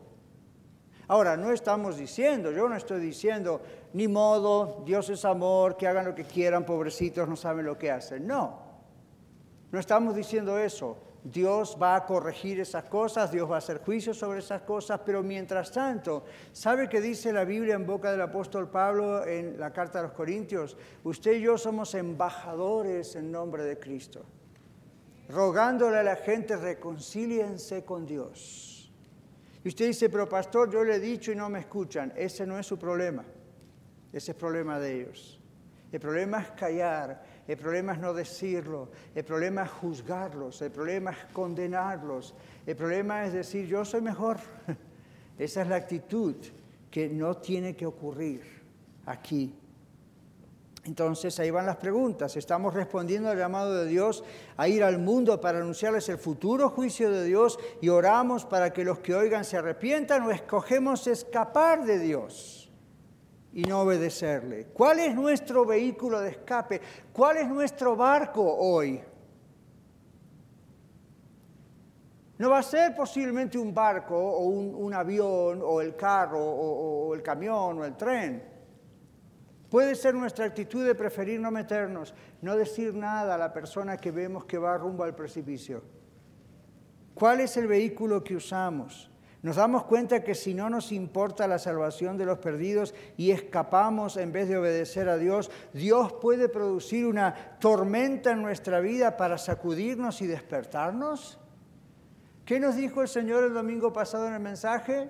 Ahora, 1.09 1.35
no 1.35 1.51
estamos 1.51 1.97
diciendo, 1.97 2.51
yo 2.51 2.69
no 2.69 2.75
estoy 2.75 3.01
diciendo, 3.01 3.61
ni 3.93 4.07
modo, 4.07 4.83
Dios 4.85 5.09
es 5.09 5.25
amor, 5.25 5.77
que 5.77 5.87
hagan 5.87 6.05
lo 6.05 6.15
que 6.15 6.23
quieran, 6.23 6.65
pobrecitos, 6.65 7.27
no 7.27 7.35
saben 7.35 7.65
lo 7.65 7.77
que 7.77 7.91
hacen. 7.91 8.27
No, 8.27 8.59
no 9.71 9.79
estamos 9.79 10.15
diciendo 10.15 10.57
eso. 10.57 10.97
Dios 11.23 11.77
va 11.81 11.95
a 11.95 12.05
corregir 12.05 12.59
esas 12.61 12.85
cosas, 12.85 13.31
Dios 13.31 13.49
va 13.49 13.55
a 13.55 13.57
hacer 13.57 13.79
juicio 13.79 14.13
sobre 14.13 14.39
esas 14.39 14.61
cosas, 14.61 15.01
pero 15.05 15.21
mientras 15.21 15.71
tanto, 15.71 16.23
¿sabe 16.53 16.87
qué 16.87 17.01
dice 17.01 17.33
la 17.33 17.43
Biblia 17.43 17.75
en 17.75 17.85
boca 17.85 18.09
del 18.11 18.21
apóstol 18.21 18.69
Pablo 18.69 19.25
en 19.25 19.59
la 19.59 19.73
carta 19.73 19.99
a 19.99 20.03
los 20.03 20.13
Corintios? 20.13 20.77
Usted 21.03 21.33
y 21.33 21.41
yo 21.41 21.57
somos 21.57 21.93
embajadores 21.93 23.15
en 23.15 23.31
nombre 23.31 23.63
de 23.63 23.77
Cristo, 23.77 24.21
rogándole 25.27 25.97
a 25.97 26.03
la 26.03 26.15
gente, 26.15 26.55
reconcíliense 26.55 27.83
con 27.83 28.05
Dios. 28.05 28.89
Y 29.61 29.67
usted 29.67 29.87
dice, 29.87 30.09
pero 30.09 30.29
pastor, 30.29 30.71
yo 30.71 30.85
le 30.85 30.95
he 30.95 30.99
dicho 30.99 31.33
y 31.33 31.35
no 31.35 31.49
me 31.49 31.59
escuchan. 31.59 32.13
Ese 32.15 32.47
no 32.47 32.57
es 32.57 32.65
su 32.65 32.79
problema. 32.79 33.25
Ese 34.13 34.31
es 34.31 34.37
problema 34.37 34.79
de 34.79 35.01
ellos. 35.01 35.39
El 35.91 35.99
problema 35.99 36.41
es 36.41 36.51
callar, 36.51 37.23
el 37.47 37.57
problema 37.57 37.93
es 37.93 37.99
no 37.99 38.13
decirlo, 38.13 38.89
el 39.15 39.23
problema 39.23 39.63
es 39.63 39.71
juzgarlos, 39.71 40.61
el 40.61 40.71
problema 40.71 41.11
es 41.11 41.17
condenarlos, 41.33 42.35
el 42.65 42.75
problema 42.75 43.25
es 43.25 43.33
decir, 43.33 43.65
yo 43.65 43.83
soy 43.83 44.01
mejor. 44.01 44.37
Esa 45.39 45.61
es 45.63 45.67
la 45.67 45.77
actitud 45.77 46.35
que 46.91 47.09
no 47.09 47.37
tiene 47.37 47.75
que 47.75 47.85
ocurrir 47.85 48.43
aquí 49.05 49.53
entonces 50.89 51.39
ahí 51.39 51.51
van 51.51 51.67
las 51.67 51.77
preguntas. 51.77 52.35
¿Estamos 52.35 52.73
respondiendo 52.73 53.29
al 53.29 53.37
llamado 53.37 53.75
de 53.75 53.85
Dios 53.85 54.23
a 54.57 54.67
ir 54.67 54.83
al 54.83 54.97
mundo 54.97 55.39
para 55.39 55.59
anunciarles 55.59 56.09
el 56.09 56.17
futuro 56.17 56.69
juicio 56.71 57.11
de 57.11 57.25
Dios 57.25 57.59
y 57.79 57.89
oramos 57.89 58.43
para 58.45 58.73
que 58.73 58.83
los 58.83 58.97
que 58.97 59.13
oigan 59.13 59.45
se 59.45 59.57
arrepientan 59.57 60.23
o 60.23 60.31
escogemos 60.31 61.05
escapar 61.05 61.85
de 61.85 61.99
Dios 61.99 62.58
y 63.53 63.63
no 63.63 63.81
obedecerle? 63.81 64.67
¿Cuál 64.67 64.99
es 64.99 65.15
nuestro 65.15 65.65
vehículo 65.65 66.19
de 66.21 66.29
escape? 66.29 66.81
¿Cuál 67.11 67.37
es 67.37 67.47
nuestro 67.47 67.95
barco 67.95 68.43
hoy? 68.43 69.01
No 72.37 72.49
va 72.49 72.59
a 72.59 72.63
ser 72.63 72.95
posiblemente 72.95 73.57
un 73.57 73.73
barco 73.73 74.15
o 74.17 74.45
un, 74.45 74.93
avión 74.93 75.61
o 75.61 75.81
el 75.81 75.95
carro 75.95 76.39
o 76.39 77.13
el 77.13 77.21
camión 77.21 77.79
o 77.79 77.85
el 77.85 77.97
tren. 77.97 78.59
Puede 79.69 79.93
ser 79.93 80.15
nuestra 80.15 80.45
actitud 80.45 80.83
de 80.85 80.95
preferir 80.95 81.39
no 81.39 81.51
meternos, 81.51 82.15
no 82.41 82.55
decir 82.55 82.95
nada 82.95 83.35
a 83.35 83.37
la 83.37 83.53
persona 83.53 83.97
que 83.97 84.11
vemos 84.11 84.45
que 84.45 84.57
va 84.57 84.77
rumbo 84.77 85.03
al 85.03 85.13
precipicio. 85.13 85.83
¿Cuál 87.13 87.41
es 87.41 87.55
el 87.57 87.67
vehículo 87.67 88.23
que 88.23 88.35
usamos? 88.35 89.11
Nos 89.41 89.55
damos 89.55 89.85
cuenta 89.85 90.21
que 90.23 90.35
si 90.35 90.53
no 90.53 90.69
nos 90.69 90.91
importa 90.91 91.47
la 91.47 91.59
salvación 91.59 92.17
de 92.17 92.25
los 92.25 92.39
perdidos 92.39 92.93
y 93.15 93.31
escapamos 93.31 94.17
en 94.17 94.33
vez 94.33 94.49
de 94.49 94.57
obedecer 94.57 95.07
a 95.07 95.17
Dios, 95.17 95.49
Dios 95.71 96.11
puede 96.13 96.49
producir 96.49 97.05
una 97.05 97.57
tormenta 97.59 98.31
en 98.31 98.41
nuestra 98.41 98.81
vida 98.81 99.15
para 99.15 99.37
sacudirnos 99.37 100.21
y 100.21 100.27
despertarnos. 100.27 101.39
¿Qué 102.43 102.59
nos 102.59 102.75
dijo 102.75 103.01
el 103.01 103.07
Señor 103.07 103.45
el 103.45 103.53
domingo 103.53 103.93
pasado 103.93 104.27
en 104.27 104.33
el 104.33 104.41
mensaje? 104.41 105.09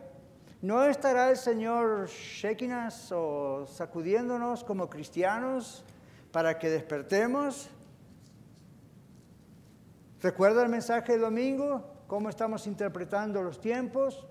¿No 0.62 0.84
estará 0.84 1.32
el 1.32 1.38
Señor 1.38 2.08
shaking 2.08 2.74
o 3.14 3.66
sacudiéndonos 3.66 4.64
como 4.64 4.90
cristianos 4.92 5.84
para 6.32 6.60
que 6.60 6.70
despertemos? 6.70 7.70
¿Recuerda 10.22 10.62
el 10.62 10.70
mensaje 10.70 11.14
de 11.14 11.20
domingo? 11.20 11.99
¿Cómo 12.10 12.28
estamos 12.28 12.66
interpretando 12.66 13.44
los 13.44 13.62
tiempos? 13.62 14.26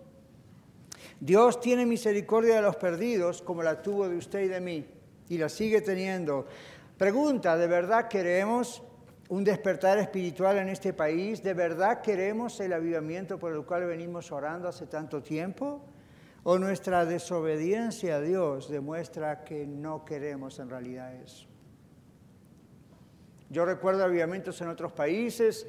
Dios 1.20 1.60
tiene 1.60 1.86
misericordia 1.86 2.56
de 2.56 2.62
los 2.62 2.74
perdidos 2.74 3.40
como 3.40 3.62
la 3.62 3.80
tuvo 3.80 4.08
de 4.08 4.16
usted 4.16 4.40
y 4.40 4.48
de 4.48 4.60
mí 4.60 4.84
y 5.28 5.38
la 5.38 5.48
sigue 5.48 5.80
teniendo. 5.80 6.44
Pregunta, 6.96 7.56
¿de 7.56 7.68
verdad 7.68 8.08
queremos 8.08 8.82
un 9.28 9.44
despertar 9.44 9.96
espiritual 9.98 10.58
en 10.58 10.70
este 10.70 10.92
país? 10.92 11.40
¿De 11.40 11.54
verdad 11.54 12.02
queremos 12.02 12.58
el 12.58 12.72
avivamiento 12.72 13.38
por 13.38 13.52
el 13.52 13.64
cual 13.64 13.86
venimos 13.86 14.32
orando 14.32 14.66
hace 14.66 14.86
tanto 14.86 15.22
tiempo? 15.22 15.80
o 16.44 16.58
nuestra 16.58 17.04
desobediencia 17.04 18.16
a 18.16 18.20
Dios 18.20 18.70
demuestra 18.70 19.44
que 19.44 19.66
no 19.66 20.04
queremos 20.04 20.58
en 20.58 20.70
realidad 20.70 21.14
eso. 21.16 21.46
Yo 23.50 23.66
recuerdo 23.66 24.04
avivamientos 24.04 24.58
en 24.62 24.68
otros 24.68 24.92
países 24.92 25.66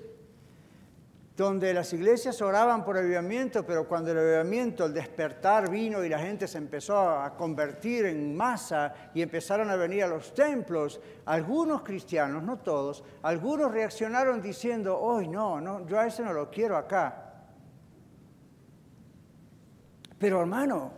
donde 1.44 1.74
las 1.74 1.94
iglesias 1.94 2.42
oraban 2.42 2.84
por 2.84 2.98
avivamiento, 2.98 3.66
pero 3.66 3.88
cuando 3.88 4.12
el 4.12 4.18
avivamiento, 4.18 4.86
el 4.86 4.94
despertar 4.94 5.70
vino 5.70 6.04
y 6.04 6.10
la 6.10 6.20
gente 6.20 6.50
se 6.50 6.58
empezó 6.58 7.00
a 7.00 7.34
convertir 7.38 8.08
en 8.08 8.36
masa 8.36 8.94
y 9.14 9.22
empezaron 9.22 9.70
a 9.70 9.78
venir 9.78 10.04
a 10.04 10.08
los 10.08 10.34
templos, 10.34 11.00
algunos 11.26 11.82
cristianos, 11.82 12.44
no 12.44 12.58
todos, 12.60 13.06
algunos 13.22 13.72
reaccionaron 13.72 14.42
diciendo, 14.42 15.00
hoy 15.00 15.30
no, 15.30 15.62
no, 15.62 15.88
yo 15.88 15.98
a 15.98 16.08
ese 16.08 16.24
no 16.24 16.34
lo 16.34 16.50
quiero 16.50 16.76
acá. 16.76 17.32
Pero 20.18 20.42
hermano, 20.42 20.92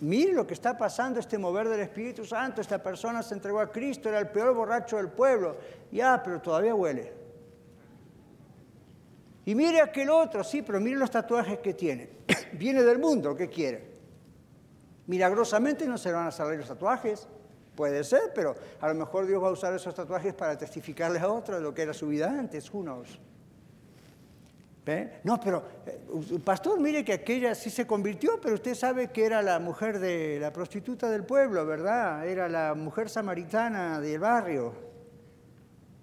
mire 0.00 0.32
lo 0.32 0.44
que 0.44 0.54
está 0.54 0.76
pasando, 0.76 1.20
este 1.20 1.38
mover 1.38 1.68
del 1.68 1.78
Espíritu 1.78 2.24
Santo, 2.24 2.60
esta 2.60 2.82
persona 2.82 3.22
se 3.22 3.34
entregó 3.34 3.60
a 3.60 3.70
Cristo, 3.70 4.08
era 4.08 4.18
el 4.18 4.28
peor 4.28 4.54
borracho 4.54 4.96
del 4.96 5.10
pueblo. 5.10 5.56
Ya, 5.92 6.20
pero 6.20 6.40
todavía 6.40 6.74
huele. 6.74 7.23
Y 9.46 9.54
mire 9.54 9.80
aquel 9.80 10.10
otro, 10.10 10.42
sí, 10.42 10.62
pero 10.62 10.80
mire 10.80 10.96
los 10.96 11.10
tatuajes 11.10 11.58
que 11.58 11.74
tiene. 11.74 12.08
Viene 12.52 12.82
del 12.82 12.98
mundo, 12.98 13.36
¿qué 13.36 13.48
quiere? 13.48 13.94
Milagrosamente 15.06 15.86
no 15.86 15.98
se 15.98 16.12
van 16.12 16.26
a 16.26 16.30
salir 16.30 16.58
los 16.58 16.68
tatuajes. 16.68 17.28
Puede 17.74 18.04
ser, 18.04 18.32
pero 18.34 18.54
a 18.80 18.88
lo 18.88 18.94
mejor 18.94 19.26
Dios 19.26 19.42
va 19.42 19.48
a 19.48 19.52
usar 19.52 19.74
esos 19.74 19.94
tatuajes 19.94 20.32
para 20.32 20.56
testificarle 20.56 21.18
a 21.18 21.28
otro 21.28 21.56
de 21.56 21.60
lo 21.60 21.74
que 21.74 21.82
era 21.82 21.92
su 21.92 22.06
vida 22.06 22.30
antes, 22.30 22.72
unos. 22.72 23.18
No, 25.22 25.40
pero, 25.40 25.64
eh, 25.86 25.98
pastor, 26.44 26.78
mire 26.78 27.02
que 27.04 27.14
aquella 27.14 27.54
sí 27.54 27.70
se 27.70 27.86
convirtió, 27.86 28.38
pero 28.40 28.56
usted 28.56 28.74
sabe 28.74 29.10
que 29.10 29.24
era 29.24 29.40
la 29.40 29.58
mujer 29.58 29.98
de 29.98 30.38
la 30.38 30.52
prostituta 30.52 31.08
del 31.08 31.24
pueblo, 31.24 31.64
¿verdad? 31.64 32.26
Era 32.28 32.50
la 32.50 32.74
mujer 32.74 33.08
samaritana 33.08 33.98
del 34.00 34.18
barrio. 34.18 34.74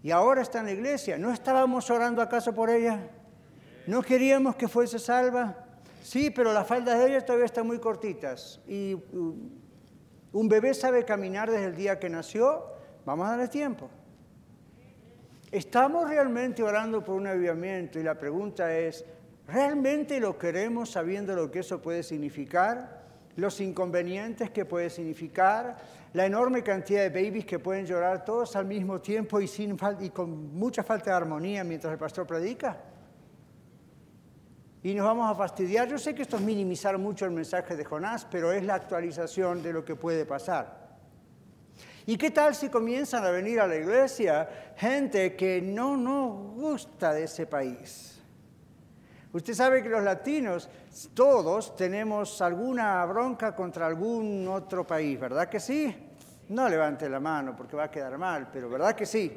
Y 0.01 0.09
ahora 0.09 0.41
está 0.41 0.59
en 0.59 0.65
la 0.65 0.71
iglesia. 0.71 1.19
¿No 1.19 1.31
estábamos 1.31 1.91
orando 1.91 2.23
acaso 2.23 2.55
por 2.55 2.71
ella? 2.71 3.07
¿No 3.88 4.01
queríamos 4.01 4.55
que 4.55 4.67
fuese 4.67 4.99
salva? 4.99 5.55
Sí, 6.03 6.29
pero 6.29 6.53
las 6.53 6.67
faldas 6.67 6.99
de 6.99 7.07
ella 7.07 7.25
todavía 7.25 7.45
están 7.45 7.65
muy 7.65 7.79
cortitas. 7.79 8.59
Y 8.67 8.93
uh, 8.93 9.36
un 10.34 10.49
bebé 10.49 10.73
sabe 10.73 11.03
caminar 11.03 11.49
desde 11.49 11.65
el 11.65 11.75
día 11.75 11.99
que 11.99 12.09
nació. 12.09 12.65
Vamos 13.05 13.27
a 13.27 13.32
darle 13.32 13.47
tiempo. 13.47 13.89
¿Estamos 15.51 16.07
realmente 16.07 16.63
orando 16.63 17.03
por 17.03 17.15
un 17.15 17.27
avivamiento? 17.27 17.99
Y 17.99 18.03
la 18.03 18.17
pregunta 18.17 18.77
es, 18.77 19.03
¿realmente 19.47 20.19
lo 20.19 20.38
queremos 20.38 20.91
sabiendo 20.91 21.36
lo 21.36 21.51
que 21.51 21.59
eso 21.59 21.82
puede 21.82 22.03
significar? 22.03 23.01
Los 23.36 23.59
inconvenientes 23.59 24.49
que 24.51 24.65
puede 24.65 24.89
significar, 24.89 25.77
la 26.13 26.25
enorme 26.25 26.63
cantidad 26.63 27.01
de 27.01 27.09
babies 27.09 27.45
que 27.45 27.59
pueden 27.59 27.86
llorar 27.86 28.23
todos 28.23 28.55
al 28.55 28.65
mismo 28.65 29.01
tiempo 29.01 29.41
y, 29.41 29.47
sin 29.47 29.77
y 29.99 30.09
con 30.09 30.53
mucha 30.53 30.84
falta 30.84 31.11
de 31.11 31.17
armonía 31.17 31.63
mientras 31.63 31.91
el 31.91 31.99
pastor 31.99 32.27
predica. 32.27 32.90
Y 34.84 34.93
nos 34.95 35.05
vamos 35.05 35.29
a 35.29 35.36
fastidiar. 35.36 35.88
Yo 35.88 35.99
sé 35.99 36.15
que 36.15 36.23
esto 36.23 36.38
es 36.38 36.41
minimizar 36.41 36.97
mucho 36.97 37.25
el 37.25 37.32
mensaje 37.32 37.75
de 37.75 37.86
Jonás, 37.86 38.25
pero 38.29 38.51
es 38.51 38.63
la 38.63 38.75
actualización 38.75 39.61
de 39.61 39.73
lo 39.73 39.86
que 39.86 39.95
puede 39.95 40.25
pasar. 40.25 40.82
¿Y 42.07 42.17
qué 42.17 42.32
tal 42.32 42.55
si 42.55 42.69
comienzan 42.69 43.23
a 43.23 43.29
venir 43.29 43.59
a 43.59 43.67
la 43.67 43.75
iglesia 43.75 44.73
gente 44.75 45.36
que 45.36 45.61
no 45.61 45.95
nos 45.95 46.55
gusta 46.55 47.13
de 47.13 47.25
ese 47.25 47.45
país? 47.45 48.19
Usted 49.34 49.53
sabe 49.53 49.84
que 49.84 49.89
los 49.89 50.03
latinos, 50.03 50.67
todos 51.13 51.75
tenemos 51.75 52.41
alguna 52.41 53.05
bronca 53.05 53.55
contra 53.55 53.86
algún 53.86 54.47
otro 54.47 54.86
país, 54.86 55.19
¿verdad 55.19 55.47
que 55.47 55.59
sí? 55.59 55.95
No 56.49 56.67
levante 56.67 57.07
la 57.07 57.19
mano 57.19 57.55
porque 57.55 57.77
va 57.77 57.86
a 57.86 57.91
quedar 57.91 58.17
mal, 58.17 58.49
pero 58.51 58.69
¿verdad 58.69 58.93
que 58.93 59.05
sí? 59.05 59.32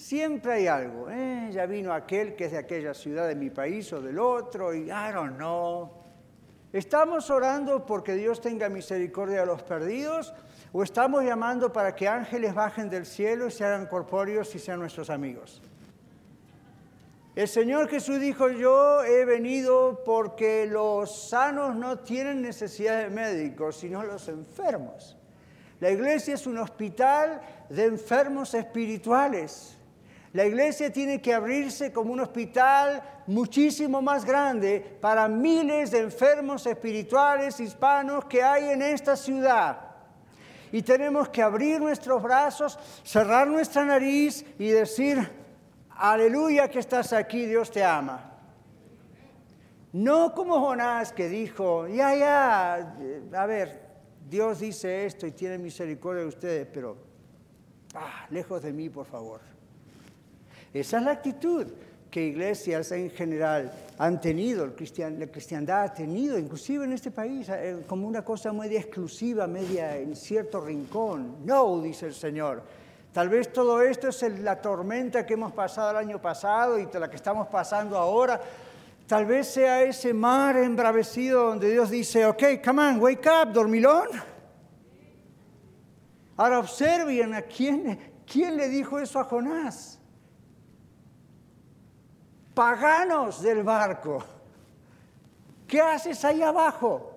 Siempre 0.00 0.52
hay 0.54 0.66
algo. 0.66 1.10
¿eh? 1.10 1.50
Ya 1.52 1.66
vino 1.66 1.92
aquel 1.92 2.34
que 2.34 2.46
es 2.46 2.52
de 2.52 2.58
aquella 2.58 2.94
ciudad 2.94 3.28
de 3.28 3.34
mi 3.34 3.50
país 3.50 3.92
o 3.92 4.00
del 4.00 4.18
otro 4.18 4.72
y 4.72 4.84
I 4.90 5.12
don't 5.12 5.36
know. 5.36 5.90
¿Estamos 6.72 7.28
orando 7.28 7.84
porque 7.84 8.14
Dios 8.14 8.40
tenga 8.40 8.68
misericordia 8.68 9.40
de 9.40 9.46
los 9.46 9.62
perdidos 9.62 10.32
¿O 10.72 10.84
estamos 10.84 11.24
llamando 11.24 11.72
para 11.72 11.96
que 11.96 12.06
ángeles 12.06 12.54
bajen 12.54 12.88
del 12.88 13.04
cielo 13.04 13.48
y 13.48 13.50
se 13.50 13.64
hagan 13.64 13.86
corpóreos 13.86 14.54
y 14.54 14.60
sean 14.60 14.78
nuestros 14.78 15.10
amigos? 15.10 15.60
El 17.34 17.48
Señor 17.48 17.88
Jesús 17.88 18.20
dijo, 18.20 18.48
yo 18.50 19.02
he 19.02 19.24
venido 19.24 20.02
porque 20.04 20.66
los 20.66 21.28
sanos 21.28 21.74
no 21.74 21.98
tienen 21.98 22.40
necesidad 22.40 23.02
de 23.02 23.10
médicos, 23.10 23.78
sino 23.78 24.04
los 24.04 24.28
enfermos. 24.28 25.16
La 25.80 25.90
iglesia 25.90 26.34
es 26.34 26.46
un 26.46 26.58
hospital 26.58 27.40
de 27.68 27.86
enfermos 27.86 28.54
espirituales. 28.54 29.79
La 30.32 30.44
iglesia 30.44 30.92
tiene 30.92 31.20
que 31.20 31.34
abrirse 31.34 31.92
como 31.92 32.12
un 32.12 32.20
hospital 32.20 33.02
muchísimo 33.26 34.00
más 34.00 34.24
grande 34.24 34.98
para 35.00 35.26
miles 35.26 35.90
de 35.90 36.00
enfermos 36.00 36.66
espirituales 36.66 37.58
hispanos 37.58 38.26
que 38.26 38.42
hay 38.42 38.70
en 38.70 38.82
esta 38.82 39.16
ciudad 39.16 39.90
y 40.72 40.82
tenemos 40.82 41.28
que 41.28 41.42
abrir 41.42 41.80
nuestros 41.80 42.22
brazos, 42.22 42.78
cerrar 43.02 43.46
nuestra 43.46 43.84
nariz 43.84 44.44
y 44.58 44.68
decir, 44.68 45.18
aleluya 45.90 46.68
que 46.68 46.78
estás 46.78 47.12
aquí, 47.12 47.46
Dios 47.46 47.70
te 47.70 47.84
ama. 47.84 48.38
No 49.92 50.32
como 50.34 50.60
Jonás 50.60 51.12
que 51.12 51.28
dijo, 51.28 51.88
ya, 51.88 52.14
ya, 52.14 52.96
a 53.32 53.46
ver, 53.46 53.90
Dios 54.28 54.60
dice 54.60 55.06
esto 55.06 55.26
y 55.26 55.32
tiene 55.32 55.58
misericordia 55.58 56.22
de 56.22 56.28
ustedes, 56.28 56.68
pero 56.72 56.96
ah, 57.94 58.26
lejos 58.30 58.62
de 58.62 58.72
mí, 58.72 58.88
por 58.88 59.06
favor. 59.06 59.40
Esa 60.72 60.98
es 60.98 61.04
la 61.04 61.10
actitud 61.10 61.66
que 62.10 62.22
iglesias 62.24 62.90
en 62.92 63.10
general 63.10 63.72
han 63.98 64.20
tenido, 64.20 64.66
la 64.66 65.26
cristiandad 65.26 65.82
ha 65.84 65.94
tenido, 65.94 66.38
inclusive 66.38 66.84
en 66.84 66.92
este 66.92 67.10
país, 67.10 67.48
eh, 67.48 67.82
como 67.86 68.06
una 68.06 68.24
cosa 68.24 68.52
media 68.52 68.80
exclusiva, 68.80 69.46
media 69.46 69.96
en 69.96 70.16
cierto 70.16 70.60
rincón. 70.60 71.44
No, 71.44 71.80
dice 71.80 72.06
el 72.06 72.14
Señor. 72.14 72.62
Tal 73.12 73.28
vez 73.28 73.52
todo 73.52 73.82
esto 73.82 74.08
es 74.08 74.22
la 74.40 74.60
tormenta 74.60 75.26
que 75.26 75.34
hemos 75.34 75.52
pasado 75.52 75.90
el 75.90 75.96
año 75.96 76.20
pasado 76.20 76.78
y 76.78 76.88
la 76.92 77.10
que 77.10 77.16
estamos 77.16 77.48
pasando 77.48 77.96
ahora. 77.96 78.40
Tal 79.06 79.26
vez 79.26 79.48
sea 79.48 79.82
ese 79.82 80.14
mar 80.14 80.56
embravecido 80.56 81.48
donde 81.48 81.70
Dios 81.70 81.90
dice, 81.90 82.24
ok, 82.26 82.42
come 82.64 82.82
on, 82.82 83.00
wake 83.00 83.28
up, 83.28 83.52
dormilón. 83.52 84.06
Ahora 86.36 86.60
observen 86.60 87.34
a 87.34 87.42
quién, 87.42 87.98
quién 88.24 88.56
le 88.56 88.68
dijo 88.68 88.98
eso 88.98 89.18
a 89.18 89.24
Jonás 89.24 89.99
paganos 92.54 93.42
del 93.42 93.62
barco. 93.62 94.22
¿Qué 95.66 95.80
haces 95.80 96.24
ahí 96.24 96.42
abajo? 96.42 97.10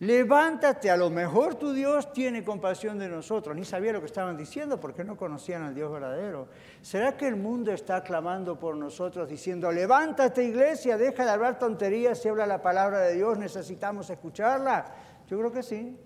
Levántate, 0.00 0.90
a 0.90 0.96
lo 0.96 1.10
mejor 1.10 1.56
tu 1.56 1.72
Dios 1.72 2.12
tiene 2.12 2.44
compasión 2.44 2.98
de 2.98 3.08
nosotros. 3.08 3.56
Ni 3.56 3.64
sabía 3.64 3.92
lo 3.92 3.98
que 4.00 4.06
estaban 4.06 4.36
diciendo 4.36 4.78
porque 4.78 5.02
no 5.02 5.16
conocían 5.16 5.62
al 5.62 5.74
Dios 5.74 5.90
verdadero. 5.92 6.48
¿Será 6.82 7.16
que 7.16 7.26
el 7.26 7.34
mundo 7.34 7.72
está 7.72 8.04
clamando 8.04 8.58
por 8.60 8.76
nosotros 8.76 9.28
diciendo, 9.28 9.72
levántate 9.72 10.44
iglesia, 10.44 10.96
deja 10.96 11.24
de 11.24 11.30
hablar 11.32 11.58
tonterías 11.58 12.24
y 12.24 12.28
habla 12.28 12.46
la 12.46 12.62
palabra 12.62 13.00
de 13.00 13.16
Dios, 13.16 13.38
necesitamos 13.38 14.08
escucharla? 14.08 14.94
Yo 15.26 15.36
creo 15.38 15.52
que 15.52 15.64
sí. 15.64 15.98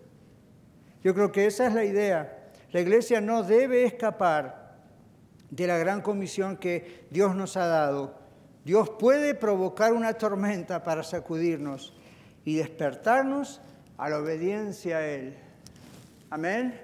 Yo 1.05 1.13
creo 1.13 1.31
que 1.31 1.47
esa 1.47 1.67
es 1.67 1.75
la 1.75 1.85
idea. 1.85 2.51
La 2.71 2.81
iglesia 2.81 3.21
no 3.21 3.43
debe 3.43 3.85
escapar 3.85 4.62
de 5.53 5.67
la 5.67 5.77
gran 5.77 6.01
comisión 6.01 6.57
que 6.57 7.07
Dios 7.11 7.37
nos 7.37 7.59
ha 7.59 7.67
dado. 7.67 8.15
Dios 8.65 8.89
puede 8.89 9.35
provocar 9.35 9.93
una 9.93 10.15
tormenta 10.15 10.83
para 10.83 11.03
sacudirnos 11.03 11.93
y 12.43 12.57
despertarnos 12.57 13.61
a 13.99 14.09
la 14.09 14.19
obediencia 14.19 14.97
a 14.97 15.07
Él. 15.07 15.37
Amén. 16.31 16.81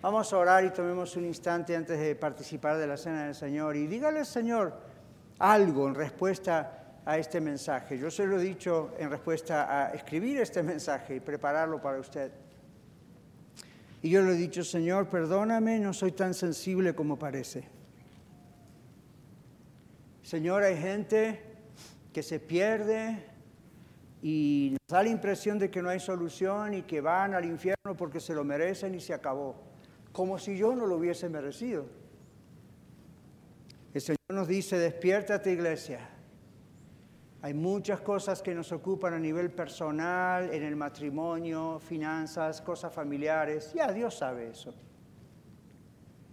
Vamos 0.00 0.32
a 0.32 0.38
orar 0.38 0.64
y 0.64 0.70
tomemos 0.70 1.14
un 1.16 1.26
instante 1.26 1.76
antes 1.76 2.00
de 2.00 2.16
participar 2.16 2.78
de 2.78 2.86
la 2.86 2.96
cena 2.96 3.26
del 3.26 3.34
Señor 3.34 3.76
y 3.76 3.86
dígale 3.86 4.20
al 4.20 4.26
Señor 4.26 4.72
algo 5.38 5.86
en 5.86 5.94
respuesta 5.94 7.00
a 7.04 7.18
este 7.18 7.42
mensaje. 7.42 7.98
Yo 7.98 8.10
se 8.10 8.24
lo 8.24 8.40
he 8.40 8.42
dicho 8.42 8.94
en 8.98 9.10
respuesta 9.10 9.66
a 9.68 9.92
escribir 9.92 10.38
este 10.40 10.62
mensaje 10.62 11.16
y 11.16 11.20
prepararlo 11.20 11.82
para 11.82 12.00
usted. 12.00 12.32
Y 14.00 14.08
yo 14.08 14.22
le 14.22 14.32
he 14.32 14.36
dicho, 14.36 14.64
Señor, 14.64 15.08
perdóname, 15.08 15.78
no 15.78 15.92
soy 15.92 16.12
tan 16.12 16.32
sensible 16.32 16.94
como 16.94 17.18
parece. 17.18 17.81
Señor, 20.32 20.62
hay 20.62 20.78
gente 20.78 21.42
que 22.10 22.22
se 22.22 22.40
pierde 22.40 23.22
y 24.22 24.70
nos 24.70 24.88
da 24.88 25.02
la 25.02 25.10
impresión 25.10 25.58
de 25.58 25.70
que 25.70 25.82
no 25.82 25.90
hay 25.90 26.00
solución 26.00 26.72
y 26.72 26.84
que 26.84 27.02
van 27.02 27.34
al 27.34 27.44
infierno 27.44 27.94
porque 27.98 28.18
se 28.18 28.32
lo 28.32 28.42
merecen 28.42 28.94
y 28.94 29.00
se 29.00 29.12
acabó, 29.12 29.56
como 30.10 30.38
si 30.38 30.56
yo 30.56 30.74
no 30.74 30.86
lo 30.86 30.96
hubiese 30.96 31.28
merecido. 31.28 31.84
El 33.92 34.00
Señor 34.00 34.18
nos 34.30 34.48
dice, 34.48 34.78
despiértate 34.78 35.52
iglesia. 35.52 36.08
Hay 37.42 37.52
muchas 37.52 38.00
cosas 38.00 38.40
que 38.40 38.54
nos 38.54 38.72
ocupan 38.72 39.12
a 39.12 39.18
nivel 39.18 39.50
personal, 39.50 40.48
en 40.54 40.62
el 40.62 40.76
matrimonio, 40.76 41.78
finanzas, 41.78 42.62
cosas 42.62 42.90
familiares. 42.90 43.74
Ya 43.74 43.92
Dios 43.92 44.16
sabe 44.16 44.48
eso. 44.48 44.74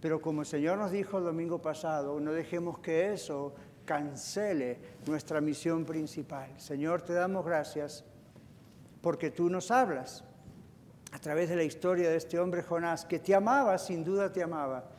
Pero 0.00 0.22
como 0.22 0.40
el 0.40 0.46
Señor 0.46 0.78
nos 0.78 0.90
dijo 0.90 1.18
el 1.18 1.24
domingo 1.24 1.60
pasado, 1.60 2.18
no 2.18 2.32
dejemos 2.32 2.78
que 2.78 3.12
eso 3.12 3.54
cancele 3.84 4.78
nuestra 5.06 5.40
misión 5.40 5.84
principal. 5.84 6.52
Señor, 6.58 7.02
te 7.02 7.12
damos 7.12 7.44
gracias 7.44 8.04
porque 9.00 9.30
tú 9.30 9.48
nos 9.48 9.70
hablas 9.70 10.24
a 11.12 11.18
través 11.18 11.48
de 11.48 11.56
la 11.56 11.64
historia 11.64 12.08
de 12.08 12.16
este 12.16 12.38
hombre 12.38 12.62
Jonás, 12.62 13.04
que 13.04 13.18
te 13.18 13.34
amaba, 13.34 13.76
sin 13.78 14.04
duda 14.04 14.32
te 14.32 14.42
amaba, 14.42 14.90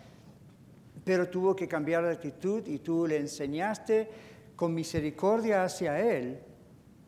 pero 1.04 1.30
tuvo 1.30 1.56
que 1.56 1.68
cambiar 1.68 2.04
de 2.04 2.12
actitud 2.12 2.66
y 2.68 2.80
tú 2.80 3.08
le 3.08 3.18
enseñaste 3.18 4.10
con 4.56 4.74
misericordia 4.74 5.64
hacia 5.64 6.00
él 6.00 6.40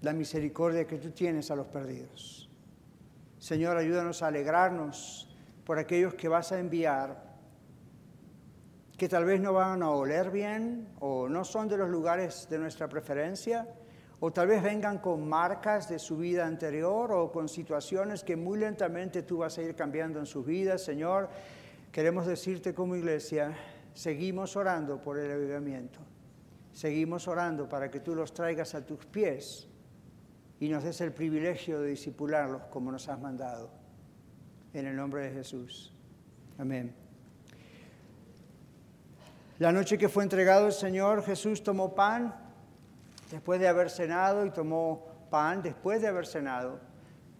la 0.01 0.13
misericordia 0.13 0.85
que 0.85 0.97
tú 0.97 1.11
tienes 1.11 1.51
a 1.51 1.55
los 1.55 1.67
perdidos. 1.67 2.49
Señor, 3.39 3.77
ayúdanos 3.77 4.23
a 4.23 4.27
alegrarnos 4.27 5.29
por 5.65 5.77
aquellos 5.77 6.13
que 6.13 6.27
vas 6.27 6.51
a 6.51 6.59
enviar 6.59 7.22
que 8.97 9.09
tal 9.09 9.25
vez 9.25 9.41
no 9.41 9.53
van 9.53 9.81
a 9.81 9.89
oler 9.89 10.29
bien 10.29 10.87
o 10.99 11.27
no 11.27 11.43
son 11.43 11.67
de 11.67 11.77
los 11.77 11.89
lugares 11.89 12.47
de 12.49 12.59
nuestra 12.59 12.87
preferencia, 12.87 13.67
o 14.19 14.31
tal 14.31 14.47
vez 14.47 14.63
vengan 14.63 14.99
con 14.99 15.27
marcas 15.27 15.89
de 15.89 15.99
su 15.99 16.15
vida 16.17 16.45
anterior 16.45 17.11
o 17.11 17.31
con 17.31 17.49
situaciones 17.49 18.23
que 18.23 18.37
muy 18.37 18.57
lentamente 18.57 19.23
tú 19.23 19.39
vas 19.39 19.57
a 19.57 19.61
ir 19.61 19.75
cambiando 19.75 20.19
en 20.19 20.25
sus 20.25 20.45
vidas. 20.45 20.81
Señor, 20.81 21.29
queremos 21.91 22.25
decirte 22.25 22.73
como 22.73 22.95
iglesia, 22.95 23.53
seguimos 23.93 24.55
orando 24.55 25.01
por 25.01 25.17
el 25.19 25.31
avivamiento. 25.31 25.99
seguimos 26.71 27.27
orando 27.27 27.69
para 27.69 27.91
que 27.91 27.99
tú 27.99 28.15
los 28.15 28.33
traigas 28.33 28.73
a 28.73 28.83
tus 28.83 29.05
pies 29.05 29.67
y 30.59 30.69
nos 30.69 30.83
des 30.83 31.01
el 31.01 31.11
privilegio 31.11 31.81
de 31.81 31.89
disipularlos 31.89 32.63
como 32.71 32.91
nos 32.91 33.09
has 33.09 33.19
mandado. 33.19 33.69
En 34.73 34.87
el 34.87 34.95
nombre 34.95 35.25
de 35.25 35.31
Jesús. 35.31 35.93
Amén. 36.57 37.02
La 39.59 39.71
noche 39.71 39.99
que 39.99 40.09
fue 40.09 40.23
entregado 40.23 40.65
el 40.65 40.73
Señor, 40.73 41.23
Jesús 41.23 41.61
tomó 41.61 41.93
pan 41.93 42.33
después 43.29 43.59
de 43.59 43.67
haber 43.67 43.91
cenado 43.91 44.47
y 44.47 44.49
tomó 44.49 45.05
pan 45.29 45.61
después 45.61 46.01
de 46.01 46.07
haber 46.07 46.25
cenado. 46.25 46.79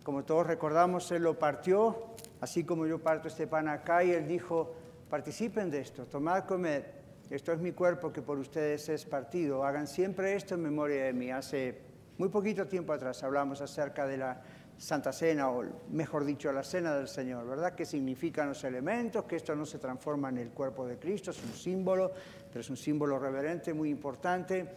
Como 0.04 0.24
todos 0.24 0.46
recordamos, 0.46 1.12
Él 1.12 1.24
lo 1.24 1.40
partió, 1.40 2.14
así 2.40 2.66
como 2.66 2.86
yo 2.86 3.00
parto 3.00 3.30
este 3.30 3.48
pan 3.48 3.68
acá, 3.68 4.04
y 4.04 4.12
Él 4.12 4.28
dijo, 4.28 4.76
participen 5.10 5.72
de 5.72 5.80
esto, 5.80 6.06
tomad, 6.06 6.44
comed, 6.44 6.84
esto 7.32 7.52
es 7.52 7.58
mi 7.60 7.72
cuerpo 7.72 8.14
que 8.14 8.22
por 8.22 8.38
ustedes 8.38 8.90
es 8.90 9.06
partido, 9.06 9.66
hagan 9.66 9.88
siempre 9.88 10.36
esto 10.36 10.54
en 10.54 10.62
memoria 10.62 11.06
de 11.06 11.14
mí. 11.14 11.32
Hace 11.32 11.82
muy 12.20 12.30
poquito 12.30 12.68
tiempo 12.68 12.94
atrás 12.94 13.24
hablamos 13.24 13.60
acerca 13.60 14.06
de 14.06 14.18
la 14.18 14.40
Santa 14.78 15.14
Cena, 15.14 15.50
o 15.50 15.64
mejor 15.92 16.26
dicho, 16.26 16.52
la 16.52 16.64
Cena 16.64 16.96
del 16.96 17.08
Señor, 17.08 17.48
¿verdad? 17.48 17.74
¿Qué 17.74 17.86
significan 17.86 18.50
los 18.50 18.64
elementos? 18.64 19.26
Que 19.26 19.38
esto 19.38 19.56
no 19.56 19.66
se 19.66 19.80
transforma 19.80 20.30
en 20.30 20.40
el 20.40 20.50
cuerpo 20.50 20.86
de 20.86 20.98
Cristo, 20.98 21.32
es 21.32 21.44
un 21.44 21.54
símbolo, 21.54 22.12
pero 22.50 22.62
es 22.62 22.70
un 22.70 22.78
símbolo 22.78 23.18
reverente, 23.20 23.74
muy 23.74 23.90
importante. 23.90 24.68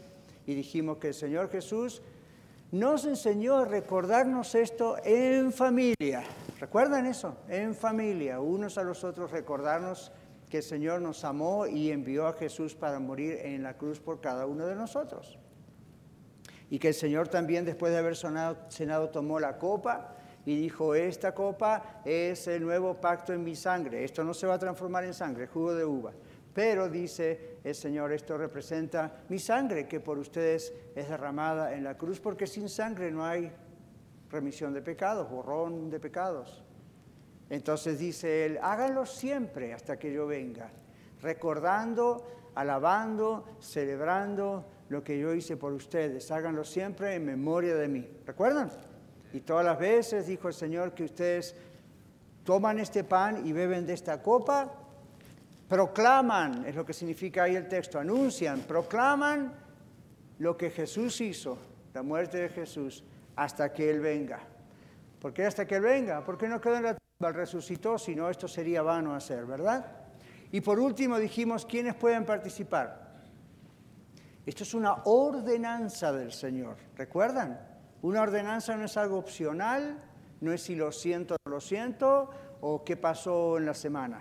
Y 0.46 0.54
dijimos 0.54 0.98
que 0.98 1.08
el 1.08 1.14
Señor 1.14 1.50
Jesús 1.50 2.02
nos 2.72 3.04
enseñó 3.04 3.56
a 3.56 3.64
recordarnos 3.64 4.54
esto 4.54 4.96
en 5.04 5.52
familia. 5.52 6.22
¿Recuerdan 6.60 7.06
eso? 7.06 7.38
En 7.48 7.74
familia, 7.74 8.40
unos 8.40 8.78
a 8.78 8.82
los 8.82 9.02
otros 9.02 9.30
recordarnos 9.30 10.12
que 10.48 10.58
el 10.58 10.62
Señor 10.62 11.00
nos 11.00 11.24
amó 11.24 11.66
y 11.66 11.90
envió 11.90 12.28
a 12.28 12.32
Jesús 12.32 12.74
para 12.74 13.00
morir 13.00 13.40
en 13.42 13.62
la 13.62 13.76
cruz 13.76 13.98
por 13.98 14.20
cada 14.20 14.46
uno 14.46 14.66
de 14.66 14.76
nosotros 14.76 15.38
y 16.70 16.78
que 16.78 16.88
el 16.88 16.94
Señor 16.94 17.28
también 17.28 17.64
después 17.64 17.92
de 17.92 17.98
haber 17.98 18.16
cenado 18.16 19.10
tomó 19.10 19.38
la 19.38 19.58
copa 19.58 20.14
y 20.44 20.56
dijo, 20.56 20.94
esta 20.94 21.34
copa 21.34 22.00
es 22.04 22.46
el 22.46 22.62
nuevo 22.62 22.94
pacto 23.00 23.32
en 23.32 23.42
mi 23.42 23.56
sangre, 23.56 24.04
esto 24.04 24.22
no 24.24 24.32
se 24.32 24.46
va 24.46 24.54
a 24.54 24.58
transformar 24.58 25.04
en 25.04 25.14
sangre, 25.14 25.46
jugo 25.46 25.74
de 25.74 25.84
uva. 25.84 26.12
Pero 26.54 26.88
dice 26.88 27.58
el 27.64 27.74
Señor, 27.74 28.12
esto 28.12 28.38
representa 28.38 29.24
mi 29.28 29.38
sangre 29.38 29.86
que 29.86 30.00
por 30.00 30.18
ustedes 30.18 30.72
es 30.94 31.08
derramada 31.08 31.74
en 31.74 31.84
la 31.84 31.98
cruz, 31.98 32.20
porque 32.20 32.46
sin 32.46 32.68
sangre 32.68 33.10
no 33.10 33.24
hay 33.24 33.52
remisión 34.30 34.72
de 34.72 34.82
pecados, 34.82 35.28
borrón 35.28 35.90
de 35.90 36.00
pecados. 36.00 36.64
Entonces 37.50 37.98
dice 37.98 38.46
él, 38.46 38.58
háganlo 38.62 39.04
siempre 39.04 39.72
hasta 39.74 39.98
que 39.98 40.12
yo 40.12 40.26
venga, 40.26 40.70
recordando, 41.20 42.26
alabando, 42.54 43.44
celebrando 43.60 44.64
lo 44.88 45.02
que 45.02 45.18
yo 45.18 45.34
hice 45.34 45.56
por 45.56 45.72
ustedes. 45.72 46.30
Háganlo 46.30 46.64
siempre 46.64 47.14
en 47.14 47.24
memoria 47.24 47.74
de 47.74 47.88
mí. 47.88 48.08
¿Recuerdan? 48.24 48.70
Y 49.32 49.40
todas 49.40 49.64
las 49.64 49.78
veces 49.78 50.26
dijo 50.26 50.48
el 50.48 50.54
Señor 50.54 50.94
que 50.94 51.04
ustedes 51.04 51.54
toman 52.44 52.78
este 52.78 53.04
pan 53.04 53.46
y 53.46 53.52
beben 53.52 53.84
de 53.86 53.92
esta 53.92 54.22
copa, 54.22 54.72
proclaman, 55.68 56.64
es 56.64 56.76
lo 56.76 56.86
que 56.86 56.92
significa 56.92 57.42
ahí 57.42 57.56
el 57.56 57.68
texto, 57.68 57.98
anuncian, 57.98 58.60
proclaman 58.60 59.52
lo 60.38 60.56
que 60.56 60.70
Jesús 60.70 61.20
hizo, 61.20 61.58
la 61.92 62.02
muerte 62.02 62.38
de 62.38 62.48
Jesús, 62.48 63.02
hasta 63.34 63.72
que 63.72 63.90
Él 63.90 64.00
venga. 64.00 64.40
¿Por 65.20 65.32
qué 65.32 65.44
hasta 65.44 65.66
que 65.66 65.76
Él 65.76 65.82
venga? 65.82 66.24
Porque 66.24 66.46
no 66.46 66.60
quedó 66.60 66.76
en 66.76 66.82
la 66.84 66.96
tumba, 66.96 67.32
resucitó, 67.32 67.98
si 67.98 68.14
no 68.14 68.30
esto 68.30 68.46
sería 68.46 68.82
vano 68.82 69.14
hacer, 69.14 69.44
¿verdad? 69.44 69.84
Y 70.52 70.60
por 70.60 70.78
último 70.78 71.18
dijimos, 71.18 71.66
¿quiénes 71.66 71.94
pueden 71.94 72.24
participar? 72.24 73.05
Esto 74.46 74.62
es 74.62 74.74
una 74.74 75.02
ordenanza 75.06 76.12
del 76.12 76.32
Señor. 76.32 76.76
¿Recuerdan? 76.96 77.60
Una 78.02 78.22
ordenanza 78.22 78.76
no 78.76 78.84
es 78.84 78.96
algo 78.96 79.18
opcional, 79.18 79.98
no 80.40 80.52
es 80.52 80.62
si 80.62 80.76
lo 80.76 80.92
siento 80.92 81.34
o 81.34 81.36
no 81.44 81.56
lo 81.56 81.60
siento, 81.60 82.30
o 82.60 82.84
qué 82.84 82.96
pasó 82.96 83.58
en 83.58 83.66
la 83.66 83.74
semana. 83.74 84.20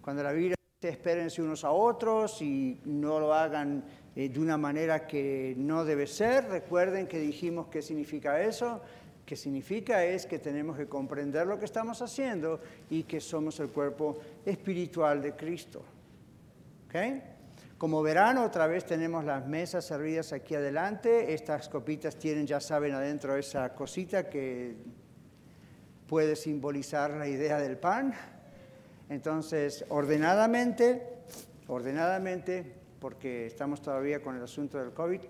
Cuando 0.00 0.22
la 0.22 0.30
Biblia 0.30 0.54
dice 0.80 0.92
espérense 0.92 1.42
unos 1.42 1.64
a 1.64 1.72
otros 1.72 2.40
y 2.40 2.80
no 2.84 3.18
lo 3.18 3.34
hagan 3.34 3.84
eh, 4.14 4.28
de 4.28 4.38
una 4.38 4.56
manera 4.56 5.04
que 5.04 5.54
no 5.58 5.84
debe 5.84 6.06
ser, 6.06 6.48
recuerden 6.48 7.08
que 7.08 7.18
dijimos 7.18 7.66
qué 7.66 7.82
significa 7.82 8.40
eso. 8.40 8.80
¿Qué 9.26 9.36
significa 9.36 10.04
es 10.04 10.26
que 10.26 10.38
tenemos 10.38 10.76
que 10.76 10.86
comprender 10.86 11.46
lo 11.46 11.58
que 11.58 11.64
estamos 11.64 12.02
haciendo 12.02 12.60
y 12.88 13.04
que 13.04 13.20
somos 13.20 13.60
el 13.60 13.68
cuerpo 13.68 14.18
espiritual 14.44 15.22
de 15.22 15.36
Cristo. 15.36 15.82
¿Okay? 16.88 17.22
Como 17.80 18.02
verán, 18.02 18.36
otra 18.36 18.66
vez 18.66 18.84
tenemos 18.84 19.24
las 19.24 19.46
mesas 19.46 19.86
servidas 19.86 20.34
aquí 20.34 20.54
adelante. 20.54 21.32
Estas 21.32 21.70
copitas 21.70 22.14
tienen, 22.16 22.46
ya 22.46 22.60
saben, 22.60 22.92
adentro 22.92 23.34
esa 23.36 23.70
cosita 23.70 24.28
que 24.28 24.76
puede 26.06 26.36
simbolizar 26.36 27.12
la 27.12 27.26
idea 27.26 27.58
del 27.58 27.78
pan. 27.78 28.12
Entonces, 29.08 29.86
ordenadamente, 29.88 31.22
ordenadamente, 31.68 32.70
porque 33.00 33.46
estamos 33.46 33.80
todavía 33.80 34.20
con 34.20 34.36
el 34.36 34.42
asunto 34.42 34.76
del 34.76 34.92
COVID, 34.92 35.22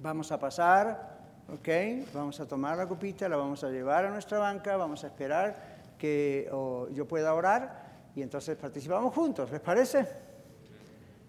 vamos 0.00 0.30
a 0.30 0.38
pasar, 0.38 1.18
¿ok? 1.48 1.68
Vamos 2.14 2.38
a 2.38 2.46
tomar 2.46 2.76
la 2.76 2.86
copita, 2.86 3.28
la 3.28 3.36
vamos 3.36 3.64
a 3.64 3.68
llevar 3.68 4.04
a 4.04 4.10
nuestra 4.10 4.38
banca, 4.38 4.76
vamos 4.76 5.02
a 5.02 5.08
esperar 5.08 5.56
que 5.98 6.48
yo 6.92 7.08
pueda 7.08 7.34
orar 7.34 7.82
y 8.14 8.22
entonces 8.22 8.56
participamos 8.56 9.12
juntos, 9.12 9.50
¿les 9.50 9.60
parece? 9.60 10.27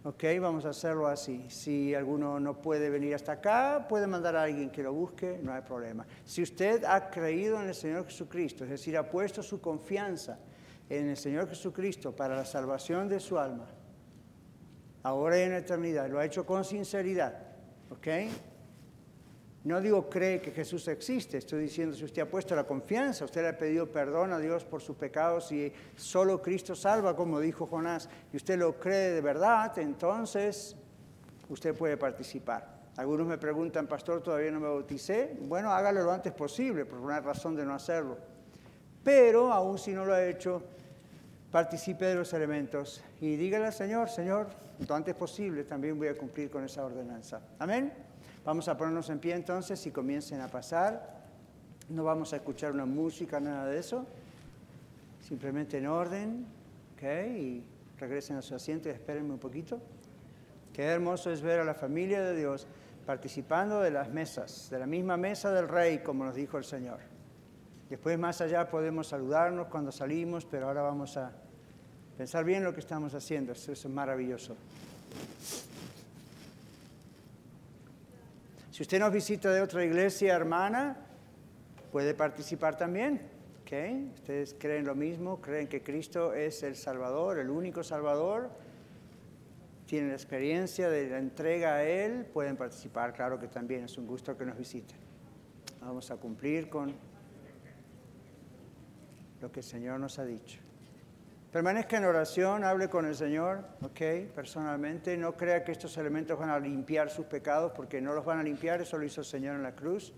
Ok, 0.01 0.23
vamos 0.39 0.65
a 0.65 0.69
hacerlo 0.69 1.07
así. 1.07 1.45
Si 1.49 1.93
alguno 1.93 2.39
no 2.39 2.61
puede 2.61 2.89
venir 2.89 3.13
hasta 3.15 3.33
acá, 3.33 3.85
puede 3.89 4.07
mandar 4.07 4.33
a 4.37 4.43
alguien 4.43 4.69
que 4.69 4.81
lo 4.81 4.93
busque, 4.93 5.39
no 5.43 5.51
hay 5.51 5.61
problema. 5.61 6.07
Si 6.23 6.41
usted 6.41 6.85
ha 6.85 7.09
creído 7.09 7.61
en 7.61 7.67
el 7.67 7.75
Señor 7.75 8.05
Jesucristo, 8.05 8.63
es 8.63 8.69
decir, 8.69 8.97
ha 8.97 9.09
puesto 9.09 9.43
su 9.43 9.59
confianza 9.59 10.39
en 10.89 11.09
el 11.09 11.17
Señor 11.17 11.49
Jesucristo 11.49 12.15
para 12.15 12.35
la 12.35 12.45
salvación 12.45 13.09
de 13.09 13.19
su 13.19 13.37
alma, 13.37 13.67
ahora 15.03 15.37
y 15.37 15.41
en 15.41 15.51
la 15.51 15.57
eternidad, 15.57 16.09
lo 16.09 16.19
ha 16.19 16.25
hecho 16.25 16.45
con 16.45 16.63
sinceridad, 16.63 17.37
¿ok? 17.89 18.07
No 19.63 19.81
digo 19.81 20.09
cree 20.09 20.41
que 20.41 20.51
Jesús 20.51 20.87
existe, 20.87 21.37
estoy 21.37 21.63
diciendo 21.63 21.95
si 21.95 22.05
usted 22.05 22.21
ha 22.21 22.29
puesto 22.29 22.55
la 22.55 22.63
confianza, 22.63 23.25
usted 23.25 23.41
le 23.41 23.49
ha 23.49 23.57
pedido 23.57 23.87
perdón 23.87 24.31
a 24.31 24.39
Dios 24.39 24.63
por 24.63 24.81
sus 24.81 24.95
pecados 24.95 25.51
y 25.51 25.73
solo 25.97 26.41
Cristo 26.41 26.75
salva, 26.75 27.13
como 27.15 27.41
dijo 27.41 27.67
Jonás, 27.67 28.09
y 28.31 28.37
usted 28.37 28.57
lo 28.57 28.79
cree 28.79 29.11
de 29.11 29.21
verdad, 29.21 29.77
entonces 29.77 30.77
usted 31.49 31.75
puede 31.75 31.97
participar. 31.97 32.79
Algunos 32.95 33.27
me 33.27 33.37
preguntan, 33.37 33.87
pastor, 33.87 34.21
todavía 34.21 34.51
no 34.51 34.59
me 34.59 34.67
bauticé. 34.67 35.37
Bueno, 35.41 35.71
hágalo 35.71 36.03
lo 36.03 36.11
antes 36.11 36.33
posible, 36.33 36.85
por 36.85 36.99
una 36.99 37.21
razón 37.21 37.55
de 37.55 37.65
no 37.65 37.73
hacerlo. 37.73 38.17
Pero 39.03 39.53
aún 39.53 39.77
si 39.77 39.93
no 39.93 40.05
lo 40.05 40.13
ha 40.13 40.25
hecho, 40.25 40.61
participe 41.51 42.05
de 42.05 42.15
los 42.15 42.33
elementos 42.33 43.01
y 43.21 43.35
dígale 43.35 43.67
al 43.67 43.73
Señor, 43.73 44.09
Señor, 44.09 44.47
lo 44.87 44.95
antes 44.95 45.15
posible 45.15 45.63
también 45.63 45.97
voy 45.97 46.09
a 46.09 46.17
cumplir 46.17 46.49
con 46.49 46.63
esa 46.63 46.85
ordenanza. 46.85 47.41
Amén. 47.57 47.91
Vamos 48.45 48.67
a 48.67 48.77
ponernos 48.77 49.09
en 49.09 49.19
pie 49.19 49.35
entonces 49.35 49.85
y 49.85 49.91
comiencen 49.91 50.41
a 50.41 50.47
pasar. 50.47 51.19
No 51.89 52.03
vamos 52.03 52.33
a 52.33 52.37
escuchar 52.37 52.71
una 52.71 52.85
música, 52.85 53.39
nada 53.39 53.65
de 53.65 53.79
eso. 53.79 54.05
Simplemente 55.21 55.77
en 55.77 55.87
orden, 55.87 56.45
¿ok? 56.95 57.03
Y 57.37 57.63
regresen 57.99 58.37
a 58.37 58.41
su 58.41 58.55
asiento 58.55 58.89
y 58.89 58.91
espérenme 58.91 59.33
un 59.33 59.39
poquito. 59.39 59.79
Qué 60.73 60.83
hermoso 60.83 61.31
es 61.31 61.41
ver 61.41 61.59
a 61.59 61.65
la 61.65 61.73
familia 61.73 62.21
de 62.21 62.35
Dios 62.35 62.67
participando 63.05 63.81
de 63.81 63.91
las 63.91 64.09
mesas, 64.09 64.69
de 64.69 64.79
la 64.79 64.85
misma 64.85 65.17
mesa 65.17 65.51
del 65.51 65.67
Rey, 65.67 65.99
como 65.99 66.25
nos 66.25 66.35
dijo 66.35 66.57
el 66.57 66.63
Señor. 66.63 66.99
Después 67.89 68.19
más 68.19 68.39
allá 68.39 68.69
podemos 68.69 69.07
saludarnos 69.07 69.67
cuando 69.67 69.91
salimos, 69.91 70.45
pero 70.45 70.67
ahora 70.67 70.83
vamos 70.83 71.17
a 71.17 71.31
pensar 72.17 72.45
bien 72.45 72.63
lo 72.63 72.73
que 72.73 72.81
estamos 72.81 73.15
haciendo. 73.15 73.53
Eso 73.53 73.71
es 73.71 73.85
maravilloso. 73.87 74.55
Si 78.79 78.83
usted 78.83 78.99
nos 79.01 79.11
visita 79.11 79.51
de 79.51 79.59
otra 79.59 79.83
iglesia 79.83 80.33
hermana, 80.33 80.95
puede 81.91 82.13
participar 82.13 82.77
también. 82.77 83.19
¿okay? 83.59 84.09
¿Ustedes 84.13 84.55
creen 84.57 84.85
lo 84.85 84.95
mismo? 84.95 85.41
¿Creen 85.41 85.67
que 85.67 85.83
Cristo 85.83 86.33
es 86.33 86.63
el 86.63 86.77
Salvador, 86.77 87.39
el 87.39 87.49
único 87.49 87.83
Salvador? 87.83 88.49
¿Tienen 89.85 90.07
la 90.07 90.15
experiencia 90.15 90.89
de 90.89 91.09
la 91.09 91.17
entrega 91.17 91.75
a 91.75 91.83
Él? 91.83 92.25
Pueden 92.27 92.55
participar, 92.55 93.11
claro 93.11 93.37
que 93.37 93.49
también 93.49 93.83
es 93.83 93.97
un 93.97 94.07
gusto 94.07 94.37
que 94.37 94.45
nos 94.45 94.57
visiten. 94.57 94.95
Vamos 95.81 96.09
a 96.09 96.15
cumplir 96.15 96.69
con 96.69 96.95
lo 99.41 99.51
que 99.51 99.59
el 99.59 99.65
Señor 99.65 99.99
nos 99.99 100.19
ha 100.19 100.23
dicho. 100.23 100.61
Permanezca 101.51 101.97
en 101.97 102.05
oración, 102.05 102.63
hable 102.63 102.89
con 102.89 103.07
el 103.07 103.15
Señor, 103.15 103.65
¿ok? 103.81 104.31
Personalmente, 104.35 105.17
no 105.17 105.35
crea 105.35 105.63
que 105.63 105.71
estos 105.71 105.97
elementos 105.97 106.37
van 106.37 106.51
a 106.51 106.59
limpiar 106.59 107.09
sus 107.09 107.25
pecados, 107.25 107.71
porque 107.75 107.99
no 107.99 108.13
los 108.13 108.23
van 108.23 108.37
a 108.37 108.43
limpiar, 108.43 108.81
eso 108.81 108.99
lo 108.99 109.03
hizo 109.03 109.21
el 109.21 109.25
Señor 109.25 109.55
en 109.55 109.63
la 109.63 109.75
cruz. 109.75 110.13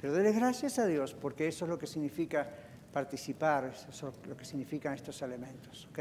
Pero 0.00 0.12
déle 0.12 0.32
gracias 0.32 0.80
a 0.80 0.86
Dios, 0.86 1.14
porque 1.14 1.46
eso 1.46 1.64
es 1.64 1.68
lo 1.68 1.78
que 1.78 1.86
significa 1.86 2.48
participar, 2.92 3.72
eso 3.88 4.08
es 4.08 4.28
lo 4.28 4.36
que 4.36 4.44
significan 4.44 4.94
estos 4.94 5.22
elementos, 5.22 5.86
¿ok? 5.90 5.98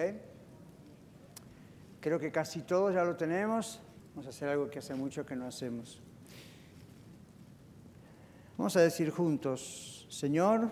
Creo 2.00 2.20
que 2.20 2.32
casi 2.32 2.64
todos 2.64 2.96
ya 2.96 3.04
lo 3.04 3.16
tenemos. 3.16 3.80
Vamos 4.10 4.26
a 4.26 4.30
hacer 4.30 4.50
algo 4.50 4.70
que 4.70 4.80
hace 4.80 4.96
mucho 4.96 5.24
que 5.26 5.36
no 5.36 5.48
hacemos. 5.48 6.02
Vamos 8.58 8.76
a 8.76 8.82
decir 8.82 9.12
juntos, 9.12 10.08
Señor, 10.10 10.70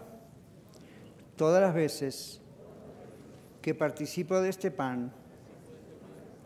todas 1.37 1.61
las 1.61 1.73
veces 1.73 2.40
que 3.61 3.75
participo 3.75 4.41
de 4.41 4.49
este 4.49 4.71
pan 4.71 5.11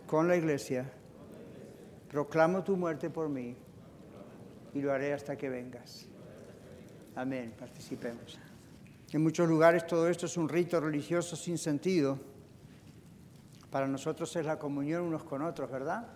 con 0.06 0.28
la 0.28 0.36
iglesia, 0.36 0.92
proclamo 2.10 2.64
tu 2.64 2.76
muerte 2.76 3.10
por 3.10 3.30
mí 3.30 3.56
y 4.74 4.82
lo 4.82 4.92
haré 4.92 5.14
hasta 5.14 5.38
que 5.38 5.50
vengas. 5.50 6.08
Amén, 7.16 7.54
participemos. 7.58 8.38
En 9.12 9.24
muchos 9.24 9.48
lugares 9.48 9.88
todo 9.88 10.10
esto 10.10 10.26
es 10.26 10.36
un 10.36 10.50
rito 10.50 10.80
religioso 10.82 11.38
sin 11.38 11.58
sentido. 11.58 12.20
Para 13.72 13.88
nosotros 13.88 14.36
es 14.36 14.46
la 14.46 14.60
comunión 14.60 15.04
unos 15.04 15.24
con 15.24 15.42
otros, 15.42 15.72
¿verdad? 15.72 16.08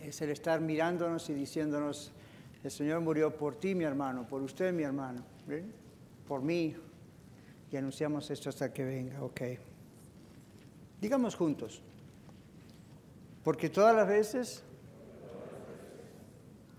Es 0.00 0.20
el 0.20 0.30
estar 0.30 0.60
mirándonos 0.60 1.30
y 1.30 1.34
diciéndonos, 1.34 2.12
el 2.62 2.70
Señor 2.70 3.00
murió 3.00 3.34
por 3.34 3.56
ti, 3.56 3.74
mi 3.74 3.84
hermano, 3.84 4.26
por 4.28 4.42
usted, 4.42 4.72
mi 4.72 4.82
hermano, 4.82 5.22
por 6.26 6.42
mí. 6.42 6.76
Y 7.74 7.76
anunciamos 7.76 8.30
esto 8.30 8.50
hasta 8.50 8.72
que 8.72 8.84
venga, 8.84 9.20
ok. 9.20 9.40
Digamos 11.00 11.34
juntos, 11.34 11.82
porque 13.42 13.68
todas 13.68 13.96
las 13.96 14.06
veces 14.06 14.62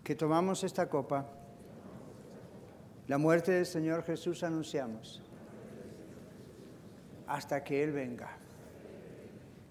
que 0.05 0.15
tomamos 0.15 0.63
esta 0.63 0.87
copa, 0.87 1.25
la 3.09 3.17
muerte 3.17 3.51
del 3.51 3.65
Señor 3.65 4.05
Jesús 4.05 4.41
anunciamos 4.43 5.21
hasta 7.27 7.61
que 7.61 7.83
Él 7.83 7.91
venga. 7.91 8.29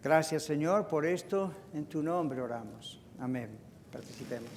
Gracias 0.02 0.42
Señor 0.42 0.88
por 0.88 1.06
esto, 1.06 1.54
en 1.72 1.86
tu 1.86 2.02
nombre 2.02 2.42
oramos. 2.42 3.00
Amén. 3.18 3.48
Participemos. 3.90 4.50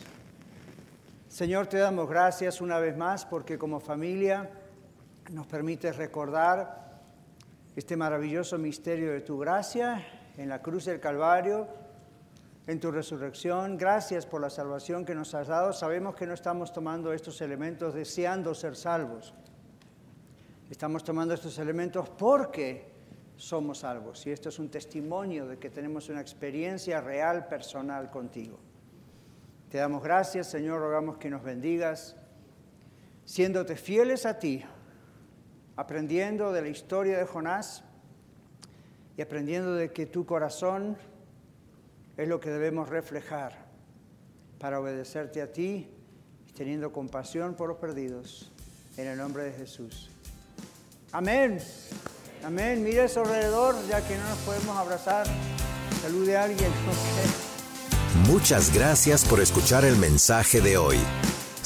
Señor, 1.29 1.67
te 1.67 1.77
damos 1.77 2.09
gracias 2.09 2.59
una 2.59 2.77
vez 2.77 2.97
más 2.97 3.25
porque 3.25 3.57
como 3.57 3.79
familia 3.79 4.51
nos 5.29 5.47
permites 5.47 5.95
recordar 5.97 7.01
este 7.75 7.97
maravilloso 7.97 8.57
misterio 8.57 9.11
de 9.11 9.21
tu 9.21 9.37
gracia 9.37 10.05
en 10.37 10.49
la 10.49 10.61
cruz 10.61 10.85
del 10.85 10.99
Calvario, 10.99 11.67
en 12.65 12.79
tu 12.79 12.91
resurrección. 12.91 13.77
Gracias 13.77 14.25
por 14.25 14.41
la 14.41 14.49
salvación 14.49 15.05
que 15.05 15.15
nos 15.15 15.33
has 15.33 15.47
dado. 15.47 15.73
Sabemos 15.73 16.15
que 16.15 16.25
no 16.25 16.33
estamos 16.33 16.71
tomando 16.71 17.13
estos 17.13 17.41
elementos 17.41 17.93
deseando 17.93 18.55
ser 18.55 18.75
salvos. 18.75 19.33
Estamos 20.69 21.03
tomando 21.03 21.33
estos 21.33 21.57
elementos 21.59 22.09
porque 22.09 22.89
somos 23.35 23.79
salvos. 23.79 24.25
Y 24.27 24.31
esto 24.31 24.49
es 24.49 24.59
un 24.59 24.69
testimonio 24.69 25.47
de 25.47 25.57
que 25.57 25.69
tenemos 25.69 26.09
una 26.09 26.21
experiencia 26.21 27.01
real, 27.01 27.47
personal 27.47 28.09
contigo. 28.09 28.59
Te 29.69 29.77
damos 29.77 30.01
gracias, 30.01 30.47
Señor, 30.47 30.79
rogamos 30.79 31.17
que 31.17 31.29
nos 31.29 31.43
bendigas, 31.43 32.15
siéndote 33.25 33.75
fieles 33.75 34.25
a 34.25 34.39
ti, 34.39 34.63
aprendiendo 35.77 36.51
de 36.51 36.61
la 36.61 36.67
historia 36.67 37.17
de 37.17 37.25
Jonás 37.25 37.83
y 39.15 39.21
aprendiendo 39.21 39.75
de 39.75 39.91
que 39.91 40.05
tu 40.05 40.25
corazón 40.25 40.97
es 42.17 42.27
lo 42.27 42.39
que 42.39 42.49
debemos 42.49 42.89
reflejar 42.89 43.67
para 44.59 44.79
obedecerte 44.79 45.41
a 45.41 45.53
ti 45.53 45.87
y 46.47 46.51
teniendo 46.51 46.91
compasión 46.91 47.53
por 47.53 47.69
los 47.69 47.77
perdidos. 47.77 48.51
En 48.97 49.07
el 49.07 49.17
nombre 49.17 49.43
de 49.43 49.53
Jesús. 49.53 50.09
Amén. 51.11 51.59
Amén. 52.43 52.83
Mire 52.83 53.03
a 53.03 53.07
su 53.07 53.19
alrededor, 53.19 53.75
ya 53.87 54.05
que 54.05 54.17
no 54.17 54.27
nos 54.27 54.39
podemos 54.39 54.75
abrazar. 54.75 55.27
Salude 56.01 56.35
a 56.35 56.45
alguien. 56.45 56.71
Muchas 58.27 58.73
gracias 58.73 59.23
por 59.23 59.39
escuchar 59.39 59.85
el 59.85 59.97
mensaje 59.97 60.61
de 60.61 60.77
hoy. 60.77 60.97